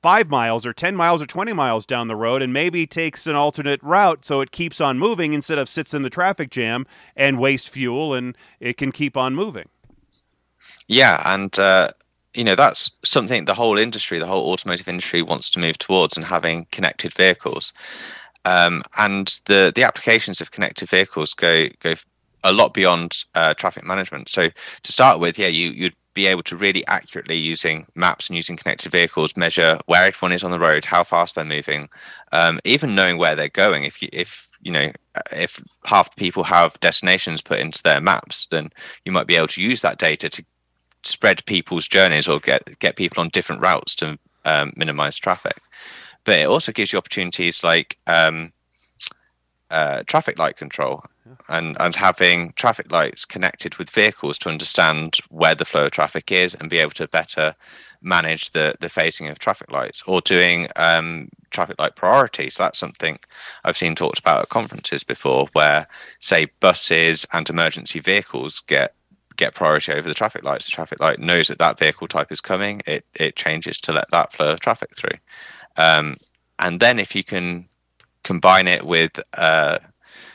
five 0.01 0.29
miles 0.29 0.65
or 0.65 0.73
10 0.73 0.95
miles 0.95 1.21
or 1.21 1.25
20 1.25 1.53
miles 1.53 1.85
down 1.85 2.07
the 2.07 2.15
road 2.15 2.41
and 2.41 2.53
maybe 2.53 2.85
takes 2.85 3.25
an 3.27 3.35
alternate 3.35 3.81
route 3.81 4.23
so 4.25 4.41
it 4.41 4.51
keeps 4.51 4.79
on 4.79 4.99
moving 4.99 5.33
instead 5.33 5.57
of 5.57 5.67
sits 5.67 5.93
in 5.93 6.03
the 6.03 6.09
traffic 6.09 6.49
jam 6.51 6.85
and 7.15 7.39
waste 7.39 7.69
fuel 7.69 8.13
and 8.13 8.37
it 8.59 8.77
can 8.77 8.91
keep 8.91 9.17
on 9.17 9.33
moving. 9.33 9.67
Yeah. 10.87 11.21
And, 11.25 11.57
uh, 11.57 11.87
you 12.37 12.43
know 12.43 12.55
that's 12.55 12.91
something 13.03 13.45
the 13.45 13.55
whole 13.55 13.77
industry, 13.77 14.19
the 14.19 14.27
whole 14.27 14.51
automotive 14.51 14.87
industry 14.87 15.23
wants 15.23 15.49
to 15.51 15.59
move 15.59 15.77
towards, 15.79 16.15
and 16.15 16.25
having 16.25 16.67
connected 16.71 17.13
vehicles. 17.13 17.73
Um, 18.45 18.83
and 18.97 19.39
the 19.45 19.73
the 19.75 19.83
applications 19.83 20.39
of 20.39 20.51
connected 20.51 20.87
vehicles 20.87 21.33
go 21.33 21.67
go 21.79 21.95
a 22.43 22.53
lot 22.53 22.73
beyond 22.73 23.25
uh, 23.33 23.55
traffic 23.55 23.83
management. 23.83 24.29
So 24.29 24.49
to 24.83 24.91
start 24.91 25.19
with, 25.19 25.39
yeah, 25.39 25.47
you 25.47 25.71
you'd 25.71 25.95
be 26.17 26.25
able 26.25 26.41
to 26.41 26.57
really 26.57 26.85
accurately 26.87 27.37
using 27.37 27.85
maps 27.93 28.27
and 28.27 28.35
using 28.35 28.57
connected 28.57 28.91
vehicles 28.91 29.37
measure 29.37 29.79
where 29.85 30.03
everyone 30.05 30.33
is 30.33 30.43
on 30.43 30.49
the 30.49 30.57
road, 30.57 30.83
how 30.83 31.03
fast 31.03 31.35
they're 31.35 31.45
moving, 31.45 31.87
um, 32.31 32.59
even 32.63 32.95
knowing 32.95 33.19
where 33.19 33.35
they're 33.35 33.49
going. 33.49 33.83
If 33.83 34.01
you 34.01 34.09
if 34.11 34.51
you 34.63 34.71
know 34.71 34.91
if 35.31 35.61
half 35.85 36.09
the 36.09 36.19
people 36.19 36.43
have 36.43 36.79
destinations 36.79 37.43
put 37.43 37.59
into 37.59 37.83
their 37.83 38.01
maps, 38.01 38.47
then 38.47 38.71
you 39.05 39.11
might 39.11 39.27
be 39.27 39.35
able 39.35 39.49
to 39.49 39.61
use 39.61 39.81
that 39.83 39.99
data 39.99 40.27
to 40.27 40.43
spread 41.03 41.45
people's 41.45 41.87
journeys 41.87 42.27
or 42.27 42.39
get 42.39 42.79
get 42.79 42.95
people 42.95 43.21
on 43.21 43.29
different 43.29 43.61
routes 43.61 43.93
to 43.97 44.17
um, 44.43 44.73
minimize 44.75 45.17
traffic. 45.17 45.57
But 46.23 46.39
it 46.39 46.47
also 46.47 46.71
gives 46.71 46.91
you 46.91 46.97
opportunities 46.97 47.63
like 47.63 47.99
um, 48.07 48.53
uh, 49.69 50.01
traffic 50.07 50.39
light 50.39 50.57
control 50.57 51.03
and 51.49 51.75
and 51.79 51.95
having 51.95 52.53
traffic 52.53 52.91
lights 52.91 53.25
connected 53.25 53.75
with 53.75 53.89
vehicles 53.89 54.37
to 54.39 54.49
understand 54.49 55.17
where 55.29 55.55
the 55.55 55.65
flow 55.65 55.85
of 55.85 55.91
traffic 55.91 56.31
is 56.31 56.55
and 56.55 56.69
be 56.69 56.79
able 56.79 56.91
to 56.91 57.07
better 57.07 57.55
manage 58.01 58.51
the 58.51 58.75
the 58.79 58.87
phasing 58.87 59.29
of 59.29 59.39
traffic 59.39 59.71
lights 59.71 60.03
or 60.07 60.21
doing 60.21 60.67
um, 60.75 61.29
traffic 61.51 61.79
light 61.79 61.95
priorities. 61.95 62.55
That's 62.55 62.79
something 62.79 63.19
I've 63.63 63.77
seen 63.77 63.95
talked 63.95 64.19
about 64.19 64.43
at 64.43 64.49
conferences 64.49 65.03
before, 65.03 65.47
where 65.53 65.87
say 66.19 66.47
buses 66.59 67.25
and 67.33 67.49
emergency 67.49 67.99
vehicles 67.99 68.61
get 68.67 68.93
get 69.35 69.55
priority 69.55 69.93
over 69.93 70.07
the 70.07 70.15
traffic 70.15 70.43
lights. 70.43 70.65
The 70.65 70.71
traffic 70.71 70.99
light 70.99 71.19
knows 71.19 71.47
that 71.47 71.59
that 71.59 71.79
vehicle 71.79 72.07
type 72.07 72.31
is 72.31 72.41
coming. 72.41 72.81
It 72.85 73.05
it 73.13 73.35
changes 73.35 73.79
to 73.81 73.93
let 73.93 74.09
that 74.11 74.33
flow 74.33 74.51
of 74.51 74.59
traffic 74.59 74.95
through. 74.95 75.17
Um, 75.77 76.15
and 76.59 76.79
then 76.79 76.99
if 76.99 77.15
you 77.15 77.23
can 77.23 77.69
combine 78.23 78.67
it 78.67 78.83
with 78.83 79.19
uh, 79.37 79.79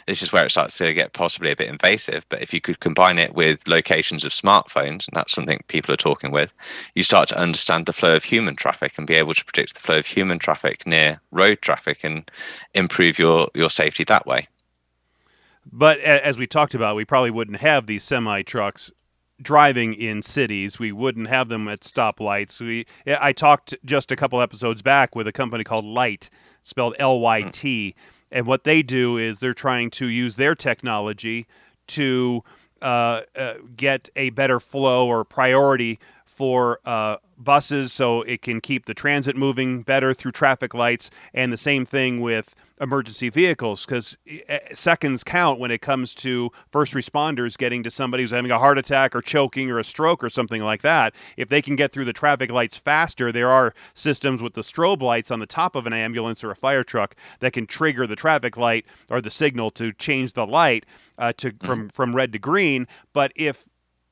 this 0.07 0.23
is 0.23 0.33
where 0.33 0.45
it 0.45 0.51
starts 0.51 0.77
to 0.79 0.93
get 0.93 1.13
possibly 1.13 1.51
a 1.51 1.57
bit 1.57 1.69
invasive. 1.69 2.27
But 2.29 2.43
if 2.43 2.53
you 2.53 2.61
could 2.61 2.81
combine 2.81 3.19
it 3.19 3.35
with 3.35 3.67
locations 3.67 4.25
of 4.25 4.33
smartphones, 4.33 5.07
and 5.07 5.15
that's 5.15 5.33
something 5.33 5.63
people 5.69 5.93
are 5.93 5.97
talking 5.97 6.31
with, 6.31 6.53
you 6.95 7.03
start 7.03 7.29
to 7.31 7.39
understand 7.39 7.87
the 7.87 7.93
flow 7.93 8.17
of 8.17 8.25
human 8.25 8.57
traffic 8.57 8.95
and 8.99 9.07
be 9.07 9.15
able 9.15 9.35
to 9.35 9.45
predict 9.45 9.75
the 9.75 9.81
flow 9.81 9.99
of 9.99 10.07
human 10.07 10.39
traffic 10.39 10.87
near 10.87 11.21
road 11.31 11.61
traffic 11.61 12.05
and 12.05 12.31
improve 12.75 13.19
your 13.19 13.49
your 13.55 13.71
safety 13.71 14.05
that 14.05 14.27
way. 14.27 14.49
But 15.71 16.01
as 16.01 16.37
we 16.37 16.47
talked 16.47 16.75
about, 16.75 16.97
we 16.97 17.05
probably 17.05 17.31
wouldn't 17.31 17.59
have 17.59 17.87
these 17.87 18.05
semi 18.05 18.43
trucks 18.43 18.91
driving 19.41 19.95
in 19.95 20.23
cities. 20.23 20.79
We 20.79 20.93
wouldn't 20.93 21.29
have 21.29 21.49
them 21.49 21.69
at 21.69 21.81
stoplights. 21.81 22.61
We 22.61 22.87
I 23.07 23.33
talked 23.33 23.75
just 23.85 24.11
a 24.11 24.17
couple 24.17 24.41
episodes 24.41 24.83
back 24.83 25.15
with 25.15 25.27
a 25.27 25.33
company 25.33 25.65
called 25.65 25.85
Lyt, 25.85 26.31
spelled 26.63 26.95
L 26.99 27.21
Y 27.21 27.43
T, 27.53 27.95
hmm. 27.97 28.03
And 28.33 28.47
what 28.47 28.65
they 28.65 28.83
do 28.83 29.19
is 29.19 29.39
they're 29.39 29.55
trying 29.55 29.91
to 29.91 30.07
use 30.09 30.37
their 30.37 30.55
technology 30.55 31.47
to 31.89 32.43
uh, 32.81 33.23
uh, 33.37 33.55
get 33.77 34.09
a 34.17 34.31
better 34.31 34.59
flow 34.59 35.07
or 35.07 35.25
priority 35.25 36.01
for 36.43 36.81
uh, 36.85 37.19
buses 37.39 37.93
so 37.93 38.23
it 38.23 38.43
can 38.43 38.61
keep 38.61 38.87
the 38.87 38.95
transit 38.95 39.37
moving 39.37 39.83
better 39.83 40.13
through 40.13 40.33
traffic 40.33 40.75
lights. 40.75 41.09
And 41.33 41.53
the 41.53 41.57
same 41.57 41.87
thing 41.87 42.21
with 42.21 42.57
emergency 42.81 43.29
vehicles 43.29 43.87
because 43.87 44.17
seconds 44.75 45.23
count 45.23 45.61
when 45.61 45.71
it 45.71 45.83
comes 45.83 46.17
to 46.17 46.51
first 46.73 46.95
responders 46.95 47.57
getting 47.57 47.85
to 47.85 47.93
somebody 47.93 48.25
who's 48.25 48.33
having 48.33 48.51
a 48.51 48.59
heart 48.59 48.77
attack 48.77 49.15
or 49.15 49.23
choking 49.23 49.71
or 49.71 49.79
a 49.79 49.85
stroke 49.85 50.25
or 50.25 50.29
something 50.29 50.63
like 50.63 50.83
that. 50.83 51.15
If 51.37 51.49
they 51.49 51.63
can 51.63 51.77
get 51.77 51.93
through 51.93 52.07
the 52.07 52.13
traffic 52.13 52.51
lights 52.51 52.77
faster, 52.77 53.31
there 53.31 53.49
are 53.49 53.73
systems 53.95 54.43
with 54.43 54.55
the 54.55 54.63
strobe 54.63 55.01
lights 55.01 55.31
on 55.31 55.39
the 55.39 55.47
top 55.47 55.77
of 55.77 55.87
an 55.87 55.93
ambulance 55.93 56.43
or 56.43 56.51
a 56.51 56.57
fire 56.57 56.83
truck 56.83 57.15
that 57.39 57.53
can 57.53 57.69
trigger 57.69 58.05
the 58.05 58.17
traffic 58.17 58.57
light 58.57 58.85
or 59.09 59.21
the 59.21 59.31
signal 59.31 59.71
to 59.71 59.93
change 59.93 60.33
the 60.33 60.45
light 60.45 60.87
uh, 61.19 61.33
to 61.35 61.53
from 61.63 61.89
from 61.91 62.17
red 62.17 62.33
to 62.33 62.41
green. 62.41 62.89
But 63.13 63.31
if 63.37 63.65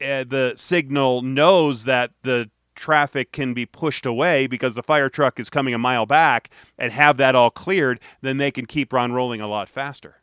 uh, 0.02 0.24
the 0.24 0.54
signal 0.56 1.22
knows 1.22 1.84
that 1.84 2.12
the 2.22 2.50
traffic 2.74 3.32
can 3.32 3.52
be 3.52 3.66
pushed 3.66 4.06
away 4.06 4.46
because 4.46 4.74
the 4.74 4.82
fire 4.82 5.08
truck 5.08 5.38
is 5.38 5.50
coming 5.50 5.74
a 5.74 5.78
mile 5.78 6.06
back 6.06 6.50
and 6.78 6.92
have 6.92 7.18
that 7.18 7.34
all 7.34 7.50
cleared, 7.50 8.00
then 8.22 8.38
they 8.38 8.50
can 8.50 8.66
keep 8.66 8.94
on 8.94 9.12
rolling 9.12 9.40
a 9.40 9.46
lot 9.46 9.68
faster. 9.68 10.16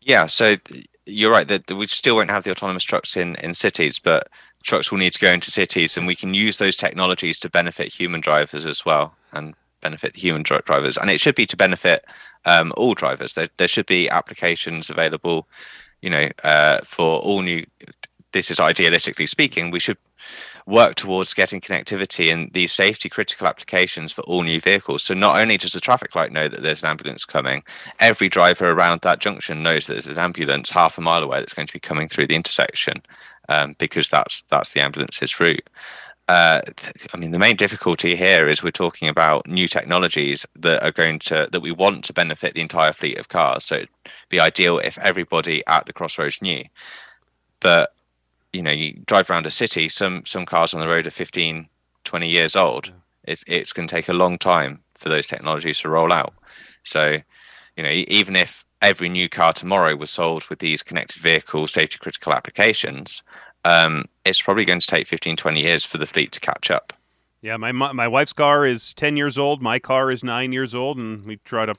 Yeah, 0.00 0.26
so 0.26 0.56
you're 1.06 1.30
right 1.30 1.46
that 1.48 1.70
we 1.70 1.86
still 1.86 2.16
won't 2.16 2.30
have 2.30 2.44
the 2.44 2.50
autonomous 2.50 2.84
trucks 2.84 3.16
in 3.16 3.36
in 3.36 3.54
cities, 3.54 3.98
but 3.98 4.28
trucks 4.62 4.90
will 4.90 4.98
need 4.98 5.12
to 5.12 5.20
go 5.20 5.32
into 5.32 5.50
cities, 5.50 5.96
and 5.96 6.06
we 6.06 6.16
can 6.16 6.34
use 6.34 6.58
those 6.58 6.76
technologies 6.76 7.38
to 7.40 7.50
benefit 7.50 7.92
human 7.92 8.20
drivers 8.20 8.64
as 8.66 8.84
well 8.84 9.14
and 9.32 9.54
benefit 9.80 10.16
human 10.16 10.42
drivers. 10.42 10.96
And 10.96 11.10
it 11.10 11.20
should 11.20 11.34
be 11.34 11.46
to 11.46 11.56
benefit 11.56 12.04
um, 12.46 12.72
all 12.76 12.94
drivers. 12.94 13.34
There, 13.34 13.48
there 13.58 13.68
should 13.68 13.86
be 13.86 14.08
applications 14.08 14.90
available, 14.90 15.46
you 16.00 16.10
know, 16.10 16.28
uh, 16.42 16.78
for 16.84 17.20
all 17.20 17.42
new. 17.42 17.64
This 18.34 18.50
is 18.50 18.58
idealistically 18.58 19.28
speaking. 19.28 19.70
We 19.70 19.78
should 19.78 19.96
work 20.66 20.96
towards 20.96 21.34
getting 21.34 21.60
connectivity 21.60 22.26
in 22.32 22.50
these 22.52 22.72
safety 22.72 23.08
critical 23.08 23.46
applications 23.46 24.12
for 24.12 24.22
all 24.22 24.42
new 24.42 24.60
vehicles. 24.60 25.04
So 25.04 25.14
not 25.14 25.38
only 25.38 25.56
does 25.56 25.72
the 25.72 25.80
traffic 25.80 26.16
light 26.16 26.32
know 26.32 26.48
that 26.48 26.62
there's 26.62 26.82
an 26.82 26.88
ambulance 26.88 27.24
coming, 27.24 27.62
every 28.00 28.28
driver 28.28 28.70
around 28.70 29.02
that 29.02 29.20
junction 29.20 29.62
knows 29.62 29.86
that 29.86 29.92
there's 29.92 30.08
an 30.08 30.18
ambulance 30.18 30.70
half 30.70 30.98
a 30.98 31.00
mile 31.00 31.22
away 31.22 31.38
that's 31.38 31.52
going 31.52 31.68
to 31.68 31.72
be 31.72 31.78
coming 31.78 32.08
through 32.08 32.26
the 32.26 32.34
intersection 32.34 33.02
um, 33.48 33.76
because 33.78 34.08
that's 34.08 34.42
that's 34.50 34.72
the 34.72 34.80
ambulance's 34.80 35.38
route. 35.38 35.70
Uh, 36.26 36.60
I 37.12 37.18
mean, 37.18 37.30
the 37.30 37.38
main 37.38 37.54
difficulty 37.54 38.16
here 38.16 38.48
is 38.48 38.62
we're 38.62 38.72
talking 38.72 39.08
about 39.08 39.46
new 39.46 39.68
technologies 39.68 40.44
that 40.56 40.82
are 40.82 40.90
going 40.90 41.20
to 41.20 41.48
that 41.52 41.60
we 41.60 41.70
want 41.70 42.02
to 42.04 42.12
benefit 42.12 42.54
the 42.54 42.62
entire 42.62 42.94
fleet 42.94 43.18
of 43.18 43.28
cars. 43.28 43.64
So 43.64 43.76
it'd 43.76 43.88
be 44.28 44.40
ideal 44.40 44.78
if 44.78 44.98
everybody 44.98 45.62
at 45.68 45.86
the 45.86 45.92
crossroads 45.92 46.42
knew. 46.42 46.64
But 47.60 47.93
you 48.54 48.62
know 48.62 48.70
you 48.70 49.02
drive 49.06 49.28
around 49.28 49.46
a 49.46 49.50
city 49.50 49.88
some 49.88 50.24
some 50.24 50.46
cars 50.46 50.72
on 50.72 50.80
the 50.80 50.88
road 50.88 51.06
are 51.06 51.10
15 51.10 51.68
20 52.04 52.28
years 52.28 52.54
old. 52.54 52.92
It's 53.24 53.44
it's 53.46 53.72
going 53.72 53.88
to 53.88 53.94
take 53.94 54.08
a 54.08 54.12
long 54.12 54.38
time 54.38 54.82
for 54.94 55.08
those 55.08 55.26
technologies 55.26 55.80
to 55.80 55.88
roll 55.88 56.12
out. 56.12 56.34
So 56.84 57.18
you 57.76 57.82
know 57.82 57.90
even 57.90 58.36
if 58.36 58.64
every 58.80 59.08
new 59.08 59.28
car 59.28 59.52
tomorrow 59.52 59.96
was 59.96 60.10
sold 60.10 60.44
with 60.44 60.58
these 60.58 60.82
connected 60.82 61.20
vehicle 61.20 61.66
safety 61.66 61.96
critical 61.98 62.32
applications 62.32 63.22
um, 63.64 64.04
it's 64.26 64.42
probably 64.42 64.66
going 64.66 64.80
to 64.80 64.86
take 64.86 65.06
15 65.06 65.36
20 65.36 65.60
years 65.60 65.84
for 65.86 65.96
the 65.96 66.06
fleet 66.06 66.32
to 66.32 66.40
catch 66.40 66.70
up. 66.70 66.92
Yeah 67.40 67.56
my 67.56 67.72
my 67.72 68.06
wife's 68.06 68.32
car 68.32 68.66
is 68.66 68.94
10 68.94 69.16
years 69.16 69.36
old 69.38 69.62
my 69.62 69.78
car 69.78 70.10
is 70.10 70.22
9 70.22 70.52
years 70.52 70.74
old 70.74 70.98
and 70.98 71.26
we 71.26 71.36
try 71.44 71.66
to 71.66 71.74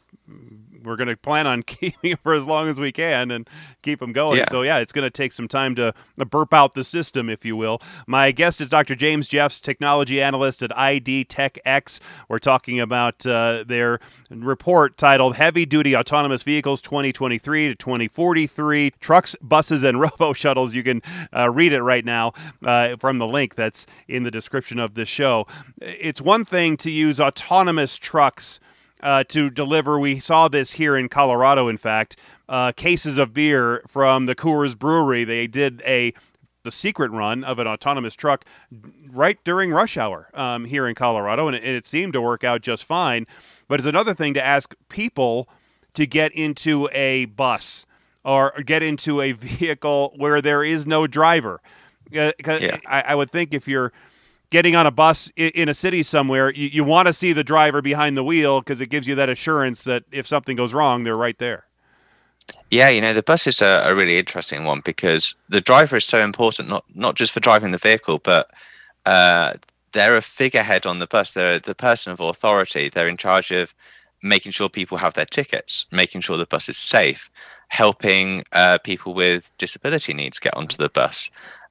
we're 0.85 0.95
going 0.95 1.07
to 1.07 1.17
plan 1.17 1.47
on 1.47 1.63
keeping 1.63 2.11
them 2.11 2.19
for 2.23 2.33
as 2.33 2.45
long 2.45 2.69
as 2.69 2.79
we 2.79 2.91
can 2.91 3.31
and 3.31 3.49
keep 3.81 3.99
them 3.99 4.13
going. 4.13 4.39
Yeah. 4.39 4.49
So 4.49 4.61
yeah, 4.61 4.79
it's 4.79 4.91
going 4.91 5.03
to 5.03 5.09
take 5.09 5.31
some 5.31 5.47
time 5.47 5.75
to 5.75 5.93
burp 6.29 6.53
out 6.53 6.73
the 6.73 6.83
system, 6.83 7.29
if 7.29 7.45
you 7.45 7.55
will. 7.55 7.81
My 8.07 8.31
guest 8.31 8.61
is 8.61 8.69
Dr. 8.69 8.95
James 8.95 9.27
Jeffs, 9.27 9.59
technology 9.59 10.21
analyst 10.21 10.61
at 10.63 10.71
IDTechEx. 10.71 11.99
We're 12.29 12.39
talking 12.39 12.79
about 12.79 13.25
uh, 13.25 13.63
their 13.67 13.99
report 14.29 14.97
titled 14.97 15.35
"Heavy 15.35 15.65
Duty 15.65 15.95
Autonomous 15.95 16.43
Vehicles 16.43 16.81
2023 16.81 17.69
to 17.69 17.75
2043: 17.75 18.91
Trucks, 18.99 19.35
Buses, 19.41 19.83
and 19.83 19.99
Robo 19.99 20.33
Shuttles." 20.33 20.73
You 20.73 20.83
can 20.83 21.01
uh, 21.35 21.49
read 21.49 21.73
it 21.73 21.81
right 21.81 22.05
now 22.05 22.33
uh, 22.63 22.95
from 22.97 23.17
the 23.17 23.27
link 23.27 23.55
that's 23.55 23.85
in 24.07 24.23
the 24.23 24.31
description 24.31 24.79
of 24.79 24.95
this 24.95 25.09
show. 25.09 25.47
It's 25.81 26.21
one 26.21 26.45
thing 26.45 26.77
to 26.77 26.91
use 26.91 27.19
autonomous 27.19 27.97
trucks 27.97 28.59
uh, 29.01 29.23
to 29.25 29.49
deliver. 29.49 29.99
We 29.99 30.19
saw 30.19 30.47
this 30.47 30.73
here 30.73 30.95
in 30.95 31.09
Colorado, 31.09 31.67
in 31.67 31.77
fact, 31.77 32.17
uh, 32.49 32.71
cases 32.71 33.17
of 33.17 33.33
beer 33.33 33.83
from 33.87 34.25
the 34.25 34.35
Coors 34.35 34.77
Brewery. 34.77 35.23
They 35.23 35.47
did 35.47 35.81
a 35.85 36.13
the 36.63 36.71
secret 36.71 37.11
run 37.11 37.43
of 37.43 37.59
an 37.59 37.67
autonomous 37.67 38.15
truck 38.15 38.43
right 39.11 39.37
during 39.43 39.71
rush 39.71 39.97
hour 39.97 40.29
um, 40.33 40.65
here 40.65 40.87
in 40.87 40.95
Colorado, 40.95 41.47
and 41.47 41.55
it, 41.55 41.63
it 41.63 41.85
seemed 41.85 42.11
to 42.13 42.21
work 42.21 42.43
out 42.43 42.61
just 42.61 42.83
fine. 42.83 43.25
But 43.67 43.79
it's 43.79 43.87
another 43.87 44.13
thing 44.13 44.33
to 44.33 44.45
ask 44.45 44.73
people 44.89 45.47
to 45.93 46.05
get 46.05 46.33
into 46.33 46.89
a 46.91 47.25
bus 47.25 47.85
or 48.25 48.51
get 48.65 48.83
into 48.83 49.21
a 49.21 49.31
vehicle 49.33 50.13
where 50.17 50.41
there 50.41 50.63
is 50.63 50.85
no 50.85 51.07
driver. 51.07 51.61
Uh, 52.15 52.31
yeah. 52.45 52.77
I, 52.87 53.01
I 53.01 53.15
would 53.15 53.31
think 53.31 53.53
if 53.53 53.67
you're 53.67 53.93
getting 54.49 54.75
on 54.75 54.85
a 54.85 54.91
bus 54.91 55.31
in, 55.35 55.69
a 55.69 55.73
city 55.73 56.03
somewhere, 56.03 56.51
you, 56.51 56.67
you 56.67 56.83
want 56.83 57.07
to 57.07 57.13
see 57.13 57.33
the 57.33 57.43
driver 57.43 57.81
behind 57.81 58.17
the 58.17 58.23
wheel 58.23 58.61
because 58.61 58.81
it 58.81 58.89
gives 58.89 59.07
you 59.07 59.15
that 59.15 59.29
assurance 59.29 59.83
that 59.83 60.03
if 60.11 60.27
something 60.27 60.55
goes 60.55 60.73
wrong, 60.73 61.03
they're 61.03 61.17
right 61.17 61.37
there. 61.37 61.65
Yeah, 62.69 62.89
you 62.89 63.01
know, 63.01 63.13
the 63.13 63.23
bus 63.23 63.47
is 63.47 63.61
a, 63.61 63.83
a 63.85 63.95
really 63.95 64.17
interesting 64.17 64.65
one 64.65 64.81
because 64.83 65.35
the 65.49 65.61
driver 65.61 65.95
is 65.97 66.05
so 66.05 66.23
important, 66.23 66.69
not 66.69 66.85
not 66.93 67.15
just 67.15 67.31
for 67.31 67.39
driving 67.39 67.71
the 67.71 67.77
vehicle, 67.77 68.19
but 68.19 68.51
uh, 69.05 69.53
they're 69.93 70.17
a 70.17 70.21
figurehead 70.21 70.85
on 70.85 70.99
the 70.99 71.07
bus. 71.07 71.31
They're 71.31 71.59
the 71.59 71.75
person 71.75 72.11
of 72.11 72.19
authority. 72.19 72.89
They're 72.89 73.07
in 73.07 73.17
charge 73.17 73.51
of 73.51 73.73
making 74.21 74.51
sure 74.51 74.69
people 74.69 74.97
have 74.97 75.13
their 75.13 75.25
tickets, 75.25 75.85
making 75.91 76.21
sure 76.21 76.37
the 76.37 76.45
bus 76.45 76.69
is 76.69 76.77
safe, 76.77 77.29
helping 77.69 78.43
uh, 78.51 78.77
people 78.83 79.13
with 79.13 79.51
disability 79.57 80.13
needs 80.13 80.39
get 80.39 80.55
onto 80.55 80.77
the 80.77 80.89
bus. 80.89 81.29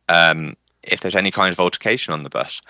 Um, 0.09 0.55
if 0.87 1.01
there's 1.01 1.17
any 1.17 1.31
kind 1.31 1.53
of 1.53 1.61
altercation 1.61 2.13
on 2.13 2.23
the 2.23 2.31
bus. 2.31 2.61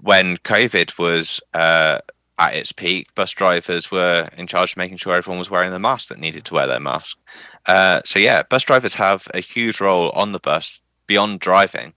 when 0.00 0.36
COVID 0.38 0.98
was 0.98 1.40
uh, 1.54 1.98
at 2.38 2.54
its 2.54 2.72
peak, 2.72 3.14
bus 3.14 3.30
drivers 3.32 3.90
were 3.90 4.28
in 4.36 4.46
charge 4.46 4.72
of 4.72 4.76
making 4.76 4.98
sure 4.98 5.14
everyone 5.14 5.38
was 5.38 5.50
wearing 5.50 5.70
the 5.70 5.78
mask 5.78 6.08
that 6.08 6.18
needed 6.18 6.44
to 6.46 6.54
wear 6.54 6.66
their 6.66 6.80
mask. 6.80 7.18
Uh, 7.66 8.00
so 8.04 8.18
yeah, 8.18 8.42
bus 8.42 8.64
drivers 8.64 8.94
have 8.94 9.28
a 9.32 9.40
huge 9.40 9.80
role 9.80 10.10
on 10.10 10.32
the 10.32 10.40
bus 10.40 10.82
beyond 11.06 11.40
driving. 11.40 11.94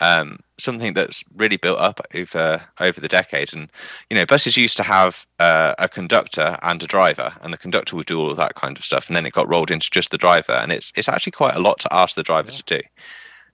Um, 0.00 0.38
something 0.60 0.94
that's 0.94 1.24
really 1.34 1.56
built 1.56 1.78
up 1.80 2.00
over 2.14 2.62
over 2.80 3.00
the 3.00 3.08
decades. 3.08 3.52
And 3.52 3.68
you 4.08 4.16
know, 4.16 4.26
buses 4.26 4.56
used 4.56 4.76
to 4.76 4.84
have 4.84 5.26
uh, 5.40 5.74
a 5.78 5.88
conductor 5.88 6.56
and 6.62 6.80
a 6.82 6.86
driver, 6.86 7.34
and 7.42 7.52
the 7.52 7.58
conductor 7.58 7.96
would 7.96 8.06
do 8.06 8.20
all 8.20 8.30
of 8.30 8.36
that 8.36 8.54
kind 8.54 8.76
of 8.76 8.84
stuff, 8.84 9.08
and 9.08 9.16
then 9.16 9.26
it 9.26 9.32
got 9.32 9.48
rolled 9.48 9.72
into 9.72 9.90
just 9.90 10.10
the 10.10 10.18
driver, 10.18 10.52
and 10.52 10.70
it's 10.70 10.92
it's 10.94 11.08
actually 11.08 11.32
quite 11.32 11.56
a 11.56 11.60
lot 11.60 11.80
to 11.80 11.92
ask 11.92 12.14
the 12.14 12.22
driver 12.22 12.50
yeah. 12.52 12.58
to 12.58 12.78
do. 12.78 12.80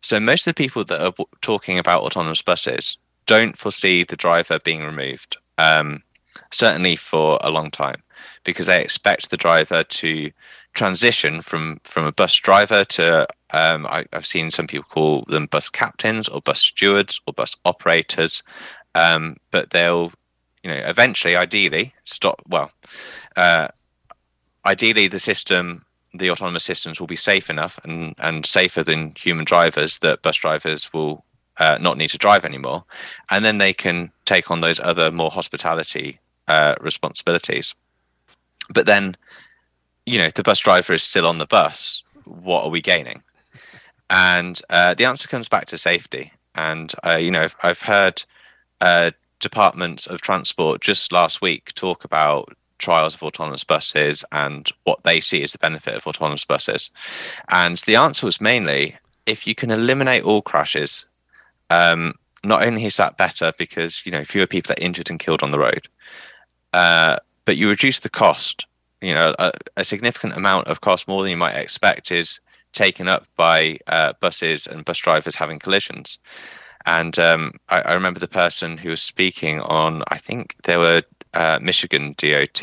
So 0.05 0.21
most 0.21 0.47
of 0.47 0.55
the 0.55 0.63
people 0.63 0.85
that 0.85 1.03
are 1.03 1.15
talking 1.41 1.79
about 1.79 2.03
autonomous 2.03 2.43
buses 2.43 2.99
don't 3.25 3.57
foresee 3.57 4.05
the 4.05 4.17
driver 4.17 4.59
being 4.63 4.83
removed. 4.83 5.39
Um, 5.57 6.03
certainly 6.51 6.95
for 6.95 7.39
a 7.41 7.51
long 7.51 7.71
time, 7.71 8.03
because 8.45 8.67
they 8.67 8.83
expect 8.83 9.31
the 9.31 9.39
driver 9.39 9.83
to 9.83 10.31
transition 10.75 11.41
from 11.41 11.81
from 11.85 12.05
a 12.05 12.13
bus 12.13 12.35
driver 12.35 12.85
to 12.85 13.27
um, 13.55 13.87
I, 13.87 14.05
have 14.13 14.27
seen 14.27 14.51
some 14.51 14.67
people 14.67 14.87
call 14.91 15.25
them 15.27 15.47
bus 15.47 15.71
captains 15.71 16.29
or 16.29 16.43
bus 16.43 16.61
stewards 16.61 17.21
or 17.27 17.33
bus 17.33 17.57
operators, 17.65 18.43
um, 18.95 19.37
but 19.51 19.71
they'll 19.71 20.13
you 20.63 20.71
know 20.71 20.83
eventually, 20.85 21.35
ideally, 21.35 21.95
stop. 22.05 22.43
Well, 22.47 22.73
uh, 23.37 23.69
ideally, 24.67 25.09
the 25.09 25.21
system. 25.21 25.87
The 26.15 26.31
autonomous 26.31 26.65
systems 26.65 27.01
will 27.01 27.07
be 27.07 27.17
safe 27.17 27.51
enough 27.51 27.79
and, 27.85 28.15
and 28.19 28.47
safer 28.47 28.83
than 28.85 29.15
human 29.17 29.45
drivers 29.45 29.99
that 29.99 30.23
bus 30.23 30.37
drivers 30.37 30.93
will 30.93 31.25
uh, 31.59 31.79
not 31.81 31.99
need 31.99 32.11
to 32.11 32.19
drive 32.19 32.45
anymore, 32.45 32.85
and 33.31 33.45
then 33.45 33.59
they 33.59 33.73
can 33.73 34.11
take 34.25 34.51
on 34.51 34.61
those 34.61 34.81
other 34.81 35.11
more 35.11 35.31
hospitality 35.31 36.19
uh, 36.49 36.75
responsibilities. 36.81 37.75
But 38.71 38.87
then, 38.87 39.17
you 40.07 40.19
know, 40.19 40.25
if 40.25 40.35
the 40.35 40.43
bus 40.43 40.61
driver 40.61 40.93
is 40.93 41.03
still 41.03 41.27
on 41.27 41.39
the 41.39 41.47
bus, 41.47 42.03
what 42.25 42.65
are 42.65 42.71
we 42.71 42.81
gaining? 42.81 43.23
And 44.11 44.61
uh, 44.71 44.95
the 44.95 45.05
answer 45.05 45.29
comes 45.29 45.49
back 45.49 45.67
to 45.67 45.79
safety. 45.79 46.33
And 46.55 46.93
uh, 47.05 47.17
you 47.17 47.31
know, 47.31 47.49
I've 47.63 47.83
heard 47.83 48.23
uh, 48.81 49.11
departments 49.41 50.07
of 50.07 50.21
transport 50.21 50.81
just 50.81 51.13
last 51.13 51.43
week 51.43 51.75
talk 51.75 52.05
about 52.05 52.57
trials 52.79 53.15
of 53.15 53.23
autonomous 53.23 53.65
buses 53.65 54.25
and 54.33 54.71
what 54.85 55.03
they 55.05 55.21
see 55.21 55.43
as 55.43 55.53
the 55.53 55.59
benefit 55.59 55.95
of 55.95 56.07
autonomous 56.07 56.45
buses. 56.45 56.91
And 57.51 57.79
the 57.79 57.97
answer 57.97 58.27
was 58.27 58.41
mainly 58.41 58.97
if 59.27 59.47
you 59.47 59.55
can 59.55 59.71
eliminate 59.71 60.25
all 60.25 60.43
crashes, 60.43 61.07
um, 61.71 62.13
not 62.45 62.63
only 62.63 62.85
is 62.85 62.97
that 62.97 63.17
better 63.17 63.53
because 63.59 64.05
you 64.05 64.13
know 64.13 64.25
fewer 64.25 64.47
people 64.47 64.73
are 64.73 64.85
injured 64.85 65.11
and 65.11 65.19
killed 65.19 65.43
on 65.43 65.51
the 65.51 65.59
road, 65.59 65.89
uh, 66.73 67.17
but 67.45 67.57
you 67.57 67.69
reduce 67.69 68.01
the 68.01 68.11
cost. 68.11 68.67
You 69.01 69.13
know, 69.13 69.35
a, 69.39 69.53
a, 69.77 69.85
significant 69.85 70.35
amount 70.35 70.69
of 70.69 70.81
cost, 70.81 71.07
more 71.07 71.23
than 71.23 71.31
you 71.31 71.37
might 71.37 71.57
expect, 71.57 72.11
is 72.11 72.41
taken 72.73 73.07
up 73.07 73.27
by 73.37 73.79
uh, 73.87 74.15
buses 74.19 74.67
and 74.67 74.85
bus 74.85 74.99
drivers 74.99 75.35
having 75.35 75.59
collisions. 75.59 76.19
And 76.87 77.19
um, 77.19 77.53
I, 77.69 77.81
I, 77.81 77.93
remember 77.95 78.19
the 78.19 78.29
person 78.29 78.79
who 78.79 78.91
was 78.91 79.03
speaking 79.03 79.61
on, 79.61 80.03
I 80.09 80.17
think 80.17 80.55
there 80.65 80.79
were 80.79 81.03
uh, 81.35 81.59
Michigan 81.61 82.15
DOT. 82.17 82.63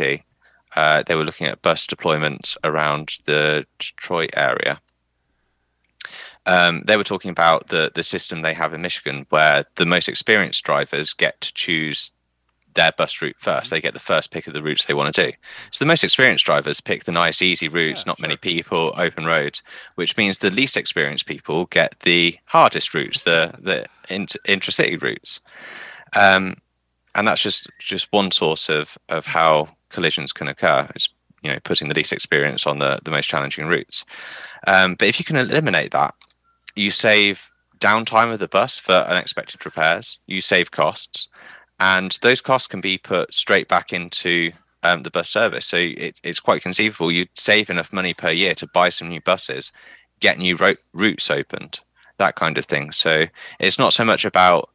Uh, 0.75 1.03
they 1.03 1.15
were 1.15 1.25
looking 1.25 1.47
at 1.47 1.61
bus 1.61 1.85
deployments 1.85 2.55
around 2.63 3.17
the 3.25 3.65
Detroit 3.77 4.31
area. 4.35 4.81
Um, 6.45 6.81
they 6.85 6.97
were 6.97 7.03
talking 7.03 7.29
about 7.29 7.67
the 7.67 7.91
the 7.93 8.03
system 8.03 8.41
they 8.41 8.53
have 8.53 8.73
in 8.73 8.81
Michigan, 8.81 9.27
where 9.29 9.65
the 9.75 9.85
most 9.85 10.09
experienced 10.09 10.63
drivers 10.63 11.13
get 11.13 11.39
to 11.41 11.53
choose 11.53 12.11
their 12.73 12.91
bus 12.97 13.21
route 13.21 13.35
first. 13.37 13.65
Mm-hmm. 13.65 13.75
They 13.75 13.81
get 13.81 13.93
the 13.93 13.99
first 13.99 14.31
pick 14.31 14.47
of 14.47 14.53
the 14.53 14.63
routes 14.63 14.85
they 14.85 14.93
want 14.93 15.13
to 15.13 15.31
do. 15.31 15.37
So 15.71 15.83
the 15.83 15.87
most 15.89 16.03
experienced 16.03 16.45
drivers 16.45 16.81
pick 16.81 17.03
the 17.03 17.11
nice, 17.11 17.41
easy 17.41 17.67
routes, 17.67 18.01
yeah, 18.01 18.11
not 18.11 18.19
sure. 18.19 18.27
many 18.27 18.37
people, 18.37 18.93
open 18.97 19.25
roads, 19.25 19.61
which 19.95 20.17
means 20.17 20.37
the 20.37 20.49
least 20.49 20.77
experienced 20.77 21.25
people 21.25 21.65
get 21.65 21.99
the 22.01 22.37
hardest 22.45 22.93
routes, 22.93 23.23
the 23.23 23.53
the 23.59 23.85
intercity 24.07 25.01
routes. 25.01 25.41
Um, 26.15 26.55
and 27.15 27.27
that's 27.27 27.41
just 27.41 27.69
just 27.79 28.07
one 28.11 28.31
source 28.31 28.69
of 28.69 28.97
of 29.09 29.25
how 29.27 29.69
collisions 29.89 30.31
can 30.33 30.47
occur. 30.47 30.87
It's 30.95 31.09
you 31.43 31.51
know 31.51 31.59
putting 31.63 31.87
the 31.87 31.95
least 31.95 32.13
experience 32.13 32.65
on 32.65 32.79
the 32.79 32.99
the 33.03 33.11
most 33.11 33.27
challenging 33.27 33.67
routes. 33.67 34.05
Um, 34.67 34.95
but 34.95 35.07
if 35.07 35.19
you 35.19 35.25
can 35.25 35.35
eliminate 35.35 35.91
that, 35.91 36.13
you 36.75 36.91
save 36.91 37.49
downtime 37.79 38.31
of 38.31 38.39
the 38.39 38.47
bus 38.47 38.79
for 38.79 38.93
unexpected 38.93 39.65
repairs. 39.65 40.19
You 40.27 40.41
save 40.41 40.71
costs, 40.71 41.27
and 41.79 42.17
those 42.21 42.41
costs 42.41 42.67
can 42.67 42.81
be 42.81 42.97
put 42.97 43.33
straight 43.33 43.67
back 43.67 43.91
into 43.91 44.51
um, 44.83 45.03
the 45.03 45.11
bus 45.11 45.29
service. 45.29 45.65
So 45.65 45.77
it, 45.77 46.19
it's 46.23 46.39
quite 46.39 46.61
conceivable 46.61 47.11
you'd 47.11 47.29
save 47.35 47.69
enough 47.69 47.93
money 47.93 48.13
per 48.13 48.31
year 48.31 48.55
to 48.55 48.67
buy 48.67 48.89
some 48.89 49.09
new 49.09 49.21
buses, 49.21 49.71
get 50.19 50.37
new 50.37 50.55
ro- 50.55 50.75
routes 50.93 51.29
opened, 51.29 51.79
that 52.17 52.35
kind 52.35 52.57
of 52.57 52.65
thing. 52.65 52.91
So 52.91 53.25
it's 53.59 53.79
not 53.79 53.93
so 53.93 54.05
much 54.05 54.25
about 54.25 54.69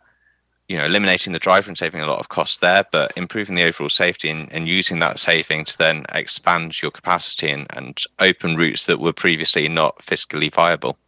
you 0.69 0.77
know 0.77 0.85
eliminating 0.85 1.33
the 1.33 1.39
driver 1.39 1.69
and 1.69 1.79
saving 1.79 2.01
a 2.01 2.07
lot 2.07 2.21
of 2.21 2.29
costs 2.29 2.59
there, 2.59 2.85
but 2.91 3.12
improving 3.17 3.55
the 3.55 3.64
overall 3.64 3.89
safety 3.89 4.29
and, 4.29 4.53
and 4.53 4.69
using 4.69 4.99
that 5.01 5.19
saving 5.19 5.64
to 5.64 5.79
then 5.79 6.05
expand 6.14 6.81
your 6.83 6.91
capacity 6.91 7.51
and, 7.51 7.67
and 7.71 8.03
open 8.19 8.57
routes 8.57 8.87
that 8.87 9.01
were 9.01 9.12
previously 9.12 9.69
not 9.69 9.99
fiscally 9.99 10.53
viable 10.53 10.99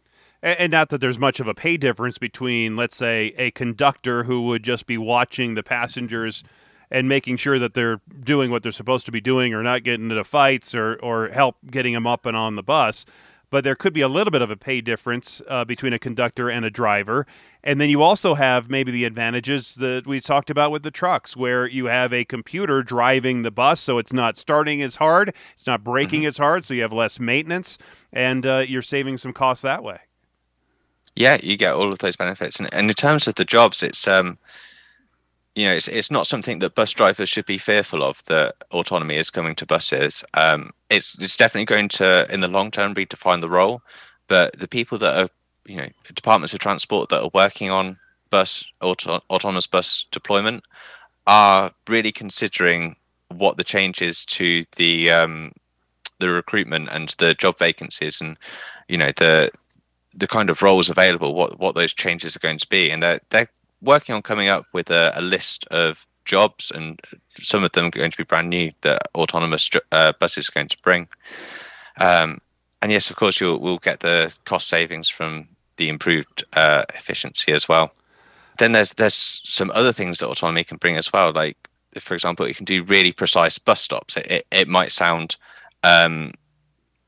and 0.41 0.71
not 0.71 0.89
that 0.89 1.01
there's 1.01 1.19
much 1.19 1.39
of 1.39 1.47
a 1.47 1.53
pay 1.53 1.75
difference 1.75 2.17
between, 2.17 2.75
let's 2.77 2.95
say, 2.95 3.33
a 3.37 3.51
conductor 3.51 4.23
who 4.23 4.43
would 4.43 4.63
just 4.63 4.85
be 4.85 4.97
watching 4.97 5.55
the 5.55 5.63
passengers 5.63 6.43
and 6.89 7.09
making 7.09 7.37
sure 7.37 7.59
that 7.59 7.73
they're 7.73 8.01
doing 8.23 8.49
what 8.49 8.63
they're 8.63 8.71
supposed 8.71 9.05
to 9.05 9.11
be 9.11 9.21
doing 9.21 9.53
or 9.53 9.61
not 9.61 9.83
getting 9.83 10.09
into 10.09 10.23
fights 10.23 10.73
or, 10.73 10.95
or 11.03 11.29
help 11.29 11.57
getting 11.69 11.93
them 11.93 12.07
up 12.07 12.25
and 12.25 12.37
on 12.37 12.55
the 12.55 12.63
bus. 12.63 13.05
But 13.49 13.63
there 13.63 13.75
could 13.75 13.93
be 13.93 14.01
a 14.01 14.07
little 14.07 14.31
bit 14.31 14.41
of 14.41 14.51
a 14.51 14.55
pay 14.55 14.81
difference 14.81 15.41
uh, 15.47 15.65
between 15.65 15.93
a 15.93 15.99
conductor 15.99 16.49
and 16.49 16.65
a 16.65 16.69
driver. 16.69 17.25
And 17.63 17.81
then 17.81 17.89
you 17.89 18.01
also 18.01 18.35
have 18.35 18.69
maybe 18.69 18.91
the 18.91 19.05
advantages 19.05 19.75
that 19.75 20.05
we 20.05 20.21
talked 20.21 20.49
about 20.49 20.71
with 20.71 20.83
the 20.83 20.91
trucks, 20.91 21.35
where 21.35 21.67
you 21.67 21.85
have 21.85 22.13
a 22.13 22.25
computer 22.25 22.83
driving 22.83 23.41
the 23.41 23.51
bus, 23.51 23.79
so 23.81 23.97
it's 23.97 24.13
not 24.13 24.37
starting 24.37 24.81
as 24.81 24.97
hard, 24.97 25.33
it's 25.53 25.67
not 25.67 25.83
braking 25.83 26.21
mm-hmm. 26.21 26.27
as 26.27 26.37
hard, 26.37 26.65
so 26.65 26.73
you 26.73 26.81
have 26.83 26.93
less 26.93 27.19
maintenance, 27.19 27.77
and 28.13 28.45
uh, 28.45 28.63
you're 28.67 28.81
saving 28.81 29.17
some 29.17 29.33
costs 29.33 29.63
that 29.63 29.83
way. 29.83 29.99
Yeah, 31.15 31.37
you 31.43 31.57
get 31.57 31.73
all 31.73 31.91
of 31.91 31.99
those 31.99 32.15
benefits, 32.15 32.59
and, 32.59 32.73
and 32.73 32.89
in 32.89 32.95
terms 32.95 33.27
of 33.27 33.35
the 33.35 33.45
jobs, 33.45 33.83
it's 33.83 34.07
um, 34.07 34.37
you 35.59 35.65
know, 35.65 35.73
it's 35.73 35.89
it's 35.89 36.09
not 36.09 36.25
something 36.25 36.59
that 36.59 36.75
bus 36.75 36.93
drivers 36.93 37.27
should 37.27 37.45
be 37.45 37.57
fearful 37.57 38.01
of. 38.01 38.23
That 38.25 38.55
autonomy 38.71 39.17
is 39.17 39.29
coming 39.29 39.55
to 39.55 39.65
buses. 39.65 40.23
Um, 40.33 40.71
it's 40.89 41.17
it's 41.19 41.35
definitely 41.35 41.65
going 41.65 41.89
to, 41.89 42.25
in 42.33 42.39
the 42.39 42.47
long 42.47 42.71
term, 42.71 42.93
redefine 42.93 43.41
the 43.41 43.49
role. 43.49 43.81
But 44.29 44.57
the 44.57 44.69
people 44.69 44.97
that 44.99 45.21
are, 45.21 45.29
you 45.65 45.75
know, 45.75 45.89
departments 46.15 46.53
of 46.53 46.61
transport 46.61 47.09
that 47.09 47.21
are 47.21 47.31
working 47.33 47.69
on 47.69 47.99
bus 48.29 48.63
auto, 48.79 49.19
autonomous 49.29 49.67
bus 49.67 50.05
deployment 50.11 50.63
are 51.27 51.71
really 51.89 52.13
considering 52.13 52.95
what 53.27 53.57
the 53.57 53.65
changes 53.65 54.23
to 54.25 54.63
the 54.77 55.11
um, 55.11 55.51
the 56.19 56.29
recruitment 56.29 56.87
and 56.89 57.15
the 57.17 57.33
job 57.33 57.57
vacancies 57.57 58.21
and 58.21 58.37
you 58.87 58.97
know 58.97 59.11
the 59.17 59.51
the 60.15 60.27
kind 60.27 60.49
of 60.49 60.61
roles 60.61 60.89
available, 60.89 61.33
what 61.35 61.59
what 61.59 61.75
those 61.75 61.93
changes 61.93 62.33
are 62.37 62.39
going 62.47 62.59
to 62.59 62.69
be, 62.69 62.89
and 62.89 63.03
they're 63.03 63.19
they're 63.29 63.49
working 63.81 64.15
on 64.15 64.21
coming 64.21 64.47
up 64.47 64.65
with 64.73 64.89
a, 64.89 65.11
a 65.15 65.21
list 65.21 65.65
of 65.71 66.05
jobs, 66.25 66.71
and 66.73 66.99
some 67.37 67.63
of 67.63 67.71
them 67.71 67.85
are 67.85 67.91
going 67.91 68.11
to 68.11 68.17
be 68.17 68.23
brand 68.23 68.49
new 68.49 68.71
that 68.81 69.01
autonomous 69.15 69.69
uh, 69.91 70.13
buses 70.19 70.49
are 70.49 70.53
going 70.53 70.67
to 70.67 70.77
bring. 70.83 71.07
Um, 71.99 72.39
and 72.81 72.91
yes, 72.91 73.09
of 73.09 73.15
course, 73.15 73.39
you'll 73.39 73.59
we'll 73.59 73.79
get 73.79 73.99
the 73.99 74.33
cost 74.45 74.67
savings 74.67 75.09
from 75.09 75.49
the 75.77 75.89
improved 75.89 76.45
uh, 76.53 76.85
efficiency 76.93 77.51
as 77.51 77.67
well. 77.67 77.91
Then 78.57 78.71
there's 78.73 78.93
there's 78.93 79.41
some 79.43 79.71
other 79.73 79.93
things 79.93 80.19
that 80.19 80.29
autonomy 80.29 80.63
can 80.63 80.77
bring 80.77 80.97
as 80.97 81.11
well. 81.11 81.31
Like 81.31 81.57
for 81.99 82.13
example, 82.13 82.45
it 82.45 82.55
can 82.55 82.65
do 82.65 82.83
really 82.83 83.11
precise 83.11 83.57
bus 83.57 83.81
stops. 83.81 84.17
It 84.17 84.27
it, 84.31 84.47
it 84.51 84.67
might 84.67 84.91
sound 84.91 85.35
um, 85.83 86.31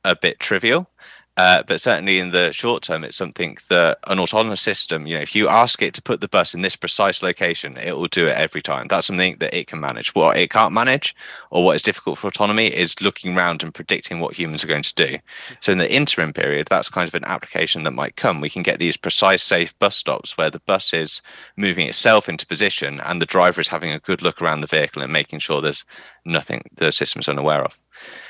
a 0.03 0.15
bit 0.15 0.39
trivial, 0.39 0.89
uh, 1.38 1.63
but 1.65 1.79
certainly 1.79 2.19
in 2.19 2.32
the 2.32 2.51
short 2.51 2.84
term, 2.84 3.03
it's 3.05 3.15
something 3.15 3.57
that 3.69 3.99
an 4.07 4.19
autonomous 4.19 4.61
system, 4.61 5.07
you 5.07 5.15
know, 5.15 5.21
if 5.21 5.34
you 5.34 5.47
ask 5.47 5.82
it 5.82 5.93
to 5.93 6.01
put 6.01 6.19
the 6.19 6.27
bus 6.27 6.53
in 6.53 6.61
this 6.61 6.75
precise 6.75 7.23
location, 7.23 7.77
it 7.77 7.95
will 7.97 8.07
do 8.07 8.27
it 8.27 8.38
every 8.38 8.61
time. 8.61 8.88
That's 8.88 9.07
something 9.07 9.38
that 9.38 9.53
it 9.53 9.67
can 9.67 9.79
manage. 9.79 10.13
What 10.13 10.36
it 10.36 10.49
can't 10.49 10.73
manage, 10.73 11.15
or 11.49 11.63
what 11.63 11.77
is 11.77 11.82
difficult 11.82 12.17
for 12.17 12.27
autonomy, 12.27 12.67
is 12.67 13.01
looking 13.01 13.36
around 13.36 13.63
and 13.63 13.73
predicting 13.73 14.19
what 14.19 14.36
humans 14.36 14.63
are 14.63 14.67
going 14.67 14.84
to 14.84 14.93
do. 14.93 15.19
So 15.61 15.71
in 15.71 15.77
the 15.77 15.91
interim 15.91 16.34
period, 16.34 16.67
that's 16.69 16.89
kind 16.89 17.07
of 17.07 17.15
an 17.15 17.25
application 17.25 17.86
that 17.86 17.91
might 17.91 18.17
come. 18.17 18.41
We 18.41 18.49
can 18.49 18.63
get 18.63 18.79
these 18.79 18.97
precise, 18.97 19.41
safe 19.41 19.77
bus 19.79 19.95
stops 19.95 20.38
where 20.38 20.49
the 20.49 20.59
bus 20.59 20.93
is 20.93 21.21
moving 21.55 21.88
itself 21.88 22.27
into 22.27 22.45
position 22.45 22.99
and 22.99 23.21
the 23.21 23.25
driver 23.25 23.61
is 23.61 23.69
having 23.69 23.91
a 23.91 23.99
good 23.99 24.21
look 24.21 24.41
around 24.41 24.61
the 24.61 24.67
vehicle 24.67 25.01
and 25.01 25.13
making 25.13 25.39
sure 25.39 25.61
there's 25.61 25.86
nothing 26.25 26.63
the 26.75 26.91
system 26.91 27.21
is 27.21 27.29
unaware 27.29 27.63
of. 27.63 27.77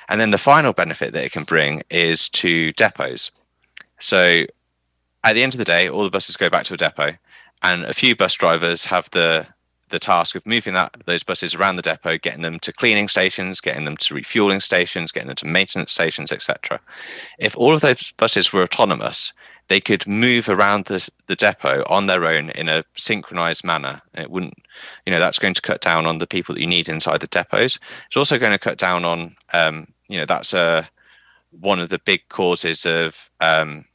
And 0.10 0.20
then 0.20 0.32
the 0.32 0.38
final 0.38 0.74
benefit 0.74 1.14
that 1.14 1.24
it 1.24 1.32
can 1.32 1.44
bring 1.44 1.84
is 1.90 2.30
to 2.30 2.74
depots. 2.74 3.32
So 4.00 4.46
at 5.24 5.34
the 5.34 5.44
end 5.44 5.54
of 5.54 5.58
the 5.58 5.66
day, 5.66 5.88
all 5.88 6.04
the 6.04 6.10
buses 6.10 6.38
go 6.38 6.50
back 6.50 6.66
to 6.66 6.74
a 6.74 6.78
depot, 6.78 7.14
and 7.62 7.84
a 7.84 7.94
few 7.94 8.16
bus 8.16 8.34
drivers 8.34 8.86
have 8.86 9.10
the 9.12 9.48
the 9.92 10.00
task 10.00 10.36
of 10.36 10.46
moving 10.46 10.74
that 10.74 10.96
those 11.06 11.22
buses 11.22 11.54
around 11.54 11.76
the 11.76 11.82
depot, 11.82 12.18
getting 12.18 12.42
them 12.42 12.60
to 12.60 12.74
cleaning 12.74 13.08
stations, 13.08 13.62
getting 13.62 13.86
them 13.86 13.98
to 13.98 14.14
refueling 14.14 14.62
stations, 14.62 15.12
getting 15.12 15.28
them 15.28 15.36
to 15.36 15.46
maintenance 15.46 15.92
stations, 15.92 16.32
etc. 16.32 16.80
If 17.38 17.56
all 17.58 17.74
of 17.74 17.82
those 17.82 18.14
buses 18.14 18.52
were 18.52 18.64
autonomous, 18.64 19.34
they 19.72 19.80
could 19.80 20.06
move 20.06 20.50
around 20.50 20.84
the, 20.86 21.10
the 21.28 21.36
depot 21.38 21.82
on 21.88 22.06
their 22.06 22.26
own 22.26 22.50
in 22.50 22.68
a 22.68 22.84
synchronized 22.98 23.64
manner. 23.64 24.02
It 24.14 24.30
wouldn't, 24.30 24.56
you 25.06 25.12
know, 25.12 25.20
that's 25.20 25.40
going 25.40 25.54
to 25.54 25.62
cut 25.62 25.80
down 25.80 26.06
on 26.06 26.18
the 26.18 26.28
people 26.28 26.54
that 26.54 26.60
you 26.60 26.68
need 26.68 26.90
inside 26.90 27.22
the 27.22 27.28
depots. 27.28 27.80
It's 28.08 28.18
also 28.18 28.38
going 28.38 28.52
to 28.52 28.60
cut 28.60 28.78
down 28.78 29.06
on, 29.06 29.38
um, 29.54 29.88
you 30.10 30.18
know, 30.18 30.26
that's 30.26 30.52
a 30.52 30.90
one 31.52 31.80
of 31.80 31.88
the 31.88 32.00
big 32.00 32.28
causes 32.28 32.86
of 32.86 33.30
um, 33.40 33.86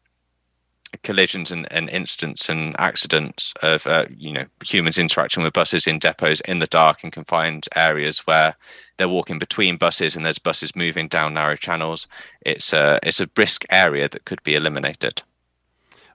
collisions 1.02 1.52
and, 1.52 1.70
and 1.70 1.90
incidents 1.90 2.48
and 2.48 2.74
accidents 2.78 3.52
of 3.62 3.86
uh, 3.86 4.06
you 4.16 4.32
know 4.32 4.46
humans 4.64 4.96
interacting 4.96 5.42
with 5.42 5.52
buses 5.52 5.86
in 5.86 5.98
depots 5.98 6.40
in 6.48 6.58
the 6.58 6.66
dark 6.66 7.04
in 7.04 7.10
confined 7.10 7.66
areas 7.76 8.20
where 8.20 8.56
they're 8.96 9.10
walking 9.10 9.38
between 9.38 9.76
buses 9.76 10.16
and 10.16 10.24
there's 10.24 10.38
buses 10.38 10.74
moving 10.74 11.06
down 11.06 11.34
narrow 11.34 11.56
channels. 11.56 12.06
It's 12.40 12.72
a 12.72 12.98
it's 13.02 13.20
a 13.20 13.26
brisk 13.26 13.66
area 13.68 14.08
that 14.08 14.24
could 14.24 14.42
be 14.42 14.54
eliminated. 14.54 15.22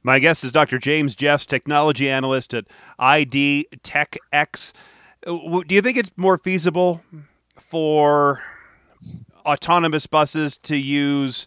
My 0.03 0.19
guest 0.19 0.43
is 0.43 0.51
Dr. 0.51 0.79
James 0.79 1.15
Jeffs, 1.15 1.45
technology 1.45 2.09
analyst 2.09 2.53
at 2.53 2.65
ID 2.97 3.67
Tech 3.83 4.17
X. 4.31 4.73
Uh, 5.25 5.61
do 5.67 5.75
you 5.75 5.81
think 5.81 5.97
it's 5.97 6.11
more 6.17 6.37
feasible 6.39 7.03
for 7.59 8.41
autonomous 9.45 10.07
buses 10.07 10.57
to 10.59 10.75
use 10.75 11.45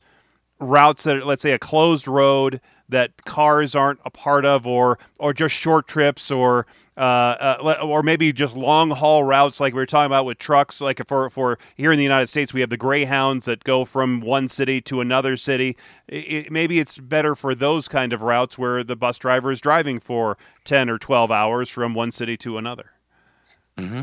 routes 0.61 1.03
that 1.03 1.17
are, 1.17 1.25
let's 1.25 1.43
say, 1.43 1.53
a 1.53 1.59
closed 1.59 2.07
road 2.07 2.61
that 2.89 3.25
cars 3.25 3.75
aren't 3.75 4.01
a 4.05 4.11
part 4.11 4.45
of, 4.45 4.67
or 4.67 4.99
or 5.19 5.33
just 5.33 5.55
short 5.55 5.89
trips, 5.89 6.31
or 6.31 6.67
uh, 6.97 7.01
uh, 7.01 7.79
or 7.83 8.03
maybe 8.03 8.33
just 8.33 8.55
long 8.55 8.91
haul 8.91 9.25
routes 9.25 9.59
like 9.59 9.73
we 9.73 9.79
were 9.79 9.87
talking 9.87 10.07
about 10.07 10.25
with 10.25 10.39
trucks. 10.39 10.81
Like 10.81 11.05
for 11.07 11.29
for 11.31 11.59
here 11.75 11.91
in 11.91 11.99
the 11.99 12.05
United 12.05 12.29
States, 12.29 12.53
we 12.53 12.61
have 12.61 12.71
the 12.71 12.77
Greyhounds 12.77 13.47
that 13.47 13.65
go 13.65 13.85
from 13.85 14.21
one 14.21 14.49
city 14.49 14.81
to 14.83 15.01
another 15.01 15.37
city. 15.37 15.77
It, 16.09 16.53
maybe 16.53 16.79
it's 16.79 16.99
better 16.99 17.35
for 17.35 17.55
those 17.55 17.89
kind 17.89 18.13
of 18.13 18.23
routes 18.23 18.57
where 18.57 18.85
the 18.85 18.97
bus 18.97 19.19
driver 19.19 19.51
is 19.51 19.61
driving 19.61 19.99
for 19.99 20.39
ten 20.65 20.89
or 20.89 20.99
twelve 20.99 21.31
hours 21.31 21.69
from 21.69 21.95
one 21.95 22.13
city 22.13 22.37
to 22.39 22.59
another. 22.59 22.91
Mm-hmm. 23.77 24.03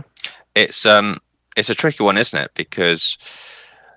It's 0.55 0.85
um 0.85 1.17
it's 1.55 1.69
a 1.69 1.75
tricky 1.75 2.03
one, 2.03 2.17
isn't 2.17 2.37
it? 2.37 2.51
Because 2.55 3.17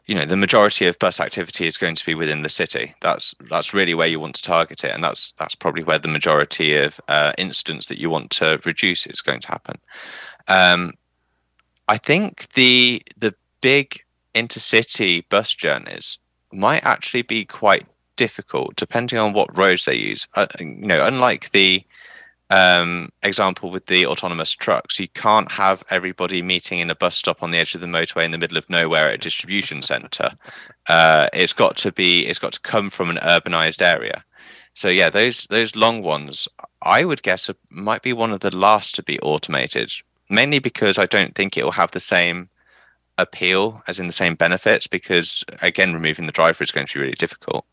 you 0.07 0.15
know 0.15 0.25
the 0.25 0.37
majority 0.37 0.87
of 0.87 0.99
bus 0.99 1.19
activity 1.21 1.67
is 1.67 1.79
going 1.79 1.95
to 1.95 2.07
be 2.07 2.15
within 2.15 2.43
the 2.43 2.49
city. 2.49 2.95
That's 3.01 3.35
that's 3.51 3.73
really 3.73 3.95
where 3.95 4.07
you 4.07 4.21
want 4.21 4.35
to 4.37 4.43
target 4.43 4.85
it 4.85 4.95
and 4.95 5.03
that's 5.03 5.33
that's 5.39 5.55
probably 5.55 5.83
where 5.83 5.99
the 5.99 6.09
majority 6.09 6.77
of 6.77 7.01
uh, 7.09 7.33
incidents 7.39 7.89
that 7.89 7.99
you 7.99 8.11
want 8.11 8.31
to 8.33 8.61
reduce 8.65 9.07
is 9.07 9.21
going 9.21 9.41
to 9.41 9.49
happen. 9.49 9.79
Um, 10.49 10.93
i 11.89 11.97
think 11.99 12.49
the 12.55 13.03
the 13.17 13.35
big 13.61 14.01
intercity 14.35 15.25
bus 15.29 15.55
journeys 15.55 16.19
might 16.53 16.85
actually 16.85 17.23
be 17.23 17.45
quite 17.45 17.85
difficult 18.17 18.77
depending 18.77 19.19
on 19.19 19.33
what 19.33 19.57
roads 19.57 19.85
they 19.85 19.95
use. 19.95 20.27
Uh, 20.35 20.47
you 20.61 20.87
know 20.87 21.07
unlike 21.07 21.51
the 21.51 21.83
um, 22.51 23.09
example 23.23 23.71
with 23.71 23.87
the 23.87 24.07
autonomous 24.07 24.51
trucks, 24.51 24.99
you 24.99 25.09
can't 25.09 25.53
have 25.53 25.83
everybody 25.91 26.43
meeting 26.43 26.79
in 26.79 26.91
a 26.91 26.95
bus 26.95 27.17
stop 27.17 27.43
on 27.43 27.51
the 27.51 27.59
edge 27.59 27.75
of 27.75 27.81
the 27.81 27.87
motorway 27.87 28.25
in 28.25 28.31
the 28.31 28.39
middle 28.39 28.59
of 28.59 28.69
nowhere 28.69 29.09
at 29.09 29.15
a 29.15 29.19
distribution 29.19 29.83
center. 29.83 30.31
Uh, 30.89 31.29
it's 31.33 31.53
got 31.53 31.77
to 31.79 31.93
be, 31.93 32.27
it's 32.27 32.39
got 32.39 32.53
to 32.53 32.61
come 32.61 32.91
from 32.91 33.11
an 33.11 33.17
urbanized 33.17 33.83
area. 33.83 34.25
So 34.75 34.89
yeah, 34.89 35.09
those 35.09 35.45
those 35.45 35.77
long 35.77 36.03
ones, 36.03 36.49
I 36.83 37.05
would 37.05 37.23
guess, 37.23 37.49
might 37.71 38.03
be 38.03 38.13
one 38.13 38.33
of 38.33 38.41
the 38.41 38.55
last 38.55 38.95
to 38.97 39.03
be 39.03 39.21
automated. 39.21 39.93
Mainly 40.29 40.59
because 40.59 40.99
I 40.99 41.07
don't 41.07 41.35
think 41.35 41.57
it 41.57 41.65
will 41.65 41.73
have 41.73 41.93
the 41.93 42.01
same 42.01 42.49
appeal 43.17 43.83
as 43.87 44.01
in 44.01 44.09
the 44.09 44.13
same 44.13 44.35
benefits. 44.35 44.87
Because 44.89 45.45
again, 45.63 45.95
removing 45.95 46.27
the 46.27 46.33
driver 46.33 46.65
is 46.65 46.73
going 46.73 46.89
to 46.89 46.95
be 46.95 47.01
really 47.01 47.15
difficult. 47.15 47.65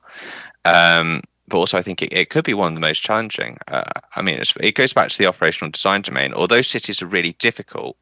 Um, 0.64 1.22
but 1.52 1.58
also 1.58 1.78
I 1.78 1.84
think 1.84 2.02
it, 2.02 2.14
it 2.14 2.30
could 2.30 2.46
be 2.46 2.56
one 2.56 2.70
of 2.70 2.76
the 2.76 2.82
most 2.82 3.04
challenging. 3.04 3.58
Uh, 3.68 3.84
I 4.16 4.24
mean, 4.24 4.42
it 4.60 4.76
goes 4.76 4.94
back 4.94 5.10
to 5.10 5.18
the 5.18 5.28
operational 5.28 5.70
design 5.70 6.02
domain. 6.02 6.34
Although 6.34 6.64
cities 6.64 7.02
are 7.02 7.08
really 7.08 7.34
difficult, 7.34 7.98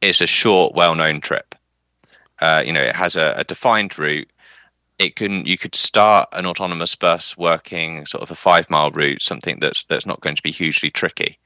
it's 0.00 0.20
a 0.20 0.26
short, 0.26 0.74
well-known 0.74 1.20
trip. 1.20 1.54
Uh, 2.40 2.62
you 2.66 2.72
know, 2.72 2.82
it 2.82 2.96
has 2.96 3.14
a, 3.14 3.34
a, 3.36 3.44
defined 3.44 3.98
route. 3.98 4.28
It 4.98 5.16
can 5.16 5.46
you 5.46 5.56
could 5.56 5.74
start 5.74 6.28
an 6.32 6.46
autonomous 6.46 6.94
bus 6.94 7.36
working 7.36 8.04
sort 8.06 8.22
of 8.22 8.30
a 8.30 8.34
five-mile 8.34 8.90
route, 8.90 9.22
something 9.22 9.58
that's 9.60 9.84
that's 9.84 10.06
not 10.06 10.20
going 10.20 10.36
to 10.36 10.42
be 10.42 10.50
hugely 10.50 10.90
tricky, 10.90 11.38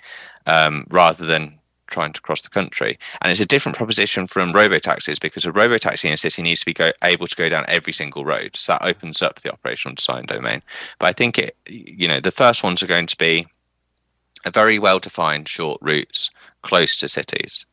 um, 0.47 0.87
rather 0.89 1.27
than 1.27 1.60
trying 1.91 2.13
to 2.13 2.21
cross 2.21 2.43
the 2.43 2.49
country. 2.49 2.99
And 3.21 3.31
it's 3.31 3.41
a 3.41 3.47
different 3.47 3.77
proposition 3.77 4.27
from 4.27 4.53
robo 4.53 4.79
taxis 4.79 5.19
because 5.19 5.45
a 5.45 5.53
robo 5.53 5.79
taxi 5.79 6.09
in 6.09 6.15
a 6.15 6.17
city 6.17 6.43
needs 6.43 6.61
to 6.61 6.67
be 6.67 6.73
go, 6.73 6.93
able 7.05 7.27
to 7.27 7.37
go 7.37 7.49
down 7.49 7.65
every 7.69 7.93
single 7.93 8.25
road. 8.25 8.57
So 8.57 8.73
that 8.73 8.85
opens 8.85 9.23
up 9.23 9.41
the 9.41 9.53
operational 9.53 9.95
design 9.95 10.27
domain. 10.27 10.63
But 10.99 11.07
I 11.07 11.13
think 11.13 11.39
it, 11.39 11.57
you 11.67 12.09
know, 12.09 12.21
the 12.21 12.31
first 12.31 12.63
ones 12.63 12.83
are 12.83 12.87
going 12.87 13.07
to 13.07 13.19
be 13.19 13.47
a 14.45 14.51
very 14.51 14.79
well 14.79 14.99
defined 14.99 15.49
short 15.49 15.79
routes 15.83 16.31
close 16.63 16.97
to 16.99 17.09
cities. 17.09 17.67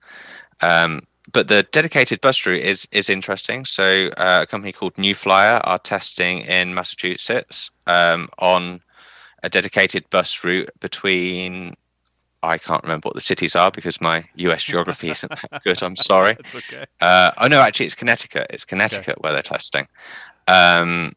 Um, 0.61 1.01
but 1.31 1.47
the 1.47 1.63
dedicated 1.63 2.21
bus 2.21 2.45
route 2.45 2.61
is 2.61 2.87
is 2.91 3.09
interesting. 3.09 3.65
So 3.65 4.09
uh, 4.17 4.39
a 4.43 4.47
company 4.47 4.71
called 4.71 4.97
New 4.97 5.13
Flyer 5.13 5.59
are 5.63 5.79
testing 5.79 6.39
in 6.39 6.73
Massachusetts 6.73 7.69
um, 7.85 8.29
on 8.39 8.81
a 9.43 9.49
dedicated 9.49 10.09
bus 10.09 10.43
route 10.43 10.69
between 10.79 11.75
I 12.43 12.57
can't 12.57 12.83
remember 12.83 13.07
what 13.07 13.15
the 13.15 13.21
cities 13.21 13.55
are 13.55 13.71
because 13.71 13.99
my 13.99 14.25
US 14.35 14.63
geography 14.71 15.09
isn't 15.09 15.29
that 15.29 15.63
good. 15.63 15.81
I'm 15.81 15.95
sorry. 15.95 16.33
That's 16.43 16.55
okay. 16.55 16.85
Uh, 17.01 17.31
oh 17.37 17.47
no, 17.47 17.61
actually, 17.61 17.87
it's 17.87 17.95
Connecticut. 17.95 18.47
It's 18.49 18.65
Connecticut 18.65 19.09
okay. 19.09 19.21
where 19.21 19.33
they're 19.33 19.41
testing. 19.41 19.87
Um, 20.47 21.13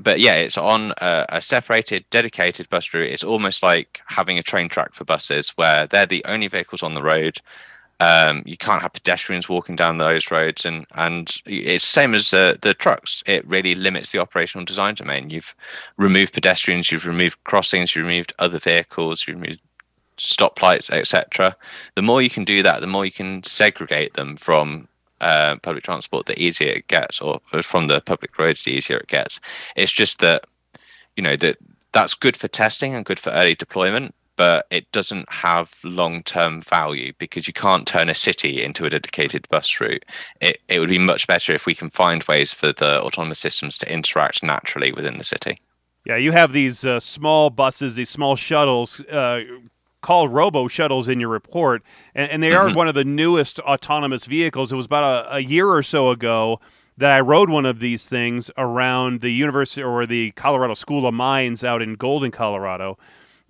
but 0.00 0.18
yeah, 0.18 0.34
it's 0.34 0.58
on 0.58 0.92
a, 1.00 1.26
a, 1.28 1.40
separated, 1.40 2.04
dedicated 2.10 2.68
bus 2.68 2.92
route. 2.92 3.10
It's 3.10 3.22
almost 3.22 3.62
like 3.62 4.00
having 4.06 4.38
a 4.38 4.42
train 4.42 4.68
track 4.68 4.94
for 4.94 5.04
buses, 5.04 5.50
where 5.50 5.86
they're 5.86 6.06
the 6.06 6.24
only 6.24 6.48
vehicles 6.48 6.82
on 6.82 6.94
the 6.94 7.02
road. 7.02 7.38
Um, 7.98 8.42
you 8.44 8.58
can't 8.58 8.82
have 8.82 8.92
pedestrians 8.92 9.48
walking 9.48 9.74
down 9.74 9.98
those 9.98 10.30
roads, 10.30 10.66
and 10.66 10.86
and 10.94 11.34
it's 11.46 11.84
same 11.84 12.14
as 12.14 12.34
uh, 12.34 12.56
the 12.60 12.74
trucks. 12.74 13.22
It 13.26 13.46
really 13.46 13.74
limits 13.74 14.12
the 14.12 14.18
operational 14.18 14.64
design 14.64 14.96
domain. 14.96 15.30
You've 15.30 15.54
removed 15.96 16.34
pedestrians, 16.34 16.90
you've 16.90 17.06
removed 17.06 17.42
crossings, 17.44 17.94
you've 17.94 18.06
removed 18.06 18.34
other 18.38 18.58
vehicles, 18.58 19.26
you've 19.26 19.40
removed 19.40 19.60
stoplights, 20.16 20.90
etc. 20.90 21.56
The 21.94 22.02
more 22.02 22.22
you 22.22 22.30
can 22.30 22.44
do 22.44 22.62
that, 22.62 22.80
the 22.80 22.86
more 22.86 23.04
you 23.04 23.12
can 23.12 23.42
segregate 23.44 24.14
them 24.14 24.36
from 24.36 24.88
uh, 25.20 25.56
public 25.62 25.84
transport, 25.84 26.26
the 26.26 26.40
easier 26.40 26.72
it 26.72 26.88
gets, 26.88 27.20
or 27.20 27.40
from 27.62 27.86
the 27.86 28.00
public 28.00 28.38
roads, 28.38 28.64
the 28.64 28.72
easier 28.72 28.98
it 28.98 29.08
gets. 29.08 29.40
It's 29.74 29.92
just 29.92 30.18
that 30.20 30.44
you 31.16 31.22
know 31.22 31.36
that 31.36 31.56
that's 31.92 32.14
good 32.14 32.36
for 32.36 32.48
testing 32.48 32.94
and 32.94 33.04
good 33.04 33.18
for 33.18 33.30
early 33.30 33.54
deployment, 33.54 34.14
but 34.36 34.66
it 34.70 34.90
doesn't 34.92 35.30
have 35.32 35.72
long-term 35.82 36.60
value 36.60 37.12
because 37.18 37.46
you 37.46 37.54
can't 37.54 37.86
turn 37.86 38.10
a 38.10 38.14
city 38.14 38.62
into 38.62 38.84
a 38.84 38.90
dedicated 38.90 39.48
bus 39.48 39.80
route. 39.80 40.04
It 40.40 40.60
it 40.68 40.80
would 40.80 40.90
be 40.90 40.98
much 40.98 41.26
better 41.26 41.54
if 41.54 41.66
we 41.66 41.74
can 41.74 41.90
find 41.90 42.22
ways 42.24 42.52
for 42.52 42.72
the 42.72 43.00
autonomous 43.00 43.38
systems 43.38 43.78
to 43.78 43.92
interact 43.92 44.42
naturally 44.42 44.92
within 44.92 45.18
the 45.18 45.24
city. 45.24 45.60
Yeah, 46.04 46.16
you 46.16 46.30
have 46.32 46.52
these 46.52 46.84
uh, 46.84 47.00
small 47.00 47.50
buses, 47.50 47.96
these 47.96 48.10
small 48.10 48.36
shuttles 48.36 49.00
uh, 49.00 49.40
called 50.06 50.32
robo 50.32 50.68
shuttles 50.68 51.08
in 51.08 51.18
your 51.18 51.28
report, 51.28 51.82
and, 52.14 52.30
and 52.30 52.40
they 52.40 52.52
are 52.52 52.68
mm-hmm. 52.68 52.76
one 52.76 52.86
of 52.86 52.94
the 52.94 53.04
newest 53.04 53.58
autonomous 53.58 54.24
vehicles. 54.24 54.70
It 54.70 54.76
was 54.76 54.86
about 54.86 55.26
a, 55.26 55.34
a 55.34 55.40
year 55.40 55.68
or 55.68 55.82
so 55.82 56.10
ago 56.10 56.60
that 56.96 57.10
I 57.10 57.18
rode 57.18 57.50
one 57.50 57.66
of 57.66 57.80
these 57.80 58.06
things 58.06 58.48
around 58.56 59.20
the 59.20 59.30
university 59.30 59.82
or 59.82 60.06
the 60.06 60.30
Colorado 60.30 60.74
School 60.74 61.08
of 61.08 61.14
Mines 61.14 61.64
out 61.64 61.82
in 61.82 61.96
Golden, 61.96 62.30
Colorado. 62.30 62.98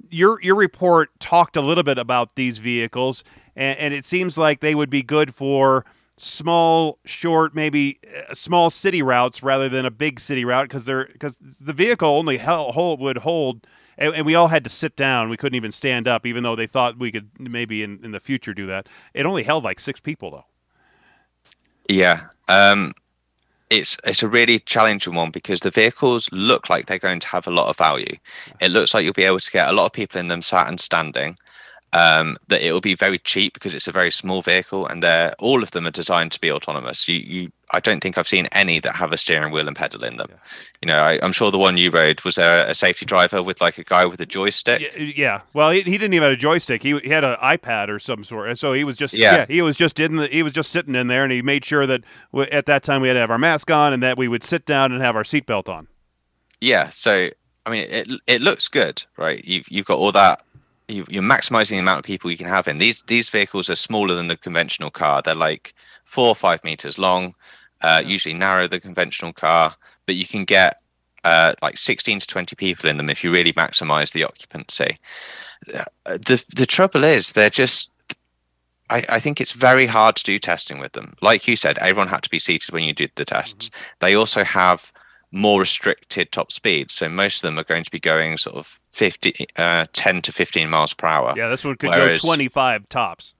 Your 0.08 0.40
your 0.40 0.54
report 0.54 1.10
talked 1.20 1.58
a 1.58 1.60
little 1.60 1.84
bit 1.84 1.98
about 1.98 2.36
these 2.36 2.56
vehicles, 2.56 3.22
and, 3.54 3.78
and 3.78 3.92
it 3.92 4.06
seems 4.06 4.38
like 4.38 4.60
they 4.60 4.74
would 4.74 4.88
be 4.88 5.02
good 5.02 5.34
for 5.34 5.84
small, 6.16 6.98
short, 7.04 7.54
maybe 7.54 7.98
uh, 8.16 8.32
small 8.32 8.70
city 8.70 9.02
routes 9.02 9.42
rather 9.42 9.68
than 9.68 9.84
a 9.84 9.90
big 9.90 10.18
city 10.18 10.46
route 10.46 10.68
because 10.70 10.86
they're 10.86 11.10
because 11.12 11.36
the 11.60 11.74
vehicle 11.74 12.08
only 12.08 12.38
held, 12.38 12.72
hold, 12.72 12.98
would 13.00 13.18
hold 13.18 13.66
and, 13.98 14.14
and, 14.14 14.26
we 14.26 14.34
all 14.34 14.48
had 14.48 14.64
to 14.64 14.70
sit 14.70 14.96
down. 14.96 15.28
We 15.28 15.36
couldn't 15.36 15.56
even 15.56 15.72
stand 15.72 16.06
up, 16.06 16.26
even 16.26 16.42
though 16.42 16.56
they 16.56 16.66
thought 16.66 16.98
we 16.98 17.12
could 17.12 17.30
maybe 17.38 17.82
in, 17.82 18.00
in 18.04 18.12
the 18.12 18.20
future 18.20 18.54
do 18.54 18.66
that. 18.66 18.88
It 19.14 19.26
only 19.26 19.42
held 19.42 19.64
like 19.64 19.80
six 19.80 20.00
people, 20.00 20.30
though. 20.30 20.44
Yeah, 21.88 22.28
um, 22.48 22.92
it's 23.70 23.96
it's 24.04 24.22
a 24.22 24.28
really 24.28 24.58
challenging 24.60 25.14
one 25.14 25.30
because 25.30 25.60
the 25.60 25.70
vehicles 25.70 26.28
look 26.32 26.68
like 26.68 26.86
they're 26.86 26.98
going 26.98 27.20
to 27.20 27.28
have 27.28 27.46
a 27.46 27.50
lot 27.50 27.68
of 27.68 27.76
value. 27.76 28.16
It 28.60 28.70
looks 28.70 28.94
like 28.94 29.04
you'll 29.04 29.12
be 29.12 29.24
able 29.24 29.40
to 29.40 29.50
get 29.50 29.68
a 29.68 29.72
lot 29.72 29.86
of 29.86 29.92
people 29.92 30.20
in 30.20 30.28
them 30.28 30.42
sat 30.42 30.68
and 30.68 30.80
standing. 30.80 31.38
Um, 31.96 32.36
that 32.48 32.60
it 32.60 32.72
will 32.72 32.82
be 32.82 32.94
very 32.94 33.18
cheap 33.18 33.54
because 33.54 33.74
it's 33.74 33.88
a 33.88 33.92
very 33.92 34.10
small 34.10 34.42
vehicle, 34.42 34.86
and 34.86 35.02
they're 35.02 35.34
all 35.38 35.62
of 35.62 35.70
them 35.70 35.86
are 35.86 35.90
designed 35.90 36.30
to 36.32 36.40
be 36.40 36.52
autonomous. 36.52 37.08
You, 37.08 37.20
you, 37.20 37.52
I 37.70 37.80
don't 37.80 38.02
think 38.02 38.18
I've 38.18 38.28
seen 38.28 38.48
any 38.52 38.80
that 38.80 38.96
have 38.96 39.12
a 39.12 39.16
steering 39.16 39.50
wheel 39.50 39.66
and 39.66 39.74
pedal 39.74 40.04
in 40.04 40.18
them. 40.18 40.28
Yeah. 40.28 40.36
You 40.82 40.86
know, 40.88 40.98
I, 40.98 41.24
am 41.24 41.32
sure 41.32 41.50
the 41.50 41.56
one 41.56 41.78
you 41.78 41.90
rode 41.90 42.20
was 42.20 42.34
there 42.34 42.66
a 42.66 42.74
safety 42.74 43.06
driver 43.06 43.42
with 43.42 43.62
like 43.62 43.78
a 43.78 43.84
guy 43.84 44.04
with 44.04 44.20
a 44.20 44.26
joystick. 44.26 44.82
Yeah, 44.82 45.12
yeah. 45.16 45.40
well, 45.54 45.70
he, 45.70 45.80
he 45.82 45.92
didn't 45.92 46.12
even 46.12 46.24
have 46.24 46.32
a 46.32 46.36
joystick. 46.36 46.82
He, 46.82 46.98
he 46.98 47.08
had 47.08 47.24
an 47.24 47.36
iPad 47.36 47.88
or 47.88 47.98
some 47.98 48.24
sort, 48.24 48.58
so 48.58 48.74
he 48.74 48.84
was 48.84 48.98
just 48.98 49.14
yeah. 49.14 49.36
yeah. 49.36 49.46
he 49.48 49.62
was 49.62 49.74
just 49.74 49.98
in 49.98 50.16
the 50.16 50.26
he 50.26 50.42
was 50.42 50.52
just 50.52 50.70
sitting 50.70 50.94
in 50.94 51.06
there, 51.06 51.22
and 51.22 51.32
he 51.32 51.40
made 51.40 51.64
sure 51.64 51.86
that 51.86 52.02
we, 52.30 52.44
at 52.48 52.66
that 52.66 52.82
time 52.82 53.00
we 53.00 53.08
had 53.08 53.14
to 53.14 53.20
have 53.20 53.30
our 53.30 53.38
mask 53.38 53.70
on 53.70 53.94
and 53.94 54.02
that 54.02 54.18
we 54.18 54.28
would 54.28 54.44
sit 54.44 54.66
down 54.66 54.92
and 54.92 55.00
have 55.00 55.16
our 55.16 55.24
seatbelt 55.24 55.70
on. 55.70 55.88
Yeah, 56.60 56.90
so 56.90 57.30
I 57.64 57.70
mean, 57.70 57.86
it 57.90 58.08
it 58.26 58.42
looks 58.42 58.68
good, 58.68 59.04
right? 59.16 59.42
You've 59.46 59.70
you've 59.70 59.86
got 59.86 59.98
all 59.98 60.12
that 60.12 60.42
you, 60.88 61.02
are 61.02 61.22
maximizing 61.22 61.70
the 61.70 61.78
amount 61.78 61.98
of 61.98 62.04
people 62.04 62.30
you 62.30 62.36
can 62.36 62.46
have 62.46 62.68
in 62.68 62.78
these 62.78 63.02
these 63.02 63.28
vehicles 63.28 63.68
are 63.68 63.76
smaller 63.76 64.14
than 64.14 64.28
the 64.28 64.36
conventional 64.36 64.90
car 64.90 65.22
they're 65.22 65.34
like 65.34 65.74
four 66.04 66.28
or 66.28 66.34
five 66.34 66.62
meters 66.64 66.98
long 66.98 67.34
uh, 67.82 68.02
usually 68.04 68.34
narrow 68.34 68.66
the 68.66 68.80
conventional 68.80 69.32
car 69.32 69.74
but 70.06 70.14
you 70.14 70.26
can 70.26 70.44
get 70.44 70.80
uh, 71.24 71.54
like 71.60 71.76
16 71.76 72.20
to 72.20 72.26
20 72.26 72.54
people 72.54 72.88
in 72.88 72.96
them 72.96 73.10
if 73.10 73.24
you 73.24 73.32
really 73.32 73.52
maximize 73.52 74.12
the 74.12 74.24
occupancy 74.24 74.98
the 76.04 76.44
the 76.54 76.66
trouble 76.66 77.04
is 77.04 77.32
they're 77.32 77.50
just 77.50 77.90
I, 78.88 79.02
I, 79.08 79.20
think 79.20 79.40
it's 79.40 79.52
very 79.52 79.86
hard 79.86 80.14
to 80.14 80.22
do 80.22 80.38
testing 80.38 80.78
with 80.78 80.92
them. 80.92 81.14
Like 81.20 81.48
you 81.48 81.56
said, 81.56 81.76
everyone 81.78 82.06
had 82.06 82.22
to 82.22 82.30
be 82.30 82.38
seated 82.38 82.72
when 82.72 82.84
you 82.84 82.92
did 82.92 83.10
the 83.16 83.24
tests. 83.24 83.68
Mm-hmm. 83.68 83.96
They 83.98 84.14
also 84.14 84.44
have 84.44 84.92
more 85.32 85.60
restricted 85.60 86.30
top 86.30 86.52
speeds. 86.52 86.94
So 86.94 87.08
most 87.08 87.36
of 87.36 87.42
them 87.42 87.58
are 87.58 87.64
going 87.64 87.84
to 87.84 87.90
be 87.90 87.98
going 87.98 88.38
sort 88.38 88.56
of 88.56 88.78
50, 88.96 89.46
uh, 89.56 89.84
10 89.92 90.22
to 90.22 90.32
15 90.32 90.70
miles 90.70 90.94
per 90.94 91.06
hour. 91.06 91.34
Yeah, 91.36 91.48
this 91.48 91.64
one 91.64 91.76
could 91.76 91.90
whereas, 91.90 92.22
go 92.22 92.28
25 92.28 92.88
tops. 92.88 93.34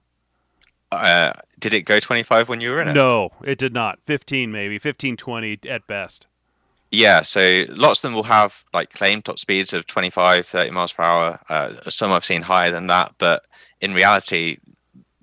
Uh, 0.91 1.33
did 1.59 1.73
it 1.73 1.81
go 1.81 1.99
25 1.99 2.47
when 2.47 2.61
you 2.61 2.69
were 2.69 2.79
in 2.79 2.89
it? 2.89 2.93
No, 2.93 3.31
it 3.43 3.57
did 3.57 3.73
not. 3.73 3.97
15 4.05 4.51
maybe, 4.51 4.77
15, 4.77 5.17
20 5.17 5.59
at 5.67 5.87
best. 5.87 6.27
Yeah, 6.91 7.23
so 7.23 7.65
lots 7.69 8.03
of 8.03 8.09
them 8.09 8.13
will 8.13 8.23
have 8.23 8.63
like 8.71 8.93
claimed 8.93 9.25
top 9.25 9.39
speeds 9.39 9.73
of 9.73 9.87
25, 9.87 10.45
30 10.45 10.69
miles 10.69 10.93
per 10.93 11.01
hour. 11.01 11.39
Uh, 11.49 11.73
some 11.89 12.11
I've 12.11 12.23
seen 12.23 12.43
higher 12.43 12.71
than 12.71 12.85
that, 12.87 13.15
but 13.17 13.43
in 13.81 13.95
reality, 13.95 14.59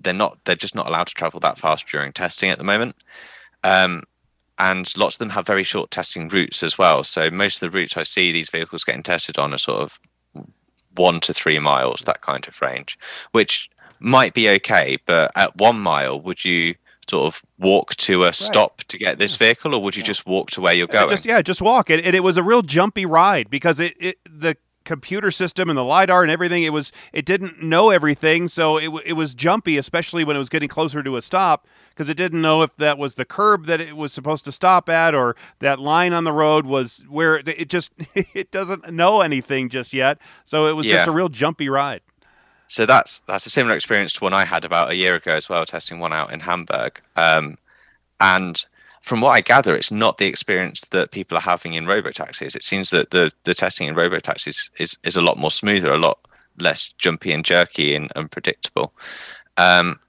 they're 0.01 0.13
not. 0.13 0.37
They're 0.43 0.55
just 0.55 0.75
not 0.75 0.85
allowed 0.85 1.07
to 1.07 1.15
travel 1.15 1.39
that 1.39 1.57
fast 1.57 1.87
during 1.87 2.11
testing 2.11 2.49
at 2.49 2.57
the 2.57 2.63
moment. 2.65 2.97
Um, 3.63 4.03
and 4.59 4.95
lots 4.97 5.15
of 5.15 5.19
them 5.19 5.29
have 5.29 5.47
very 5.47 5.63
short 5.63 5.91
testing 5.91 6.27
routes 6.27 6.61
as 6.61 6.77
well. 6.77 7.05
So 7.05 7.31
most 7.31 7.55
of 7.55 7.71
the 7.71 7.75
routes 7.75 7.97
I 7.97 8.03
see 8.03 8.31
these 8.31 8.49
vehicles 8.49 8.83
getting 8.83 9.03
tested 9.03 9.37
on 9.37 9.53
are 9.53 9.57
sort 9.57 9.81
of 9.81 9.99
one 10.95 11.19
to 11.21 11.33
three 11.33 11.59
miles, 11.59 12.01
that 12.05 12.21
kind 12.21 12.47
of 12.47 12.61
range, 12.61 12.97
which 13.31 13.69
might 13.99 14.33
be 14.33 14.49
okay. 14.49 14.97
But 15.05 15.31
at 15.35 15.55
one 15.57 15.79
mile, 15.79 16.19
would 16.19 16.45
you 16.45 16.75
sort 17.09 17.27
of 17.27 17.43
walk 17.59 17.95
to 17.95 18.23
a 18.23 18.33
stop 18.33 18.83
to 18.85 18.97
get 18.97 19.19
this 19.19 19.35
vehicle, 19.35 19.75
or 19.75 19.81
would 19.81 19.95
you 19.95 20.01
yeah. 20.01 20.07
just 20.07 20.25
walk 20.25 20.51
to 20.51 20.61
where 20.61 20.73
you're 20.73 20.87
going? 20.87 21.09
Just, 21.09 21.25
yeah, 21.25 21.41
just 21.41 21.61
walk. 21.61 21.89
And, 21.89 22.01
and, 22.01 22.15
it 22.15 22.21
was 22.21 22.37
a 22.37 22.43
real 22.43 22.61
jumpy 22.61 23.05
ride 23.05 23.49
because 23.49 23.79
it, 23.79 23.95
it 23.99 24.17
the 24.25 24.57
computer 24.85 25.31
system 25.31 25.69
and 25.69 25.77
the 25.77 25.83
lidar 25.83 26.21
and 26.21 26.31
everything 26.31 26.63
it 26.63 26.71
was 26.71 26.91
it 27.11 27.25
didn't 27.25 27.61
know 27.61 27.89
everything 27.89 28.47
so 28.47 28.77
it, 28.77 28.89
it 29.03 29.13
was 29.13 29.33
jumpy 29.33 29.77
especially 29.77 30.23
when 30.23 30.35
it 30.35 30.39
was 30.39 30.47
getting 30.47 30.69
closer 30.69 31.03
to 31.03 31.17
a 31.17 31.21
stop 31.21 31.67
because 31.89 32.07
it 32.07 32.13
didn't 32.13 32.41
know 32.41 32.61
if 32.61 32.75
that 32.77 32.97
was 32.97 33.15
the 33.15 33.25
curb 33.25 33.65
that 33.65 33.81
it 33.81 33.97
was 33.97 34.13
supposed 34.13 34.45
to 34.45 34.51
stop 34.51 34.87
at 34.87 35.13
or 35.13 35.35
that 35.59 35.79
line 35.79 36.13
on 36.13 36.23
the 36.23 36.31
road 36.31 36.65
was 36.65 37.03
where 37.09 37.37
it 37.37 37.67
just 37.67 37.91
it 38.15 38.51
doesn't 38.51 38.93
know 38.93 39.21
anything 39.21 39.67
just 39.67 39.91
yet 39.91 40.19
so 40.45 40.67
it 40.67 40.73
was 40.73 40.85
yeah. 40.85 40.97
just 40.97 41.07
a 41.07 41.11
real 41.11 41.29
jumpy 41.29 41.67
ride 41.67 42.01
so 42.67 42.85
that's 42.85 43.21
that's 43.27 43.45
a 43.45 43.49
similar 43.49 43.75
experience 43.75 44.13
to 44.13 44.23
one 44.23 44.33
i 44.33 44.45
had 44.45 44.63
about 44.63 44.91
a 44.91 44.95
year 44.95 45.15
ago 45.15 45.31
as 45.31 45.49
well 45.49 45.65
testing 45.65 45.99
one 45.99 46.13
out 46.13 46.31
in 46.31 46.39
hamburg 46.39 47.01
um, 47.15 47.57
and 48.19 48.65
from 49.05 49.21
what 49.21 49.29
I 49.29 49.41
gather, 49.41 49.75
it's 49.75 49.91
not 49.91 50.17
the 50.17 50.25
experience 50.25 50.81
that 50.89 51.11
people 51.11 51.37
are 51.37 51.41
having 51.41 51.75
in 51.75 51.85
robo 51.85 52.09
taxis. 52.09 52.55
It 52.55 52.63
seems 52.63 52.89
that 52.89 53.11
the 53.11 53.31
the 53.43 53.53
testing 53.53 53.87
in 53.87 53.93
robo 53.93 54.19
taxis 54.19 54.71
is 54.79 54.97
is 55.03 55.15
a 55.15 55.21
lot 55.21 55.37
more 55.37 55.51
smoother, 55.51 55.93
a 55.93 55.99
lot 55.99 56.17
less 56.57 56.91
jumpy 56.97 57.31
and 57.31 57.45
jerky 57.45 57.93
and 57.93 58.11
unpredictable. 58.13 58.93
Um, 59.57 59.99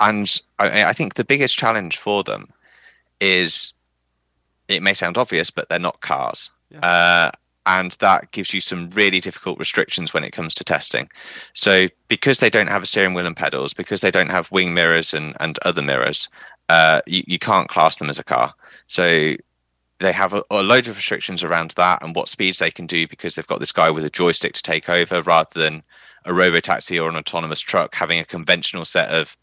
and 0.00 0.40
I, 0.58 0.84
I 0.84 0.92
think 0.94 1.14
the 1.14 1.24
biggest 1.24 1.58
challenge 1.58 1.98
for 1.98 2.22
them 2.24 2.48
is 3.20 3.74
it 4.68 4.82
may 4.82 4.94
sound 4.94 5.18
obvious, 5.18 5.50
but 5.50 5.68
they're 5.68 5.78
not 5.78 6.00
cars. 6.00 6.50
Yeah. 6.70 6.80
Uh, 6.80 7.30
and 7.66 7.92
that 8.00 8.30
gives 8.32 8.52
you 8.54 8.60
some 8.60 8.90
really 8.90 9.20
difficult 9.20 9.58
restrictions 9.58 10.12
when 10.12 10.24
it 10.24 10.32
comes 10.32 10.54
to 10.54 10.64
testing. 10.64 11.08
So, 11.54 11.88
because 12.08 12.40
they 12.40 12.50
don't 12.50 12.68
have 12.68 12.82
a 12.82 12.86
steering 12.86 13.14
wheel 13.14 13.26
and 13.26 13.36
pedals, 13.36 13.72
because 13.72 14.00
they 14.00 14.10
don't 14.10 14.30
have 14.30 14.52
wing 14.52 14.74
mirrors 14.74 15.14
and, 15.14 15.34
and 15.40 15.58
other 15.62 15.82
mirrors, 15.82 16.28
uh, 16.68 17.00
you, 17.06 17.22
you 17.26 17.38
can't 17.38 17.68
class 17.68 17.96
them 17.96 18.10
as 18.10 18.18
a 18.18 18.24
car. 18.24 18.54
So 18.86 19.34
they 20.00 20.12
have 20.12 20.32
a, 20.32 20.42
a, 20.50 20.62
load 20.62 20.86
of 20.86 20.96
restrictions 20.96 21.42
around 21.42 21.72
that 21.72 22.02
and 22.02 22.14
what 22.14 22.28
speeds 22.28 22.58
they 22.58 22.70
can 22.70 22.86
do 22.86 23.06
because 23.06 23.34
they've 23.34 23.46
got 23.46 23.60
this 23.60 23.72
guy 23.72 23.90
with 23.90 24.04
a 24.04 24.10
joystick 24.10 24.52
to 24.54 24.62
take 24.62 24.88
over 24.88 25.22
rather 25.22 25.50
than 25.54 25.82
a 26.24 26.34
robo 26.34 26.60
taxi 26.60 26.98
or 26.98 27.08
an 27.08 27.16
autonomous 27.16 27.60
truck 27.60 27.94
having 27.94 28.18
a 28.18 28.24
conventional 28.24 28.84
set 28.84 29.08
of 29.08 29.36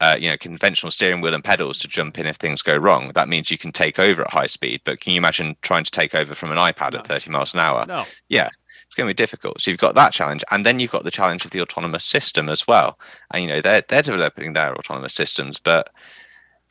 uh, 0.00 0.16
you 0.18 0.30
know 0.30 0.36
conventional 0.36 0.92
steering 0.92 1.20
wheel 1.20 1.34
and 1.34 1.42
pedals 1.42 1.80
to 1.80 1.88
jump 1.88 2.18
in 2.18 2.26
if 2.26 2.36
things 2.36 2.62
go 2.62 2.76
wrong. 2.76 3.10
That 3.14 3.28
means 3.28 3.50
you 3.50 3.58
can 3.58 3.72
take 3.72 3.98
over 3.98 4.22
at 4.22 4.30
high 4.30 4.46
speed 4.46 4.80
but 4.84 5.00
can 5.00 5.12
you 5.12 5.18
imagine 5.18 5.56
trying 5.62 5.84
to 5.84 5.90
take 5.90 6.14
over 6.14 6.34
from 6.34 6.52
an 6.52 6.58
ipad 6.58 6.92
no. 6.92 7.00
at 7.00 7.06
30 7.06 7.30
miles 7.30 7.52
an 7.52 7.60
hour? 7.60 7.84
No. 7.86 8.04
Yeah 8.28 8.50
it's 8.86 8.94
going 8.94 9.06
to 9.06 9.12
be 9.12 9.22
difficult. 9.22 9.60
So 9.60 9.70
you've 9.70 9.78
got 9.78 9.94
that 9.96 10.14
challenge 10.14 10.42
and 10.50 10.64
then 10.64 10.80
you've 10.80 10.90
got 10.90 11.04
the 11.04 11.10
challenge 11.10 11.44
of 11.44 11.50
the 11.50 11.60
autonomous 11.60 12.06
system 12.06 12.48
as 12.48 12.66
well. 12.66 12.98
And 13.30 13.42
you 13.42 13.48
know 13.48 13.60
they're 13.60 13.82
they're 13.86 14.02
developing 14.02 14.54
their 14.54 14.74
autonomous 14.74 15.14
systems 15.14 15.58
but 15.58 15.90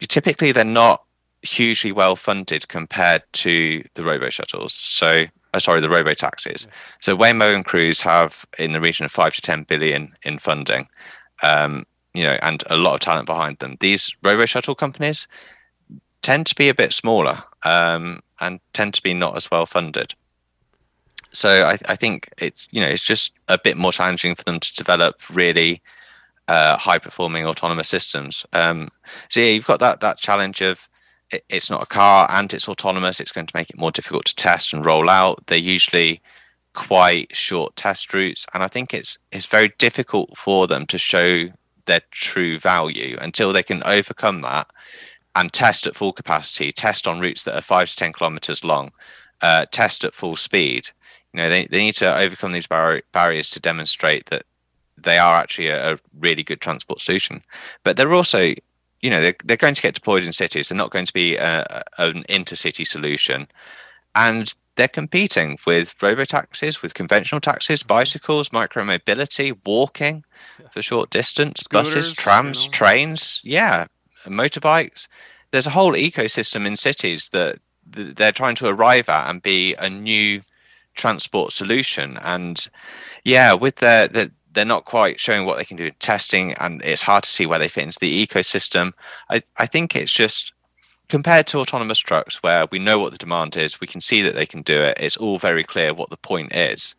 typically 0.02 0.52
they're 0.52 0.64
not 0.64 1.04
hugely 1.42 1.92
well 1.92 2.16
funded 2.16 2.68
compared 2.68 3.24
to 3.32 3.84
the 3.94 4.04
robo 4.04 4.30
shuttles. 4.30 4.74
So, 4.74 5.26
uh, 5.54 5.60
sorry, 5.60 5.82
the 5.82 5.90
robo 5.90 6.14
taxis. 6.14 6.68
So 7.02 7.16
Waymo 7.16 7.54
and 7.56 7.66
Cruise 7.66 8.02
have 8.02 8.46
in 8.60 8.74
the 8.74 8.82
region 8.82 9.06
of 9.06 9.12
five 9.12 9.34
to 9.36 9.42
ten 9.42 9.64
billion 9.64 10.16
in 10.24 10.40
funding, 10.40 10.88
um, 11.44 11.86
you 12.14 12.24
know, 12.24 12.38
and 12.42 12.64
a 12.70 12.78
lot 12.78 12.96
of 12.96 13.00
talent 13.00 13.28
behind 13.28 13.60
them. 13.60 13.78
These 13.80 14.14
robo 14.24 14.46
shuttle 14.46 14.76
companies 14.76 15.28
tend 16.22 16.46
to 16.48 16.56
be 16.56 16.70
a 16.70 16.76
bit 16.76 16.94
smaller 16.94 17.44
um, 17.64 18.22
and 18.42 18.60
tend 18.74 18.94
to 18.96 19.02
be 19.02 19.14
not 19.14 19.38
as 19.38 19.50
well 19.50 19.66
funded. 19.66 20.14
So 21.32 21.66
I, 21.66 21.78
I 21.88 21.96
think 21.96 22.30
it's 22.38 22.68
you 22.72 22.82
know 22.82 22.88
it's 22.88 23.04
just 23.04 23.34
a 23.48 23.60
bit 23.60 23.78
more 23.78 23.92
challenging 23.92 24.36
for 24.36 24.44
them 24.44 24.60
to 24.60 24.74
develop 24.74 25.16
really 25.30 25.82
uh, 26.48 26.78
high 26.78 26.98
performing 26.98 27.46
autonomous 27.46 27.90
systems. 27.90 28.46
Um, 28.54 28.90
so 29.30 29.40
yeah, 29.40 29.52
you've 29.52 29.66
got 29.66 29.80
that 29.80 30.00
that 30.02 30.18
challenge 30.18 30.62
of 30.62 30.88
it, 31.32 31.44
it's 31.50 31.70
not 31.70 31.84
a 31.84 31.88
car 31.88 32.28
and 32.30 32.54
it's 32.54 32.70
autonomous. 32.70 33.20
It's 33.20 33.32
going 33.32 33.48
to 33.48 33.56
make 33.56 33.70
it 33.70 33.78
more 33.78 33.92
difficult 33.92 34.26
to 34.26 34.36
test 34.36 34.74
and 34.74 34.86
roll 34.86 35.10
out. 35.10 35.46
They're 35.48 35.58
usually 35.58 36.22
quite 36.74 37.36
short 37.36 37.76
test 37.76 38.14
routes, 38.14 38.46
and 38.54 38.64
I 38.64 38.68
think 38.68 38.94
it's 38.94 39.18
it's 39.32 39.46
very 39.46 39.74
difficult 39.78 40.38
for 40.38 40.68
them 40.68 40.86
to 40.88 40.98
show 40.98 41.50
their 41.86 42.02
true 42.12 42.60
value 42.60 43.18
until 43.22 43.54
they 43.54 43.64
can 43.64 43.82
overcome 43.86 44.42
that 44.42 44.68
and 45.36 45.54
test 45.54 45.88
at 45.88 45.96
full 45.96 46.14
capacity, 46.14 46.72
test 46.72 47.08
on 47.08 47.20
routes 47.20 47.44
that 47.44 47.56
are 47.56 47.62
five 47.62 47.90
to 47.90 47.96
ten 47.96 48.12
kilometers 48.12 48.64
long, 48.64 48.92
uh, 49.42 49.66
test 49.72 50.04
at 50.04 50.14
full 50.14 50.36
speed. 50.36 50.90
You 51.34 51.44
know, 51.44 51.50
they, 51.50 51.66
they 51.68 51.80
need 51.80 51.96
to 51.96 52.18
overcome 52.18 52.54
these 52.54 52.68
bar- 52.68 53.04
barriers 53.12 53.52
to 53.52 53.60
demonstrate 53.60 54.26
that 54.28 54.44
they 54.98 55.18
are 55.18 55.36
actually 55.36 55.68
a, 55.68 55.94
a 55.94 56.00
really 56.20 56.44
good 56.44 56.62
transport 56.62 57.02
solution. 57.02 57.44
But 57.84 57.98
they're 57.98 58.14
also, 58.14 58.54
you 59.02 59.10
know, 59.10 59.22
they're, 59.22 59.36
they're 59.44 59.58
going 59.58 59.76
to 59.76 59.82
get 59.82 59.96
deployed 59.96 60.24
in 60.24 60.34
cities. 60.34 60.70
They're 60.70 60.78
not 60.78 60.92
going 60.92 61.06
to 61.06 61.14
be 61.14 61.38
a, 61.38 61.84
an 61.98 62.24
intercity 62.24 62.86
solution. 62.86 63.48
And 64.16 64.54
they're 64.76 64.88
competing 64.88 65.58
with 65.66 65.96
robo 66.02 66.26
taxis, 66.26 66.82
with 66.82 66.94
conventional 66.94 67.42
taxis, 67.42 67.82
mm-hmm. 67.82 67.88
bicycles, 67.88 68.50
micromobility, 68.50 69.58
walking 69.66 70.24
for 70.72 70.82
short 70.82 71.10
distance, 71.10 71.62
Scooters, 71.62 71.94
buses, 71.94 72.14
trams, 72.14 72.64
you 72.64 72.70
know. 72.70 72.74
trains, 72.74 73.42
yeah, 73.44 73.86
motorbikes. 74.26 75.08
There's 75.52 75.68
a 75.68 75.72
whole 75.72 75.94
ecosystem 75.94 76.66
in 76.66 76.76
cities 76.76 77.30
that 77.30 77.60
they're 77.86 78.32
trying 78.32 78.56
to 78.56 78.68
arrive 78.68 79.10
at 79.10 79.30
and 79.30 79.42
be 79.42 79.74
a 79.76 79.90
new 79.90 80.42
transport 80.96 81.54
solution. 81.54 82.18
And 82.18 82.68
yeah, 83.24 83.54
with 83.54 83.78
their, 83.78 84.08
their 84.08 84.32
they're 84.58 84.66
not 84.66 84.86
quite 84.86 85.20
showing 85.20 85.46
what 85.46 85.58
they 85.58 85.66
can 85.66 85.78
do 85.78 85.86
in 85.86 85.94
testing, 86.00 86.54
and 86.54 86.84
it's 86.84 87.04
hard 87.04 87.24
to 87.24 87.30
see 87.30 87.46
where 87.46 87.60
they 87.60 87.68
fit 87.68 87.84
into 87.84 88.00
the 88.00 88.28
ecosystem. 88.28 88.94
I, 89.30 89.44
I 89.58 89.68
think 89.68 89.96
it's 89.96 90.12
just 90.12 90.52
compared 91.10 91.48
to 91.48 91.60
autonomous 91.60 92.00
trucks, 92.00 92.42
where 92.42 92.66
we 92.72 92.80
know 92.80 93.00
what 93.00 93.12
the 93.12 93.18
demand 93.18 93.56
is, 93.56 93.80
we 93.80 93.88
can 93.88 94.02
see 94.02 94.22
that 94.24 94.34
they 94.34 94.46
can 94.46 94.64
do 94.64 94.82
it. 94.82 94.98
It's 95.00 95.16
all 95.16 95.38
very 95.38 95.64
clear 95.64 95.94
what 95.94 96.10
the 96.10 96.18
point 96.18 96.56
is. 96.56 96.96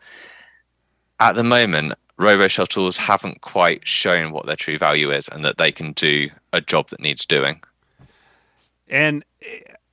At 1.21 1.35
the 1.35 1.43
moment, 1.43 1.95
robo 2.17 2.49
shuttles 2.49 2.97
haven't 2.97 3.41
quite 3.41 3.87
shown 3.87 4.31
what 4.31 4.47
their 4.47 4.57
true 4.57 4.79
value 4.79 5.11
is, 5.11 5.29
and 5.29 5.45
that 5.45 5.59
they 5.59 5.73
can 5.73 5.93
do 5.93 6.31
a 6.53 6.61
job 6.61 6.89
that 6.91 7.01
needs 7.01 7.27
doing. 7.27 7.61
And 8.89 9.25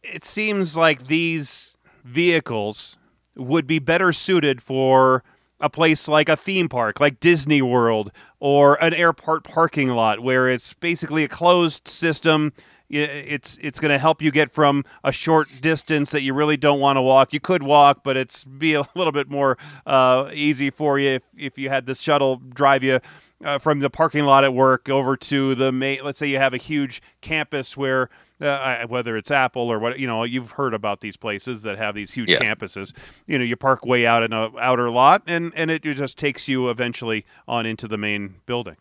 it 0.04 0.24
seems 0.24 0.78
like 0.78 1.08
these 1.08 1.72
vehicles 2.04 2.96
would 3.36 3.68
be 3.68 3.80
better 3.80 4.14
suited 4.14 4.62
for 4.62 5.24
a 5.60 5.70
place 5.70 6.08
like 6.08 6.30
a 6.30 6.36
theme 6.36 6.70
park, 6.70 7.00
like 7.00 7.20
Disney 7.20 7.62
World, 7.62 8.12
or 8.40 8.82
an 8.84 8.94
airport 8.94 9.44
parking 9.44 9.90
lot, 9.90 10.20
where 10.20 10.50
it's 10.50 10.74
basically 10.74 11.24
a 11.24 11.28
closed 11.28 11.88
system. 11.88 12.54
It's 12.88 13.58
it's 13.62 13.80
going 13.80 13.90
to 13.90 13.98
help 13.98 14.22
you 14.22 14.32
get 14.32 14.52
from 14.52 14.86
a 15.04 15.12
short 15.12 15.48
distance 15.62 16.12
that 16.12 16.22
you 16.22 16.34
really 16.34 16.56
don't 16.58 16.80
want 16.80 16.98
to 16.98 17.02
walk. 17.02 17.34
You 17.34 17.40
could 17.40 17.64
walk, 17.64 18.04
but 18.04 18.16
it's 18.16 18.44
be 18.44 18.74
a 18.76 18.86
little 18.96 19.12
bit 19.12 19.30
more 19.30 19.58
uh, 19.88 20.30
easy 20.34 20.70
for 20.70 21.00
you 21.00 21.12
if, 21.12 21.24
if 21.36 21.58
you 21.58 21.70
had 21.70 21.88
the 21.88 21.96
shuttle 21.96 22.38
drive 22.38 22.84
you 22.84 23.00
uh, 23.44 23.58
from 23.58 23.80
the 23.80 23.90
parking 23.90 24.26
lot 24.26 24.44
at 24.44 24.54
work 24.54 24.88
over 24.88 25.18
to 25.18 25.56
the 25.56 25.72
main. 25.72 26.00
Let's 26.04 26.20
say 26.20 26.28
you 26.28 26.38
have 26.38 26.54
a 26.54 26.58
huge 26.58 27.02
campus 27.22 27.76
where 27.76 28.10
uh, 28.42 28.86
whether 28.88 29.16
it's 29.18 29.32
Apple 29.32 29.64
or 29.64 29.80
what 29.80 30.00
you 30.00 30.08
know, 30.08 30.24
you've 30.24 30.52
heard 30.52 30.74
about 30.74 31.02
these 31.02 31.18
places 31.18 31.62
that 31.64 31.78
have 31.78 31.96
these 31.96 32.12
huge 32.12 32.30
yeah. 32.30 32.40
campuses. 32.40 32.94
You 33.28 33.38
know, 33.38 33.46
you 33.46 33.56
park 33.56 33.86
way 33.86 34.06
out 34.06 34.24
in 34.24 34.34
a 34.34 34.52
outer 34.60 34.90
lot, 34.90 35.24
and 35.28 35.54
and 35.56 35.72
it 35.72 35.84
just 35.84 36.18
takes 36.18 36.48
you 36.48 36.70
eventually 36.70 37.26
on 37.48 37.66
into 37.66 37.88
the 37.88 37.98
main 37.98 38.36
building. 38.46 38.78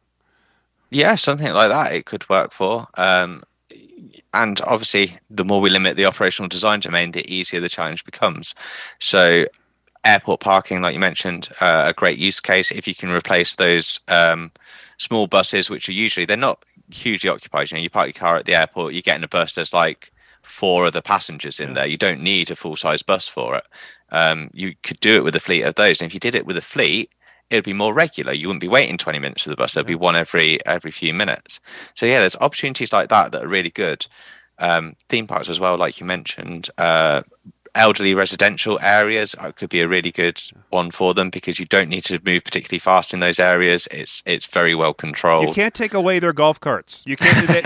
Yeah, 0.90 1.14
something 1.16 1.52
like 1.52 1.70
that 1.70 1.92
it 1.92 2.06
could 2.06 2.28
work 2.28 2.52
for. 2.52 2.86
Um, 2.94 3.42
and 4.32 4.60
obviously, 4.62 5.18
the 5.30 5.44
more 5.44 5.60
we 5.60 5.70
limit 5.70 5.96
the 5.96 6.06
operational 6.06 6.48
design 6.48 6.80
domain, 6.80 7.12
the 7.12 7.28
easier 7.32 7.60
the 7.60 7.68
challenge 7.68 8.04
becomes. 8.04 8.54
So, 8.98 9.46
airport 10.04 10.40
parking, 10.40 10.82
like 10.82 10.94
you 10.94 11.00
mentioned, 11.00 11.48
uh, 11.60 11.84
a 11.88 11.92
great 11.92 12.18
use 12.18 12.40
case. 12.40 12.70
If 12.70 12.86
you 12.86 12.94
can 12.94 13.10
replace 13.10 13.54
those 13.54 14.00
um, 14.08 14.52
small 14.98 15.26
buses, 15.26 15.70
which 15.70 15.88
are 15.88 15.92
usually 15.92 16.26
they're 16.26 16.36
not 16.36 16.64
hugely 16.90 17.30
occupied. 17.30 17.70
You 17.70 17.76
know, 17.76 17.82
you 17.82 17.90
park 17.90 18.06
your 18.06 18.12
car 18.14 18.36
at 18.36 18.44
the 18.44 18.54
airport, 18.54 18.94
you 18.94 19.02
get 19.02 19.16
in 19.16 19.24
a 19.24 19.28
bus. 19.28 19.54
There's 19.54 19.72
like 19.72 20.12
four 20.42 20.86
other 20.86 21.02
passengers 21.02 21.60
in 21.60 21.68
yeah. 21.68 21.74
there. 21.74 21.86
You 21.86 21.96
don't 21.96 22.20
need 22.20 22.50
a 22.50 22.56
full 22.56 22.76
size 22.76 23.02
bus 23.02 23.28
for 23.28 23.56
it. 23.56 23.64
Um, 24.10 24.50
you 24.52 24.74
could 24.82 25.00
do 25.00 25.16
it 25.16 25.24
with 25.24 25.34
a 25.34 25.40
fleet 25.40 25.62
of 25.62 25.74
those, 25.74 26.00
and 26.00 26.06
if 26.06 26.14
you 26.14 26.20
did 26.20 26.34
it 26.34 26.46
with 26.46 26.56
a 26.56 26.62
fleet, 26.62 27.10
it'd 27.50 27.64
be 27.64 27.72
more 27.72 27.94
regular. 27.94 28.32
You 28.32 28.48
wouldn't 28.48 28.60
be 28.60 28.68
waiting 28.68 28.96
20 28.96 29.18
minutes 29.18 29.42
for 29.42 29.50
the 29.50 29.56
bus. 29.56 29.74
There'd 29.74 29.86
yeah. 29.86 29.92
be 29.92 29.94
one 29.96 30.16
every 30.16 30.64
every 30.66 30.90
few 30.90 31.14
minutes. 31.14 31.60
So 31.94 32.06
yeah, 32.06 32.20
there's 32.20 32.36
opportunities 32.36 32.92
like 32.92 33.08
that 33.08 33.32
that 33.32 33.44
are 33.44 33.48
really 33.48 33.70
good. 33.70 34.06
Um, 34.58 34.94
theme 35.08 35.26
parks 35.26 35.48
as 35.48 35.58
well, 35.58 35.76
like 35.76 35.98
you 35.98 36.06
mentioned. 36.06 36.70
Uh, 36.78 37.22
elderly 37.74 38.14
residential 38.14 38.78
areas 38.82 39.34
uh, 39.38 39.52
could 39.52 39.68
be 39.68 39.80
a 39.80 39.88
really 39.88 40.10
good 40.10 40.40
one 40.70 40.90
for 40.90 41.14
them 41.14 41.30
because 41.30 41.58
you 41.58 41.66
don't 41.66 41.88
need 41.88 42.04
to 42.04 42.20
move 42.24 42.44
particularly 42.44 42.78
fast 42.78 43.12
in 43.12 43.20
those 43.20 43.38
areas. 43.38 43.88
It's 43.90 44.22
it's 44.26 44.46
very 44.46 44.74
well 44.74 44.94
controlled. 44.94 45.48
You 45.48 45.54
can't 45.54 45.74
take 45.74 45.94
away 45.94 46.18
their 46.18 46.32
golf 46.32 46.60
carts. 46.60 47.02
You 47.04 47.16
can't. 47.16 47.48
They, 47.48 47.64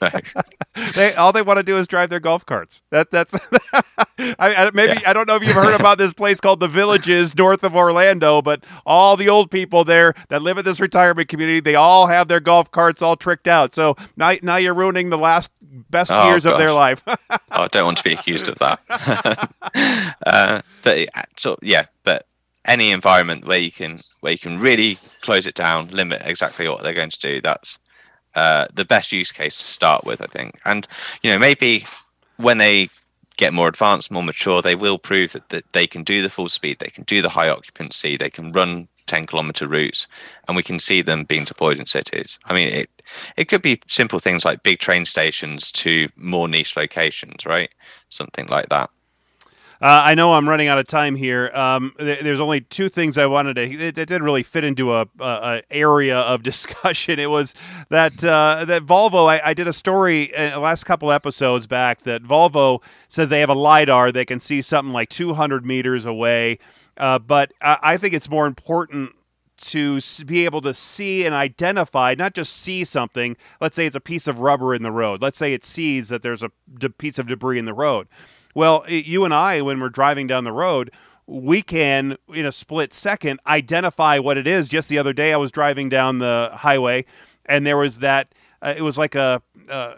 they 0.98 1.14
all 1.14 1.32
they 1.32 1.42
want 1.42 1.58
to 1.58 1.62
do 1.62 1.78
is 1.78 1.86
drive 1.86 2.10
their 2.10 2.20
golf 2.20 2.44
carts. 2.44 2.82
That 2.90 3.10
that's. 3.10 3.34
I, 4.18 4.34
I, 4.38 4.70
maybe 4.74 4.94
yeah. 4.94 5.10
I 5.10 5.12
don't 5.12 5.28
know 5.28 5.36
if 5.36 5.42
you've 5.42 5.54
heard 5.54 5.78
about 5.78 5.96
this 5.98 6.12
place 6.12 6.40
called 6.40 6.60
the 6.60 6.68
Villages 6.68 7.36
north 7.36 7.62
of 7.62 7.76
Orlando, 7.76 8.42
but 8.42 8.64
all 8.84 9.16
the 9.16 9.28
old 9.28 9.50
people 9.50 9.84
there 9.84 10.14
that 10.28 10.42
live 10.42 10.58
at 10.58 10.64
this 10.64 10.80
retirement 10.80 11.28
community, 11.28 11.60
they 11.60 11.76
all 11.76 12.08
have 12.08 12.26
their 12.28 12.40
golf 12.40 12.70
carts 12.70 13.00
all 13.00 13.16
tricked 13.16 13.46
out. 13.46 13.74
So 13.74 13.96
now 14.16 14.34
now 14.42 14.56
you're 14.56 14.74
ruining 14.74 15.10
the 15.10 15.18
last 15.18 15.50
best 15.60 16.10
oh, 16.12 16.28
years 16.28 16.44
gosh. 16.44 16.52
of 16.52 16.58
their 16.58 16.72
life. 16.72 17.02
oh, 17.06 17.16
I 17.50 17.68
don't 17.68 17.84
want 17.84 17.98
to 17.98 18.04
be 18.04 18.12
accused 18.12 18.48
of 18.48 18.58
that. 18.58 19.54
uh, 20.26 20.60
but 20.82 21.08
so 21.38 21.56
yeah, 21.62 21.86
but 22.04 22.26
any 22.64 22.90
environment 22.90 23.46
where 23.46 23.58
you 23.58 23.72
can 23.72 24.00
where 24.20 24.32
you 24.32 24.38
can 24.38 24.58
really 24.58 24.98
close 25.22 25.46
it 25.46 25.54
down, 25.54 25.88
limit 25.88 26.22
exactly 26.24 26.68
what 26.68 26.82
they're 26.82 26.94
going 26.94 27.10
to 27.10 27.20
do. 27.20 27.40
That's 27.40 27.78
uh, 28.38 28.66
the 28.72 28.84
best 28.84 29.10
use 29.10 29.32
case 29.32 29.56
to 29.58 29.64
start 29.64 30.04
with, 30.04 30.22
I 30.22 30.26
think. 30.26 30.60
And 30.64 30.86
you 31.22 31.30
know, 31.30 31.38
maybe 31.38 31.84
when 32.36 32.58
they 32.58 32.88
get 33.36 33.52
more 33.52 33.68
advanced, 33.68 34.12
more 34.12 34.22
mature, 34.22 34.62
they 34.62 34.76
will 34.76 34.98
prove 34.98 35.32
that, 35.32 35.48
that 35.48 35.72
they 35.72 35.86
can 35.86 36.04
do 36.04 36.22
the 36.22 36.30
full 36.30 36.48
speed, 36.48 36.78
they 36.78 36.90
can 36.90 37.04
do 37.04 37.20
the 37.20 37.30
high 37.30 37.48
occupancy, 37.48 38.16
they 38.16 38.30
can 38.30 38.52
run 38.52 38.88
10 39.06 39.26
kilometer 39.26 39.66
routes, 39.66 40.06
and 40.46 40.56
we 40.56 40.62
can 40.62 40.78
see 40.78 41.02
them 41.02 41.24
being 41.24 41.44
deployed 41.44 41.80
in 41.80 41.86
cities. 41.86 42.38
I 42.44 42.54
mean, 42.54 42.68
it 42.68 42.90
it 43.36 43.46
could 43.46 43.62
be 43.62 43.80
simple 43.86 44.20
things 44.20 44.44
like 44.44 44.62
big 44.62 44.78
train 44.78 45.04
stations 45.04 45.72
to 45.72 46.08
more 46.16 46.46
niche 46.46 46.76
locations, 46.76 47.44
right? 47.44 47.70
Something 48.08 48.46
like 48.46 48.68
that. 48.68 48.90
Uh, 49.80 50.02
I 50.06 50.14
know 50.16 50.34
I'm 50.34 50.48
running 50.48 50.66
out 50.66 50.78
of 50.78 50.88
time 50.88 51.14
here. 51.14 51.52
Um, 51.54 51.94
th- 51.98 52.20
there's 52.20 52.40
only 52.40 52.62
two 52.62 52.88
things 52.88 53.16
I 53.16 53.26
wanted 53.26 53.54
to. 53.54 53.62
It 53.62 53.94
didn't 53.94 54.24
really 54.24 54.42
fit 54.42 54.64
into 54.64 54.92
a, 54.92 55.02
a, 55.20 55.24
a, 55.24 55.62
area 55.70 56.18
of 56.18 56.42
discussion. 56.48 57.20
It 57.20 57.30
was 57.30 57.54
that 57.88 58.24
uh, 58.24 58.64
that 58.66 58.84
Volvo. 58.84 59.28
I, 59.28 59.40
I, 59.50 59.54
did 59.54 59.68
a 59.68 59.72
story 59.72 60.34
uh, 60.34 60.58
last 60.58 60.84
couple 60.84 61.12
episodes 61.12 61.68
back 61.68 62.02
that 62.02 62.24
Volvo 62.24 62.82
says 63.08 63.28
they 63.28 63.38
have 63.38 63.50
a 63.50 63.54
lidar 63.54 64.10
that 64.10 64.26
can 64.26 64.40
see 64.40 64.62
something 64.62 64.92
like 64.92 65.10
200 65.10 65.64
meters 65.64 66.04
away. 66.04 66.58
Uh, 66.96 67.20
but 67.20 67.52
I, 67.60 67.78
I 67.82 67.96
think 67.98 68.14
it's 68.14 68.28
more 68.28 68.48
important 68.48 69.12
to 69.60 70.00
be 70.24 70.44
able 70.44 70.60
to 70.62 70.74
see 70.74 71.24
and 71.24 71.34
identify, 71.34 72.14
not 72.16 72.34
just 72.34 72.56
see 72.56 72.84
something. 72.84 73.36
Let's 73.60 73.76
say 73.76 73.86
it's 73.86 73.96
a 73.96 74.00
piece 74.00 74.26
of 74.26 74.40
rubber 74.40 74.74
in 74.74 74.82
the 74.82 74.92
road. 74.92 75.22
Let's 75.22 75.38
say 75.38 75.52
it 75.52 75.64
sees 75.64 76.08
that 76.08 76.22
there's 76.22 76.42
a 76.42 76.50
piece 76.98 77.18
of 77.18 77.28
debris 77.28 77.58
in 77.58 77.64
the 77.64 77.74
road 77.74 78.08
well, 78.54 78.84
you 78.88 79.24
and 79.24 79.34
I, 79.34 79.62
when 79.62 79.80
we're 79.80 79.88
driving 79.88 80.26
down 80.26 80.44
the 80.44 80.52
road, 80.52 80.90
we 81.26 81.60
can, 81.62 82.16
in 82.32 82.46
a 82.46 82.52
split 82.52 82.94
second, 82.94 83.40
identify 83.46 84.18
what 84.18 84.38
it 84.38 84.46
is. 84.46 84.68
Just 84.68 84.88
the 84.88 84.98
other 84.98 85.12
day, 85.12 85.32
I 85.32 85.36
was 85.36 85.50
driving 85.50 85.88
down 85.88 86.18
the 86.18 86.50
highway, 86.54 87.04
and 87.46 87.66
there 87.66 87.76
was 87.76 87.98
that. 87.98 88.32
Uh, 88.62 88.74
it 88.76 88.82
was 88.82 88.98
like 88.98 89.14
a. 89.14 89.42
Uh, 89.68 89.94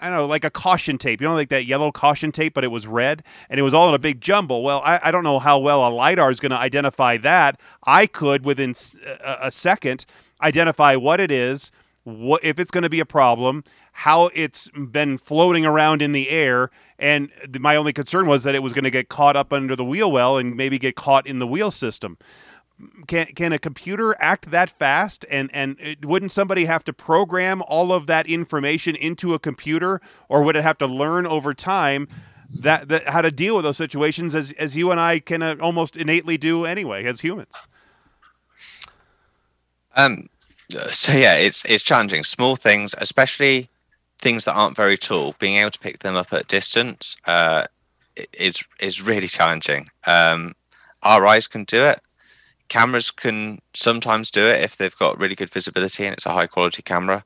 I 0.00 0.08
don't 0.08 0.16
know, 0.16 0.26
like 0.26 0.44
a 0.44 0.50
caution 0.50 0.96
tape. 0.96 1.20
You 1.20 1.26
know, 1.26 1.34
like 1.34 1.48
that 1.48 1.66
yellow 1.66 1.90
caution 1.90 2.30
tape, 2.30 2.54
but 2.54 2.62
it 2.62 2.68
was 2.68 2.86
red 2.86 3.24
and 3.50 3.58
it 3.58 3.64
was 3.64 3.74
all 3.74 3.88
in 3.88 3.94
a 3.96 3.98
big 3.98 4.20
jumble. 4.20 4.62
Well, 4.62 4.80
I, 4.84 5.00
I 5.02 5.10
don't 5.10 5.24
know 5.24 5.40
how 5.40 5.58
well 5.58 5.86
a 5.86 5.90
LiDAR 5.90 6.30
is 6.30 6.38
going 6.38 6.50
to 6.50 6.56
identify 6.56 7.16
that. 7.18 7.58
I 7.84 8.06
could, 8.06 8.44
within 8.44 8.74
a, 9.04 9.38
a 9.42 9.50
second, 9.50 10.06
identify 10.40 10.94
what 10.94 11.20
it 11.20 11.32
is, 11.32 11.72
what 12.04 12.44
if 12.44 12.58
it's 12.58 12.70
going 12.70 12.82
to 12.82 12.88
be 12.88 13.00
a 13.00 13.06
problem, 13.06 13.64
how 13.98 14.30
it's 14.32 14.70
been 14.92 15.18
floating 15.18 15.66
around 15.66 16.00
in 16.02 16.12
the 16.12 16.30
air. 16.30 16.70
And 17.00 17.32
my 17.58 17.74
only 17.74 17.92
concern 17.92 18.28
was 18.28 18.44
that 18.44 18.54
it 18.54 18.62
was 18.62 18.72
going 18.72 18.84
to 18.84 18.92
get 18.92 19.08
caught 19.08 19.34
up 19.34 19.52
under 19.52 19.74
the 19.74 19.84
wheel 19.84 20.12
well 20.12 20.38
and 20.38 20.56
maybe 20.56 20.78
get 20.78 20.94
caught 20.94 21.26
in 21.26 21.40
the 21.40 21.48
wheel 21.48 21.72
system. 21.72 22.16
Can, 23.08 23.26
can 23.26 23.52
a 23.52 23.58
computer 23.58 24.14
act 24.20 24.52
that 24.52 24.70
fast? 24.70 25.26
And, 25.28 25.50
and 25.52 25.76
it, 25.80 26.04
wouldn't 26.04 26.30
somebody 26.30 26.66
have 26.66 26.84
to 26.84 26.92
program 26.92 27.60
all 27.66 27.92
of 27.92 28.06
that 28.06 28.28
information 28.28 28.94
into 28.94 29.34
a 29.34 29.38
computer, 29.40 30.00
or 30.28 30.44
would 30.44 30.54
it 30.54 30.62
have 30.62 30.78
to 30.78 30.86
learn 30.86 31.26
over 31.26 31.52
time 31.52 32.06
that, 32.50 32.86
that 32.90 33.08
how 33.08 33.20
to 33.20 33.32
deal 33.32 33.56
with 33.56 33.64
those 33.64 33.78
situations 33.78 34.32
as, 34.36 34.52
as 34.52 34.76
you 34.76 34.92
and 34.92 35.00
I 35.00 35.18
can 35.18 35.42
uh, 35.42 35.56
almost 35.60 35.96
innately 35.96 36.38
do 36.38 36.64
anyway 36.66 37.04
as 37.04 37.22
humans? 37.22 37.52
Um, 39.96 40.28
so 40.92 41.10
yeah, 41.10 41.34
it's 41.34 41.64
it's 41.64 41.82
challenging. 41.82 42.22
Small 42.22 42.54
things, 42.54 42.94
especially 42.98 43.70
things 44.18 44.44
that 44.44 44.54
aren't 44.54 44.76
very 44.76 44.98
tall, 44.98 45.34
being 45.38 45.56
able 45.56 45.70
to 45.70 45.78
pick 45.78 46.00
them 46.00 46.16
up 46.16 46.32
at 46.32 46.48
distance 46.48 47.16
uh, 47.26 47.64
is 48.38 48.62
is 48.80 49.02
really 49.02 49.28
challenging. 49.28 49.90
Um, 50.06 50.54
our 51.02 51.26
eyes 51.26 51.46
can 51.46 51.64
do 51.64 51.84
it. 51.84 52.00
Cameras 52.68 53.10
can 53.10 53.60
sometimes 53.74 54.30
do 54.30 54.42
it 54.42 54.62
if 54.62 54.76
they've 54.76 54.96
got 54.98 55.18
really 55.18 55.34
good 55.34 55.50
visibility 55.50 56.04
and 56.04 56.12
it's 56.12 56.26
a 56.26 56.32
high 56.32 56.46
quality 56.46 56.82
camera. 56.82 57.24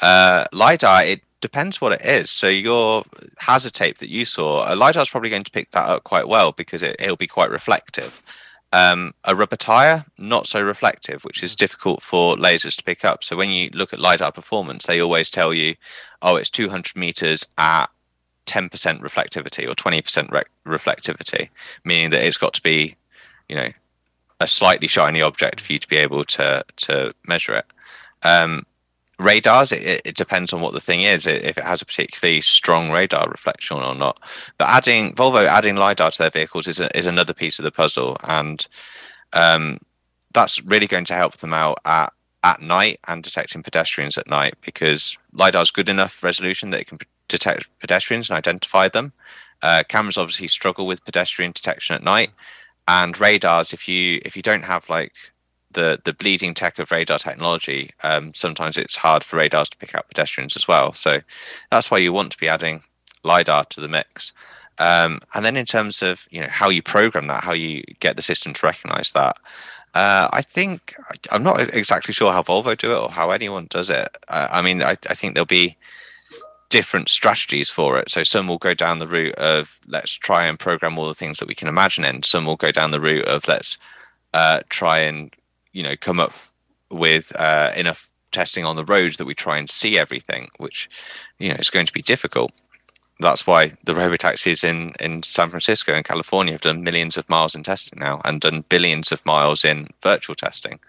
Uh, 0.00 0.44
lidar, 0.52 1.04
it 1.04 1.20
depends 1.40 1.80
what 1.80 1.92
it 1.92 2.04
is. 2.04 2.30
So 2.30 2.48
your 2.48 3.04
hazard 3.38 3.74
tape 3.74 3.98
that 3.98 4.08
you 4.08 4.24
saw, 4.24 4.72
a 4.72 4.74
lidar 4.74 5.02
is 5.02 5.10
probably 5.10 5.30
going 5.30 5.44
to 5.44 5.50
pick 5.50 5.72
that 5.72 5.88
up 5.88 6.04
quite 6.04 6.28
well 6.28 6.52
because 6.52 6.82
it, 6.82 6.96
it'll 6.98 7.16
be 7.16 7.26
quite 7.26 7.50
reflective. 7.50 8.22
Um, 8.70 9.12
a 9.24 9.34
rubber 9.34 9.56
tire, 9.56 10.04
not 10.18 10.46
so 10.46 10.60
reflective, 10.60 11.24
which 11.24 11.42
is 11.42 11.56
difficult 11.56 12.02
for 12.02 12.36
lasers 12.36 12.76
to 12.76 12.84
pick 12.84 13.02
up. 13.02 13.24
So 13.24 13.34
when 13.34 13.48
you 13.48 13.70
look 13.72 13.94
at 13.94 14.00
LiDAR 14.00 14.30
performance, 14.32 14.84
they 14.84 15.00
always 15.00 15.30
tell 15.30 15.54
you, 15.54 15.76
oh, 16.20 16.36
it's 16.36 16.50
200 16.50 16.94
meters 16.94 17.46
at 17.56 17.86
10% 18.44 18.68
reflectivity 19.00 19.66
or 19.66 19.74
20% 19.74 20.30
re- 20.30 20.42
reflectivity, 20.66 21.48
meaning 21.84 22.10
that 22.10 22.22
it's 22.22 22.36
got 22.36 22.52
to 22.54 22.62
be, 22.62 22.96
you 23.48 23.56
know, 23.56 23.70
a 24.40 24.46
slightly 24.46 24.88
shiny 24.88 25.20
object 25.20 25.60
for 25.60 25.72
you 25.72 25.78
to 25.78 25.88
be 25.88 25.96
able 25.96 26.24
to 26.24 26.64
to 26.76 27.14
measure 27.26 27.54
it. 27.54 27.66
Um, 28.22 28.62
radars 29.18 29.72
it, 29.72 30.02
it, 30.04 30.16
depends 30.16 30.52
on 30.52 30.60
what 30.60 30.74
the 30.74 30.80
thing 30.80 31.02
is. 31.02 31.26
If 31.26 31.58
it 31.58 31.64
has 31.64 31.82
a 31.82 31.86
particularly 31.86 32.40
strong 32.40 32.90
radar 32.90 33.28
reflection 33.28 33.78
or 33.78 33.94
not. 33.94 34.20
But 34.58 34.68
adding 34.68 35.14
volvo 35.14 35.46
adding 35.46 35.76
lidar 35.76 36.10
to 36.10 36.18
their 36.18 36.30
vehicles 36.30 36.66
is, 36.68 36.80
a, 36.80 36.96
is 36.96 37.06
another 37.06 37.34
piece 37.34 37.58
of 37.58 37.64
the 37.64 37.72
puzzle. 37.72 38.16
And 38.22 38.66
um, 39.32 39.78
that's 40.32 40.62
really 40.62 40.86
going 40.86 41.04
to 41.06 41.14
help 41.14 41.38
them 41.38 41.52
out 41.52 41.78
at 41.84 42.12
at 42.44 42.60
night 42.60 43.00
and 43.08 43.24
detecting 43.24 43.64
pedestrians 43.64 44.16
at 44.16 44.28
night 44.28 44.54
because 44.60 45.18
lidar 45.32 45.62
is 45.62 45.72
good 45.72 45.88
enough 45.88 46.22
resolution 46.22 46.70
that 46.70 46.80
it 46.80 46.86
can 46.86 46.98
detect 47.26 47.66
pedestrians 47.80 48.30
and 48.30 48.36
identify 48.36 48.88
them. 48.88 49.12
Uh, 49.60 49.82
cameras 49.88 50.16
obviously 50.16 50.46
struggle 50.46 50.86
with 50.86 51.04
pedestrian 51.04 51.50
detection 51.52 51.96
at 51.96 52.02
night. 52.02 52.30
And 52.86 53.20
radars 53.20 53.72
if 53.72 53.88
you 53.88 54.20
if 54.24 54.36
you 54.36 54.42
don't 54.42 54.62
have 54.62 54.88
like 54.88 55.12
the 55.72 56.00
the 56.04 56.12
bleeding 56.12 56.54
tech 56.54 56.78
of 56.78 56.90
radar 56.90 57.18
technology, 57.18 57.90
um, 58.02 58.34
sometimes 58.34 58.76
it's 58.76 58.96
hard 58.96 59.24
for 59.24 59.36
radars 59.36 59.70
to 59.70 59.76
pick 59.76 59.94
up 59.94 60.08
pedestrians 60.08 60.56
as 60.56 60.66
well. 60.66 60.92
So 60.92 61.18
that's 61.70 61.90
why 61.90 61.98
you 61.98 62.12
want 62.12 62.32
to 62.32 62.38
be 62.38 62.48
adding 62.48 62.82
lidar 63.22 63.64
to 63.66 63.80
the 63.80 63.88
mix. 63.88 64.32
Um, 64.78 65.20
and 65.34 65.44
then 65.44 65.56
in 65.56 65.66
terms 65.66 66.02
of 66.02 66.26
you 66.30 66.40
know 66.40 66.48
how 66.48 66.68
you 66.68 66.82
program 66.82 67.26
that, 67.26 67.44
how 67.44 67.52
you 67.52 67.82
get 68.00 68.16
the 68.16 68.22
system 68.22 68.54
to 68.54 68.66
recognize 68.66 69.12
that, 69.12 69.36
uh, 69.94 70.28
I 70.32 70.42
think 70.42 70.94
I'm 71.30 71.42
not 71.42 71.74
exactly 71.74 72.14
sure 72.14 72.32
how 72.32 72.42
Volvo 72.42 72.76
do 72.76 72.92
it 72.92 72.98
or 72.98 73.10
how 73.10 73.30
anyone 73.30 73.66
does 73.68 73.90
it. 73.90 74.08
Uh, 74.28 74.48
I 74.50 74.62
mean, 74.62 74.82
I, 74.82 74.92
I 75.10 75.14
think 75.14 75.34
there'll 75.34 75.46
be 75.46 75.76
different 76.70 77.08
strategies 77.08 77.70
for 77.70 77.98
it. 77.98 78.10
So 78.10 78.22
some 78.22 78.46
will 78.46 78.58
go 78.58 78.74
down 78.74 78.98
the 78.98 79.08
route 79.08 79.34
of 79.36 79.78
let's 79.86 80.12
try 80.12 80.46
and 80.46 80.58
program 80.58 80.98
all 80.98 81.08
the 81.08 81.14
things 81.14 81.38
that 81.38 81.48
we 81.48 81.54
can 81.54 81.68
imagine 81.68 82.04
and 82.04 82.24
Some 82.24 82.44
will 82.44 82.56
go 82.56 82.70
down 82.70 82.90
the 82.90 83.00
route 83.00 83.26
of 83.26 83.48
let's 83.48 83.78
uh, 84.34 84.60
try 84.68 84.98
and 84.98 85.34
you 85.78 85.84
know 85.84 85.96
come 85.96 86.18
up 86.18 86.32
with 86.90 87.32
uh, 87.36 87.70
enough 87.76 88.10
testing 88.32 88.64
on 88.64 88.74
the 88.74 88.84
roads 88.84 89.16
that 89.16 89.26
we 89.26 89.34
try 89.34 89.58
and 89.58 89.70
see 89.70 89.96
everything, 89.96 90.48
which 90.58 90.90
you 91.38 91.50
know 91.50 91.56
is 91.60 91.70
going 91.70 91.86
to 91.86 91.92
be 91.92 92.02
difficult. 92.02 92.50
That's 93.20 93.46
why 93.46 93.72
the 93.84 93.94
robotaxis 93.94 94.64
in 94.64 94.92
in 94.98 95.22
San 95.22 95.50
Francisco 95.50 95.92
and 95.92 96.04
California 96.04 96.52
have 96.52 96.60
done 96.62 96.82
millions 96.82 97.16
of 97.16 97.28
miles 97.28 97.54
in 97.54 97.62
testing 97.62 98.00
now 98.00 98.20
and 98.24 98.40
done 98.40 98.64
billions 98.68 99.12
of 99.12 99.24
miles 99.24 99.64
in 99.64 99.86
virtual 100.02 100.34
testing. 100.34 100.80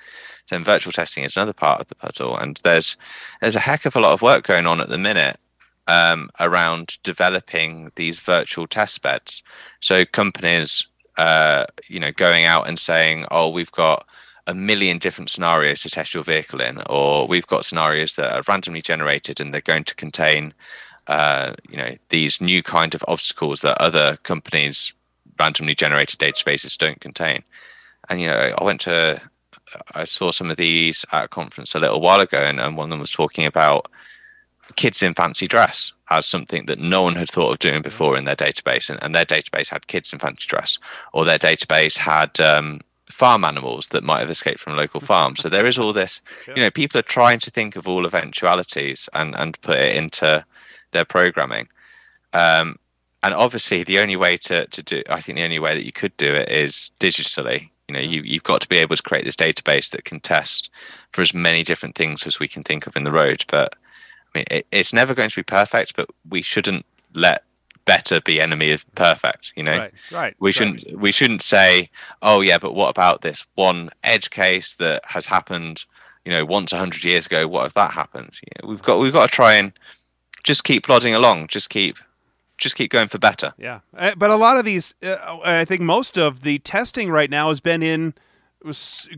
Then 0.50 0.64
virtual 0.64 0.92
testing 0.92 1.24
is 1.24 1.38
another 1.38 1.54
part 1.54 1.82
of 1.82 1.88
the 1.88 1.96
puzzle, 1.96 2.36
and 2.36 2.60
there's 2.64 2.98
there's 3.42 3.56
a 3.56 3.68
heck 3.70 3.86
of 3.86 3.96
a 3.96 4.00
lot 4.00 4.14
of 4.14 4.24
work 4.24 4.44
going 4.44 4.66
on 4.66 4.82
at 4.82 4.90
the 4.90 4.98
minute 4.98 5.38
um, 5.88 6.32
around 6.40 6.98
developing 7.04 7.92
these 7.96 8.20
virtual 8.20 8.66
test 8.66 9.04
beds. 9.04 9.44
So 9.82 10.04
companies, 10.06 10.88
uh, 11.18 11.66
you 11.88 12.00
know, 12.00 12.12
going 12.12 12.46
out 12.46 12.68
and 12.68 12.80
saying, 12.80 13.26
"Oh, 13.30 13.50
we've 13.50 13.72
got 13.72 14.08
a 14.50 14.54
million 14.56 14.98
different 14.98 15.30
scenarios 15.30 15.84
to 15.84 15.90
test 15.92 16.16
your 16.16 16.24
vehicle 16.24 16.60
in, 16.60 16.82
or 16.90 17.28
we've 17.28 17.46
got 17.46 17.66
scenarios 17.66 18.16
that 18.16 18.34
are 18.34 18.42
randomly 18.48 18.82
generated 18.82 19.40
and 19.40 19.54
they're 19.54 19.62
going 19.62 19.84
to 19.84 19.94
contain, 19.94 20.56
uh, 21.06 21.54
you 21.70 21.78
know, 21.78 21.96
these 22.10 22.42
new 22.42 22.64
kind 22.64 22.96
of 22.96 23.06
obstacles 23.08 23.62
that 23.62 23.80
other 23.80 24.18
companies' 24.24 24.92
randomly 25.40 25.76
generated 25.76 26.20
databases 26.20 26.76
don't 26.78 27.00
contain." 27.00 27.44
And 28.10 28.20
you 28.20 28.26
know, 28.26 28.56
I 28.58 28.64
went 28.64 28.82
to, 28.82 29.22
I 29.94 30.06
saw 30.06 30.32
some 30.32 30.50
of 30.50 30.58
these 30.58 31.06
at 31.12 31.26
a 31.26 31.28
conference 31.28 31.76
a 31.76 31.80
little 31.80 32.02
while 32.02 32.20
ago, 32.20 32.40
and, 32.40 32.60
and 32.60 32.76
one 32.76 32.86
of 32.86 32.90
them 32.90 33.00
was 33.00 33.12
talking 33.12 33.46
about 33.46 33.88
kids 34.76 35.04
in 35.04 35.14
fancy 35.14 35.48
dress 35.48 35.94
as 36.10 36.26
something 36.26 36.66
that 36.66 36.80
no 36.80 37.04
one 37.04 37.16
had 37.16 37.30
thought 37.30 37.52
of 37.52 37.60
doing 37.60 37.84
before 37.84 38.18
in 38.18 38.26
their 38.26 38.36
database, 38.36 38.90
and, 38.90 38.98
and 39.04 39.14
their 39.14 39.26
database 39.26 39.70
had 39.70 39.86
kids 39.86 40.12
in 40.12 40.18
fancy 40.18 40.48
dress, 40.48 40.80
or 41.14 41.24
their 41.24 41.38
database 41.38 41.98
had 41.98 42.40
um, 42.40 42.80
farm 43.10 43.44
animals 43.44 43.90
that 43.90 44.04
might 44.04 44.20
have 44.20 44.30
escaped 44.30 44.60
from 44.60 44.74
a 44.74 44.78
local 44.78 45.02
farm. 45.02 45.36
So 45.36 45.50
there 45.50 45.66
is 45.66 45.78
all 45.78 45.94
this, 45.94 46.22
you 46.48 46.62
know, 46.64 46.72
people 46.72 47.00
are 47.00 47.04
trying 47.04 47.40
to 47.40 47.52
think 47.52 47.76
of 47.76 47.88
all 47.88 48.06
eventualities 48.06 49.10
and 49.14 49.36
and 49.36 49.60
put 49.62 49.78
it 49.78 49.96
into 49.96 50.46
their 50.92 51.06
programming. 51.06 51.68
Um, 52.34 52.78
and 53.22 53.34
obviously, 53.34 53.84
the 53.84 54.00
only 54.00 54.16
way 54.16 54.38
to 54.38 54.66
to 54.68 54.84
do, 54.84 55.04
I 55.10 55.22
think, 55.22 55.38
the 55.38 55.44
only 55.44 55.60
way 55.60 55.76
that 55.76 55.86
you 55.86 55.92
could 55.92 56.16
do 56.18 56.34
it 56.34 56.50
is 56.50 56.92
digitally. 57.00 57.70
You 57.88 57.94
know, 57.94 58.02
you 58.02 58.22
you've 58.22 58.44
got 58.44 58.62
to 58.62 58.70
be 58.70 58.78
able 58.78 58.96
to 58.96 59.04
create 59.04 59.26
this 59.26 59.36
database 59.36 59.90
that 59.90 60.06
can 60.06 60.20
test 60.20 60.70
for 61.12 61.22
as 61.22 61.34
many 61.34 61.64
different 61.64 61.96
things 61.96 62.26
as 62.26 62.40
we 62.40 62.48
can 62.48 62.64
think 62.64 62.88
of 62.88 62.96
in 62.96 63.04
the 63.04 63.12
road. 63.12 63.44
But 63.48 63.76
I 64.34 64.38
mean, 64.38 64.46
it, 64.50 64.68
it's 64.72 64.94
never 64.94 65.14
going 65.14 65.30
to 65.30 65.36
be 65.36 65.44
perfect, 65.44 65.96
but 65.96 66.10
we 66.28 66.42
shouldn't 66.42 66.86
let 67.14 67.44
better 67.90 68.22
be 68.22 68.40
enemy 68.40 68.70
of 68.72 68.86
perfect 68.94 69.52
you 69.56 69.64
know? 69.64 69.76
Right, 69.76 69.94
right 70.12 70.36
we 70.38 70.52
shouldn't 70.52 70.84
right. 70.86 71.00
we 71.00 71.12
shouldn't 71.12 71.42
say 71.42 71.90
oh 72.22 72.42
yeah 72.42 72.60
but 72.60 72.74
what 72.76 72.90
about 72.90 73.22
this 73.22 73.48
one 73.56 73.90
edge 74.04 74.30
case 74.30 74.76
that 74.76 75.04
has 75.06 75.26
happened 75.26 75.86
you 76.24 76.32
know 76.32 76.46
once 76.46 76.72
100 76.72 77.04
years 77.04 77.26
ago? 77.26 77.48
What 77.48 77.66
if 77.66 77.74
that 77.74 77.94
happens 77.94 78.40
you 78.44 78.52
know, 78.62 78.70
we've 78.70 78.84
got 78.84 79.00
we've 79.00 79.12
got 79.12 79.30
to 79.30 79.36
try 79.36 79.56
and 79.56 79.74
just 80.44 80.64
keep 80.64 80.86
plodding 80.86 81.16
along 81.16 81.48
just 81.48 81.72
keep 81.72 81.98
just 82.60 82.76
keep 82.76 82.92
going 82.92 83.08
for 83.08 83.18
better. 83.18 83.54
Yeah 83.58 83.80
uh, 83.98 84.14
but 84.16 84.30
a 84.30 84.36
lot 84.36 84.58
of 84.58 84.66
these 84.66 84.94
uh, 85.02 85.40
i 85.44 85.66
think 85.66 85.82
most 85.82 86.16
of 86.16 86.44
the 86.44 86.60
testing 86.60 87.10
right 87.10 87.32
now 87.32 87.50
has 87.50 87.60
been 87.60 87.82
in 87.82 88.14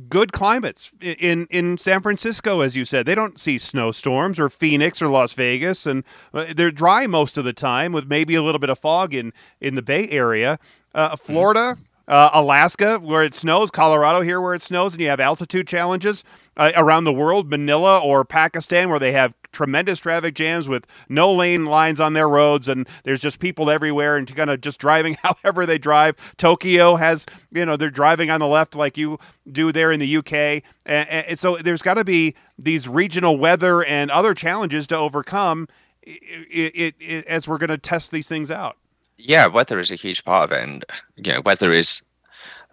good 0.09 0.31
climates 0.31 0.91
in 1.01 1.47
in 1.49 1.77
San 1.77 2.01
Francisco, 2.01 2.61
as 2.61 2.75
you 2.75 2.85
said. 2.85 3.05
They 3.05 3.15
don't 3.15 3.39
see 3.39 3.57
snowstorms 3.57 4.39
or 4.39 4.49
Phoenix 4.49 5.01
or 5.01 5.07
Las 5.07 5.33
Vegas, 5.33 5.85
and 5.85 6.03
uh, 6.33 6.53
they're 6.55 6.71
dry 6.71 7.07
most 7.07 7.37
of 7.37 7.45
the 7.45 7.53
time 7.53 7.91
with 7.91 8.07
maybe 8.07 8.35
a 8.35 8.43
little 8.43 8.59
bit 8.59 8.69
of 8.69 8.79
fog 8.79 9.13
in 9.13 9.33
in 9.59 9.75
the 9.75 9.81
Bay 9.81 10.07
Area. 10.09 10.59
Uh, 10.93 11.15
Florida, 11.15 11.77
uh, 12.07 12.29
Alaska, 12.33 12.99
where 12.99 13.23
it 13.23 13.33
snows, 13.33 13.71
Colorado 13.71 14.21
here, 14.21 14.41
where 14.41 14.53
it 14.53 14.61
snows, 14.61 14.93
and 14.93 15.01
you 15.01 15.09
have 15.09 15.19
altitude 15.19 15.67
challenges 15.67 16.23
uh, 16.57 16.71
around 16.75 17.05
the 17.05 17.13
world, 17.13 17.49
Manila 17.49 17.99
or 17.99 18.25
Pakistan, 18.25 18.89
where 18.89 18.99
they 18.99 19.11
have 19.11 19.33
tremendous 19.51 19.99
traffic 19.99 20.33
jams 20.33 20.67
with 20.67 20.85
no 21.09 21.31
lane 21.31 21.65
lines 21.65 21.99
on 21.99 22.13
their 22.13 22.27
roads, 22.27 22.67
and 22.67 22.87
there's 23.03 23.21
just 23.21 23.39
people 23.39 23.69
everywhere 23.69 24.17
and 24.17 24.33
kind 24.35 24.49
of 24.49 24.61
just 24.61 24.79
driving 24.79 25.17
however 25.23 25.65
they 25.65 25.77
drive. 25.77 26.15
Tokyo 26.37 26.95
has, 26.95 27.25
you 27.51 27.65
know, 27.65 27.77
they're 27.77 27.89
driving 27.89 28.29
on 28.29 28.39
the 28.39 28.47
left 28.47 28.75
like 28.75 28.97
you 28.97 29.19
do 29.51 29.71
there 29.71 29.91
in 29.91 29.99
the 29.99 30.17
UK, 30.17 30.63
and, 30.85 31.09
and 31.09 31.39
so 31.39 31.57
there's 31.57 31.81
got 31.81 31.95
to 31.95 32.03
be 32.03 32.35
these 32.57 32.87
regional 32.87 33.37
weather 33.37 33.83
and 33.83 34.11
other 34.11 34.33
challenges 34.33 34.87
to 34.87 34.97
overcome. 34.97 35.67
It, 36.03 36.73
it, 36.75 36.95
it, 36.99 37.25
as 37.25 37.47
we're 37.47 37.59
going 37.59 37.69
to 37.69 37.77
test 37.77 38.09
these 38.09 38.27
things 38.27 38.49
out. 38.49 38.75
Yeah, 39.23 39.47
weather 39.47 39.79
is 39.79 39.91
a 39.91 39.95
huge 39.95 40.23
part 40.23 40.51
of 40.51 40.57
it, 40.57 40.63
and 40.63 40.85
you 41.15 41.31
know, 41.31 41.41
weather 41.41 41.71
is 41.71 42.01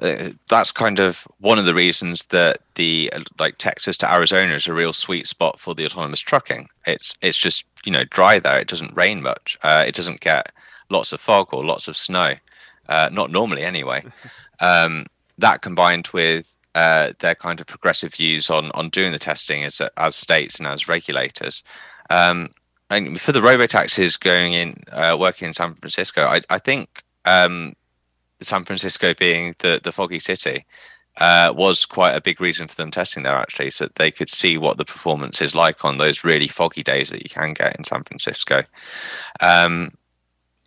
uh, 0.00 0.30
that's 0.48 0.70
kind 0.70 1.00
of 1.00 1.26
one 1.38 1.58
of 1.58 1.64
the 1.64 1.74
reasons 1.74 2.26
that 2.26 2.58
the 2.76 3.10
like 3.38 3.58
Texas 3.58 3.96
to 3.98 4.12
Arizona 4.12 4.54
is 4.54 4.68
a 4.68 4.72
real 4.72 4.92
sweet 4.92 5.26
spot 5.26 5.58
for 5.58 5.74
the 5.74 5.84
autonomous 5.84 6.20
trucking. 6.20 6.68
It's 6.86 7.14
it's 7.20 7.38
just 7.38 7.64
you 7.84 7.92
know 7.92 8.04
dry 8.04 8.38
there. 8.38 8.60
It 8.60 8.68
doesn't 8.68 8.96
rain 8.96 9.22
much. 9.22 9.58
Uh, 9.62 9.84
it 9.86 9.94
doesn't 9.94 10.20
get 10.20 10.52
lots 10.88 11.12
of 11.12 11.20
fog 11.20 11.52
or 11.52 11.64
lots 11.64 11.88
of 11.88 11.96
snow. 11.96 12.34
Uh, 12.88 13.08
not 13.12 13.30
normally 13.30 13.62
anyway. 13.62 14.04
Um, 14.60 15.06
that 15.38 15.62
combined 15.62 16.08
with 16.12 16.58
uh, 16.74 17.12
their 17.20 17.36
kind 17.36 17.60
of 17.60 17.68
progressive 17.68 18.12
views 18.12 18.50
on 18.50 18.72
on 18.72 18.88
doing 18.88 19.12
the 19.12 19.18
testing 19.20 19.62
as 19.62 19.80
as 19.96 20.16
states 20.16 20.58
and 20.58 20.66
as 20.66 20.88
regulators. 20.88 21.62
Um, 22.10 22.48
and 22.90 23.20
for 23.20 23.32
the 23.32 23.42
robo 23.42 23.66
taxis 23.66 24.16
going 24.16 24.52
in 24.52 24.82
uh, 24.92 25.16
working 25.18 25.48
in 25.48 25.54
San 25.54 25.74
Francisco, 25.74 26.24
I, 26.24 26.40
I 26.48 26.58
think 26.58 27.02
um, 27.24 27.74
San 28.40 28.64
Francisco 28.64 29.14
being 29.14 29.54
the 29.58 29.80
the 29.82 29.92
foggy 29.92 30.18
city 30.18 30.64
uh, 31.18 31.52
was 31.54 31.84
quite 31.84 32.14
a 32.14 32.20
big 32.20 32.40
reason 32.40 32.68
for 32.68 32.76
them 32.76 32.90
testing 32.90 33.24
there 33.24 33.36
actually, 33.36 33.70
so 33.70 33.84
that 33.84 33.96
they 33.96 34.10
could 34.10 34.28
see 34.28 34.56
what 34.56 34.78
the 34.78 34.84
performance 34.84 35.42
is 35.42 35.54
like 35.54 35.84
on 35.84 35.98
those 35.98 36.24
really 36.24 36.48
foggy 36.48 36.82
days 36.82 37.10
that 37.10 37.22
you 37.22 37.28
can 37.28 37.52
get 37.52 37.76
in 37.76 37.84
San 37.84 38.04
Francisco. 38.04 38.62
Um, 39.40 39.92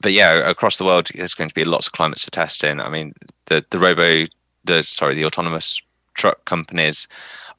but 0.02 0.14
yeah, 0.14 0.50
across 0.50 0.78
the 0.78 0.84
world, 0.84 1.10
there's 1.14 1.36
going 1.36 1.50
to 1.50 1.56
be 1.56 1.64
lots 1.64 1.88
of 1.88 1.94
climates 1.94 2.26
to 2.26 2.32
test 2.32 2.64
in. 2.64 2.80
I 2.80 2.90
mean, 2.90 3.14
the 3.46 3.66
the 3.70 3.80
robo, 3.80 4.28
the 4.64 4.84
sorry, 4.84 5.16
the 5.16 5.26
autonomous 5.26 5.82
truck 6.14 6.44
companies 6.46 7.08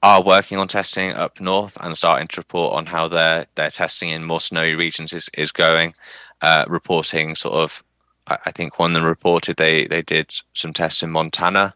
are 0.03 0.23
working 0.23 0.59
on 0.59 0.69
testing 0.69 1.13
up 1.13 1.41
north 1.41 1.77
and 1.81 1.97
starting 1.97 2.29
to 2.29 2.41
report 2.41 2.75
on 2.75 2.87
how 2.87 3.09
their 3.09 3.47
their 3.55 3.71
testing 3.71 4.11
in 4.11 4.25
more 4.25 4.41
snowy 4.41 4.75
regions 4.75 5.13
is 5.13 5.29
is 5.37 5.53
going, 5.53 5.95
uh, 6.43 6.65
reporting 6.69 7.35
sort 7.37 7.55
of 7.55 7.83
I 8.29 8.53
think 8.53 8.79
one 8.79 8.93
of 8.93 8.95
them 8.95 9.05
reported 9.05 9.57
they 9.57 9.87
they 9.87 10.03
did 10.03 10.33
some 10.55 10.73
tests 10.73 11.03
in 11.03 11.11
Montana, 11.11 11.75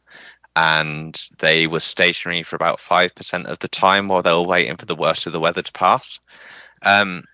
and 0.54 1.20
they 1.38 1.66
were 1.66 1.80
stationary 1.80 2.42
for 2.42 2.56
about 2.56 2.80
five 2.80 3.14
percent 3.14 3.46
of 3.46 3.58
the 3.60 3.68
time 3.68 4.08
while 4.08 4.22
they 4.22 4.32
were 4.32 4.42
waiting 4.42 4.76
for 4.76 4.86
the 4.86 4.96
worst 4.96 5.26
of 5.26 5.32
the 5.32 5.40
weather 5.40 5.62
to 5.62 5.72
pass. 5.72 6.20
Um, 6.84 7.24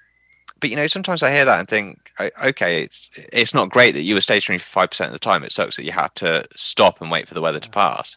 but 0.61 0.71
you 0.71 0.77
know, 0.77 0.87
sometimes 0.87 1.23
I 1.23 1.33
hear 1.33 1.45
that 1.45 1.59
and 1.61 1.69
think, 1.69 2.11
okay, 2.45 2.83
it's 2.85 3.11
it's 3.33 3.55
not 3.55 3.71
great 3.71 3.93
that 3.93 4.03
you 4.03 4.15
were 4.15 4.21
stationary 4.21 4.59
for 4.59 4.67
five 4.67 4.91
percent 4.91 5.09
of 5.09 5.15
the 5.15 5.19
time. 5.19 5.45
It 5.45 5.53
sucks 5.53 5.77
that 5.77 5.85
you 5.85 5.93
had 5.93 6.15
to 6.17 6.47
stop 6.57 7.01
and 7.01 7.11
wait 7.11 7.29
for 7.29 7.35
the 7.35 7.43
weather 7.43 7.61
to 7.61 7.71
pass. 7.71 8.17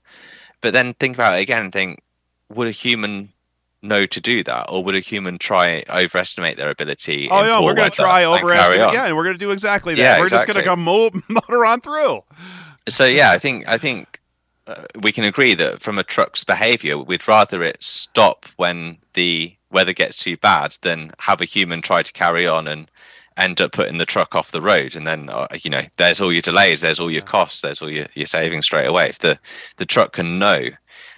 But 0.62 0.74
then 0.74 0.94
think 0.96 1.18
about 1.18 1.38
it 1.38 1.42
again 1.42 1.64
and 1.64 1.74
think, 1.74 2.02
would 2.50 2.68
a 2.68 2.72
human 2.72 3.34
know 3.82 4.06
to 4.06 4.22
do 4.22 4.44
that, 4.44 4.66
or 4.70 4.84
would 4.84 4.96
a 4.96 5.00
human 5.00 5.38
try 5.38 5.84
overestimate 5.90 6.58
their 6.58 6.70
ability? 6.70 7.30
Oh 7.30 7.46
no, 7.46 7.64
we're 7.64 7.74
going 7.74 7.92
to 7.92 7.96
try 7.96 8.24
overestimate. 8.24 8.94
Yeah, 8.94 9.06
and 9.06 9.16
we're 9.16 9.24
going 9.24 9.36
to 9.36 9.46
do 9.46 9.52
exactly 9.52 9.96
that. 9.96 10.02
Yeah, 10.02 10.20
we're 10.20 10.26
exactly. 10.26 10.54
just 10.54 10.66
going 10.66 10.78
to 10.78 10.84
come 10.84 11.24
motor 11.30 11.66
on 11.66 11.82
through. 11.82 12.24
So 12.90 13.06
yeah, 13.06 13.32
I 13.32 13.40
think 13.40 13.68
I 13.68 13.78
think 13.78 14.20
uh, 14.68 14.84
we 15.02 15.12
can 15.12 15.24
agree 15.24 15.54
that 15.56 15.82
from 15.82 16.00
a 16.00 16.04
truck's 16.04 16.44
behavior, 16.44 16.98
we'd 16.98 17.28
rather 17.28 17.64
it 17.64 17.84
stop 17.84 18.46
when 18.58 18.98
the 19.14 19.56
weather 19.72 19.94
gets 19.94 20.18
too 20.18 20.38
bad 20.38 20.78
than 20.82 21.12
have 21.20 21.42
a 21.42 21.46
human 21.46 21.82
try 21.82 22.02
to 22.02 22.14
carry 22.14 22.48
on 22.48 22.68
and 22.68 22.90
end 23.38 23.60
up 23.60 23.74
putting 23.74 23.98
the 23.98 24.06
truck 24.06 24.34
off 24.34 24.52
the 24.52 24.62
road 24.62 24.96
and 24.96 25.06
then 25.06 25.30
uh, 25.30 25.48
you 25.62 25.70
know 25.70 25.82
there's 25.98 26.22
all 26.22 26.32
your 26.32 26.42
delays 26.42 26.80
there's 26.80 27.02
all 27.02 27.12
your 27.12 27.22
costs 27.22 27.60
there's 27.60 27.82
all 27.82 27.92
your, 27.92 28.08
your 28.14 28.26
savings 28.26 28.64
straight 28.64 28.86
away 28.86 29.10
if 29.10 29.20
the 29.20 29.38
the 29.76 29.86
truck 29.86 30.14
can 30.14 30.40
know 30.40 30.70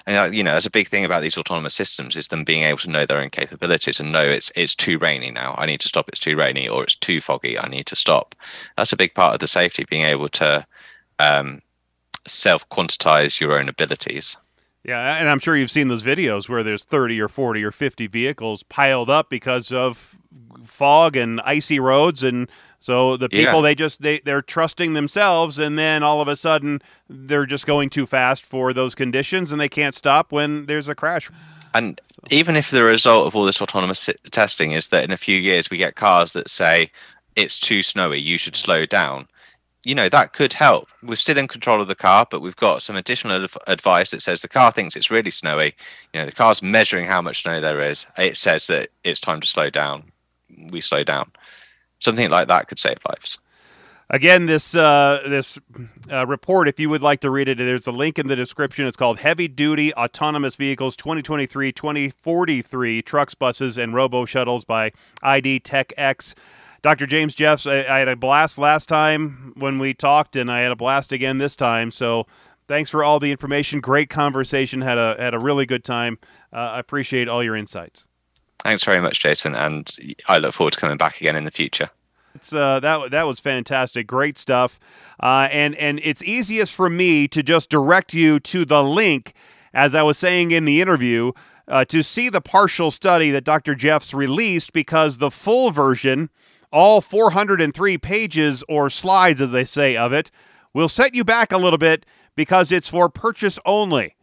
and 0.07 0.33
you 0.33 0.41
know 0.41 0.53
that's 0.53 0.65
a 0.65 0.71
big 0.71 0.87
thing 0.87 1.03
about 1.03 1.21
these 1.21 1.37
autonomous 1.37 1.75
systems 1.75 2.15
is 2.15 2.29
them 2.29 2.45
being 2.45 2.63
able 2.63 2.79
to 2.79 2.89
know 2.89 3.05
their 3.05 3.19
own 3.21 3.29
capabilities 3.29 3.99
and 3.99 4.11
know 4.11 4.23
it's 4.23 4.51
it's 4.55 4.73
too 4.73 4.97
rainy 4.97 5.29
now. 5.29 5.53
I 5.57 5.65
need 5.65 5.81
to 5.81 5.89
stop 5.89 6.07
it's 6.07 6.19
too 6.19 6.37
rainy 6.37 6.67
or 6.67 6.83
it's 6.83 6.95
too 6.95 7.19
foggy. 7.19 7.59
I 7.59 7.67
need 7.67 7.85
to 7.87 7.95
stop. 7.95 8.33
That's 8.77 8.93
a 8.93 8.97
big 8.97 9.13
part 9.13 9.33
of 9.33 9.41
the 9.41 9.47
safety 9.47 9.85
being 9.87 10.03
able 10.03 10.29
to 10.29 10.65
um, 11.19 11.61
self 12.25 12.67
quantize 12.69 13.41
your 13.41 13.59
own 13.59 13.67
abilities. 13.67 14.37
Yeah, 14.85 15.17
and 15.17 15.27
I'm 15.27 15.39
sure 15.39 15.57
you've 15.57 15.69
seen 15.69 15.89
those 15.89 16.03
videos 16.03 16.47
where 16.47 16.63
there's 16.63 16.85
30 16.85 17.19
or 17.19 17.27
40 17.27 17.61
or 17.61 17.71
50 17.73 18.07
vehicles 18.07 18.63
piled 18.63 19.09
up 19.09 19.29
because 19.29 19.69
of 19.69 20.15
fog 20.63 21.17
and 21.17 21.41
icy 21.41 21.81
roads, 21.81 22.23
and 22.23 22.49
So 22.79 23.17
the 23.17 23.29
people 23.29 23.55
Yeah. 23.55 23.61
they 23.61 23.75
just 23.75 24.01
they 24.01 24.19
they're 24.19 24.41
trusting 24.41 24.93
themselves, 24.93 25.57
and 25.57 25.77
then 25.77 26.03
all 26.03 26.21
of 26.21 26.27
a 26.27 26.35
sudden 26.35 26.81
they're 27.09 27.45
just 27.45 27.65
going 27.65 27.89
too 27.89 28.05
fast 28.05 28.45
for 28.45 28.73
those 28.73 28.95
conditions, 28.95 29.51
and 29.51 29.59
they 29.59 29.69
can't 29.69 29.95
stop 29.95 30.31
when 30.31 30.65
there's 30.67 30.87
a 30.87 30.95
crash. 30.95 31.29
And 31.73 31.99
even 32.31 32.55
if 32.55 32.71
the 32.71 32.83
result 32.83 33.27
of 33.27 33.35
all 33.35 33.45
this 33.45 33.61
autonomous 33.61 34.09
testing 34.31 34.71
is 34.71 34.87
that 34.87 35.03
in 35.03 35.11
a 35.11 35.17
few 35.17 35.37
years 35.37 35.69
we 35.69 35.77
get 35.77 35.95
cars 35.95 36.33
that 36.33 36.49
say 36.49 36.91
it's 37.35 37.59
too 37.59 37.83
snowy, 37.83 38.19
you 38.19 38.37
should 38.37 38.55
slow 38.55 38.85
down, 38.85 39.27
you 39.83 39.93
know, 39.93 40.09
that 40.09 40.33
could 40.33 40.53
help. 40.53 40.89
We're 41.03 41.15
still 41.15 41.37
in 41.37 41.47
control 41.47 41.81
of 41.81 41.87
the 41.87 41.95
car, 41.95 42.25
but 42.29 42.41
we've 42.41 42.55
got 42.55 42.81
some 42.81 42.95
additional 42.95 43.43
adv- 43.43 43.57
advice 43.67 44.11
that 44.11 44.21
says 44.21 44.41
the 44.41 44.47
car 44.47 44.71
thinks 44.71 44.95
it's 44.95 45.11
really 45.11 45.31
snowy. 45.31 45.75
You 46.13 46.19
know, 46.21 46.25
the 46.25 46.31
car's 46.31 46.61
measuring 46.61 47.05
how 47.05 47.21
much 47.21 47.43
snow 47.43 47.61
there 47.61 47.79
is. 47.79 48.05
It 48.17 48.37
says 48.37 48.67
that 48.67 48.89
it's 49.03 49.21
time 49.21 49.39
to 49.41 49.47
slow 49.47 49.69
down. 49.69 50.11
We 50.71 50.81
slow 50.81 51.03
down. 51.03 51.31
Something 51.99 52.29
like 52.29 52.47
that 52.47 52.67
could 52.67 52.79
save 52.79 52.97
lives. 53.07 53.39
Again, 54.09 54.45
this 54.45 54.73
uh, 54.73 55.21
this 55.27 55.59
uh, 56.09 56.25
report, 56.25 56.69
if 56.69 56.79
you 56.79 56.89
would 56.89 57.01
like 57.01 57.19
to 57.21 57.29
read 57.29 57.49
it, 57.49 57.57
there's 57.57 57.87
a 57.87 57.91
link 57.91 58.17
in 58.17 58.27
the 58.27 58.37
description. 58.37 58.87
It's 58.87 58.95
called 58.95 59.19
Heavy 59.19 59.49
Duty 59.49 59.93
Autonomous 59.95 60.55
Vehicles 60.55 60.95
2023 60.95 61.73
2043 61.73 63.01
Trucks, 63.01 63.35
Buses, 63.35 63.77
and 63.77 63.93
Robo 63.93 64.23
Shuttles 64.23 64.63
by 64.63 64.91
IDTechEx. 65.23 66.35
Dr. 66.81 67.05
James 67.05 67.35
Jeffs, 67.35 67.67
I, 67.67 67.79
I 67.79 67.99
had 67.99 68.07
a 68.07 68.15
blast 68.15 68.57
last 68.57 68.87
time 68.87 69.53
when 69.57 69.77
we 69.77 69.93
talked, 69.93 70.37
and 70.37 70.49
I 70.49 70.61
had 70.61 70.71
a 70.71 70.75
blast 70.77 71.11
again 71.11 71.37
this 71.37 71.57
time. 71.57 71.91
So 71.91 72.27
thanks 72.69 72.89
for 72.89 73.03
all 73.03 73.19
the 73.19 73.31
information. 73.31 73.81
Great 73.81 74.09
conversation. 74.09 74.81
Had 74.81 74.97
a, 74.97 75.17
had 75.19 75.33
a 75.33 75.39
really 75.39 75.65
good 75.65 75.83
time. 75.83 76.17
Uh, 76.53 76.55
I 76.55 76.79
appreciate 76.79 77.27
all 77.27 77.43
your 77.43 77.57
insights. 77.57 78.06
Thanks 78.59 78.83
very 78.83 78.99
much, 78.99 79.21
Jayson. 79.21 79.55
And 79.55 79.95
I 80.27 80.37
look 80.37 80.53
forward 80.53 80.73
to 80.73 80.79
coming 80.79 80.97
back 80.97 81.19
again 81.21 81.35
in 81.35 81.45
the 81.45 81.51
future. 81.51 81.89
It's 82.35 82.53
uh, 82.53 82.79
that 82.81 83.09
that 83.11 83.25
was 83.25 83.39
fantastic, 83.39 84.05
great 84.05 84.37
stuff, 84.37 84.79
uh, 85.21 85.47
and 85.51 85.73
and 85.75 85.99
it's 86.03 86.21
easiest 86.21 86.75
for 86.75 86.87
me 86.87 87.27
to 87.29 87.41
just 87.41 87.69
direct 87.69 88.13
you 88.13 88.39
to 88.41 88.63
the 88.63 88.83
link, 88.83 89.33
as 89.73 89.95
I 89.95 90.03
was 90.03 90.19
saying 90.19 90.51
in 90.51 90.65
the 90.65 90.79
interview, 90.79 91.31
uh, 91.67 91.85
to 91.85 92.03
see 92.03 92.29
the 92.29 92.41
partial 92.41 92.91
study 92.91 93.31
that 93.31 93.43
Dr. 93.43 93.73
Jeffs 93.73 94.13
released 94.13 94.71
because 94.71 95.17
the 95.17 95.31
full 95.31 95.71
version, 95.71 96.29
all 96.71 97.01
403 97.01 97.97
pages 97.97 98.63
or 98.69 98.89
slides, 98.91 99.41
as 99.41 99.51
they 99.51 99.65
say 99.65 99.97
of 99.97 100.13
it, 100.13 100.29
will 100.73 100.89
set 100.89 101.15
you 101.15 101.23
back 101.23 101.51
a 101.51 101.57
little 101.57 101.79
bit 101.79 102.05
because 102.35 102.71
it's 102.71 102.89
for 102.89 103.09
purchase 103.09 103.57
only. 103.65 104.15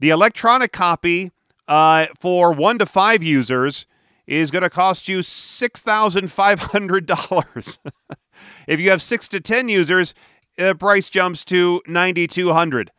The 0.00 0.10
electronic 0.10 0.72
copy 0.72 1.32
uh, 1.72 2.06
for 2.20 2.52
one 2.52 2.78
to 2.78 2.84
five 2.84 3.22
users 3.22 3.86
is 4.26 4.50
going 4.50 4.62
to 4.62 4.68
cost 4.68 5.08
you 5.08 5.20
$6,500. 5.20 7.78
if 8.66 8.78
you 8.78 8.90
have 8.90 9.00
six 9.00 9.26
to 9.28 9.40
10 9.40 9.70
users, 9.70 10.12
the 10.58 10.74
price 10.74 11.08
jumps 11.08 11.46
to 11.46 11.80
9200 11.86 12.92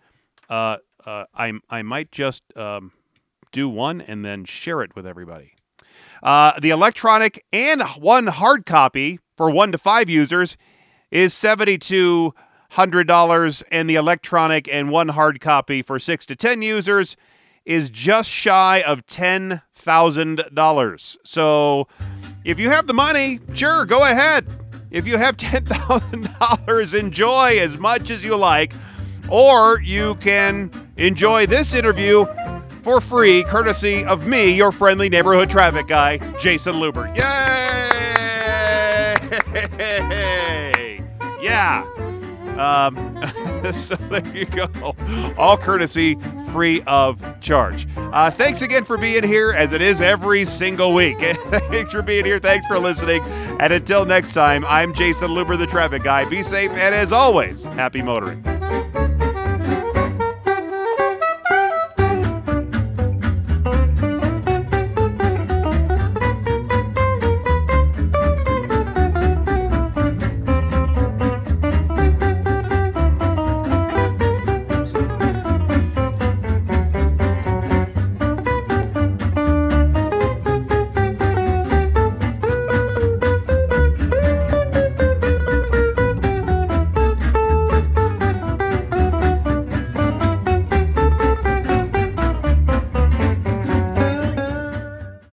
uh, 0.49 0.77
uh, 1.05 1.25
I, 1.35 1.53
I 1.69 1.83
might 1.83 2.11
just 2.11 2.41
um, 2.55 2.91
do 3.51 3.69
one 3.69 4.01
and 4.01 4.25
then 4.25 4.43
share 4.45 4.81
it 4.81 4.95
with 4.95 5.05
everybody. 5.05 5.53
Uh, 6.23 6.59
the 6.59 6.71
electronic 6.71 7.45
and 7.53 7.83
one 7.99 8.25
hard 8.25 8.65
copy 8.65 9.19
for 9.37 9.51
one 9.51 9.71
to 9.71 9.77
five 9.77 10.09
users 10.09 10.57
is 11.11 11.31
$7,200, 11.33 13.63
and 13.71 13.89
the 13.89 13.95
electronic 13.95 14.67
and 14.67 14.89
one 14.89 15.09
hard 15.09 15.39
copy 15.41 15.83
for 15.83 15.99
six 15.99 16.25
to 16.25 16.35
10 16.35 16.63
users 16.63 17.15
is 17.65 17.89
just 17.89 18.29
shy 18.29 18.83
of 18.85 19.05
$10,000. 19.07 21.17
So 21.23 21.87
if 22.43 22.59
you 22.59 22.69
have 22.69 22.85
the 22.87 22.93
money, 22.93 23.39
sure, 23.53 23.85
go 23.85 24.03
ahead. 24.03 24.45
If 24.91 25.07
you 25.07 25.17
have 25.17 25.37
$10,000, 25.43 26.99
enjoy 26.99 27.59
as 27.59 27.77
much 27.77 28.09
as 28.09 28.21
you 28.23 28.35
like, 28.35 28.73
or 29.29 29.79
you 29.81 30.15
can 30.15 30.71
enjoy 30.97 31.45
this 31.45 31.73
interview 31.73 32.25
for 32.81 32.99
free, 33.01 33.43
courtesy 33.45 34.03
of 34.05 34.27
me, 34.27 34.53
your 34.53 34.71
friendly 34.71 35.09
neighborhood 35.09 35.49
traffic 35.49 35.87
guy, 35.87 36.17
Jayson 36.37 36.75
Luber. 36.75 37.15
Yay! 37.15 37.23
Yeah. 41.43 41.83
Um, 42.57 42.95
so 43.73 43.95
there 43.95 44.25
you 44.35 44.45
go. 44.45 44.95
All 45.37 45.57
courtesy, 45.57 46.17
free 46.51 46.81
of 46.87 47.19
charge. 47.39 47.87
Uh, 47.97 48.29
thanks 48.29 48.61
again 48.61 48.83
for 48.83 48.97
being 48.97 49.23
here, 49.23 49.51
as 49.53 49.71
it 49.71 49.81
is 49.81 50.01
every 50.01 50.45
single 50.45 50.93
week. 50.93 51.17
thanks 51.19 51.91
for 51.91 52.01
being 52.01 52.25
here. 52.25 52.39
Thanks 52.39 52.65
for 52.67 52.79
listening. 52.79 53.23
And 53.59 53.71
until 53.71 54.05
next 54.05 54.33
time, 54.33 54.65
I'm 54.65 54.93
Jayson 54.93 55.29
Luber, 55.29 55.57
the 55.57 55.67
traffic 55.67 56.03
guy. 56.03 56.25
Be 56.25 56.43
safe, 56.43 56.71
and 56.71 56.93
as 56.93 57.11
always, 57.11 57.63
happy 57.63 58.01
motoring. 58.01 58.52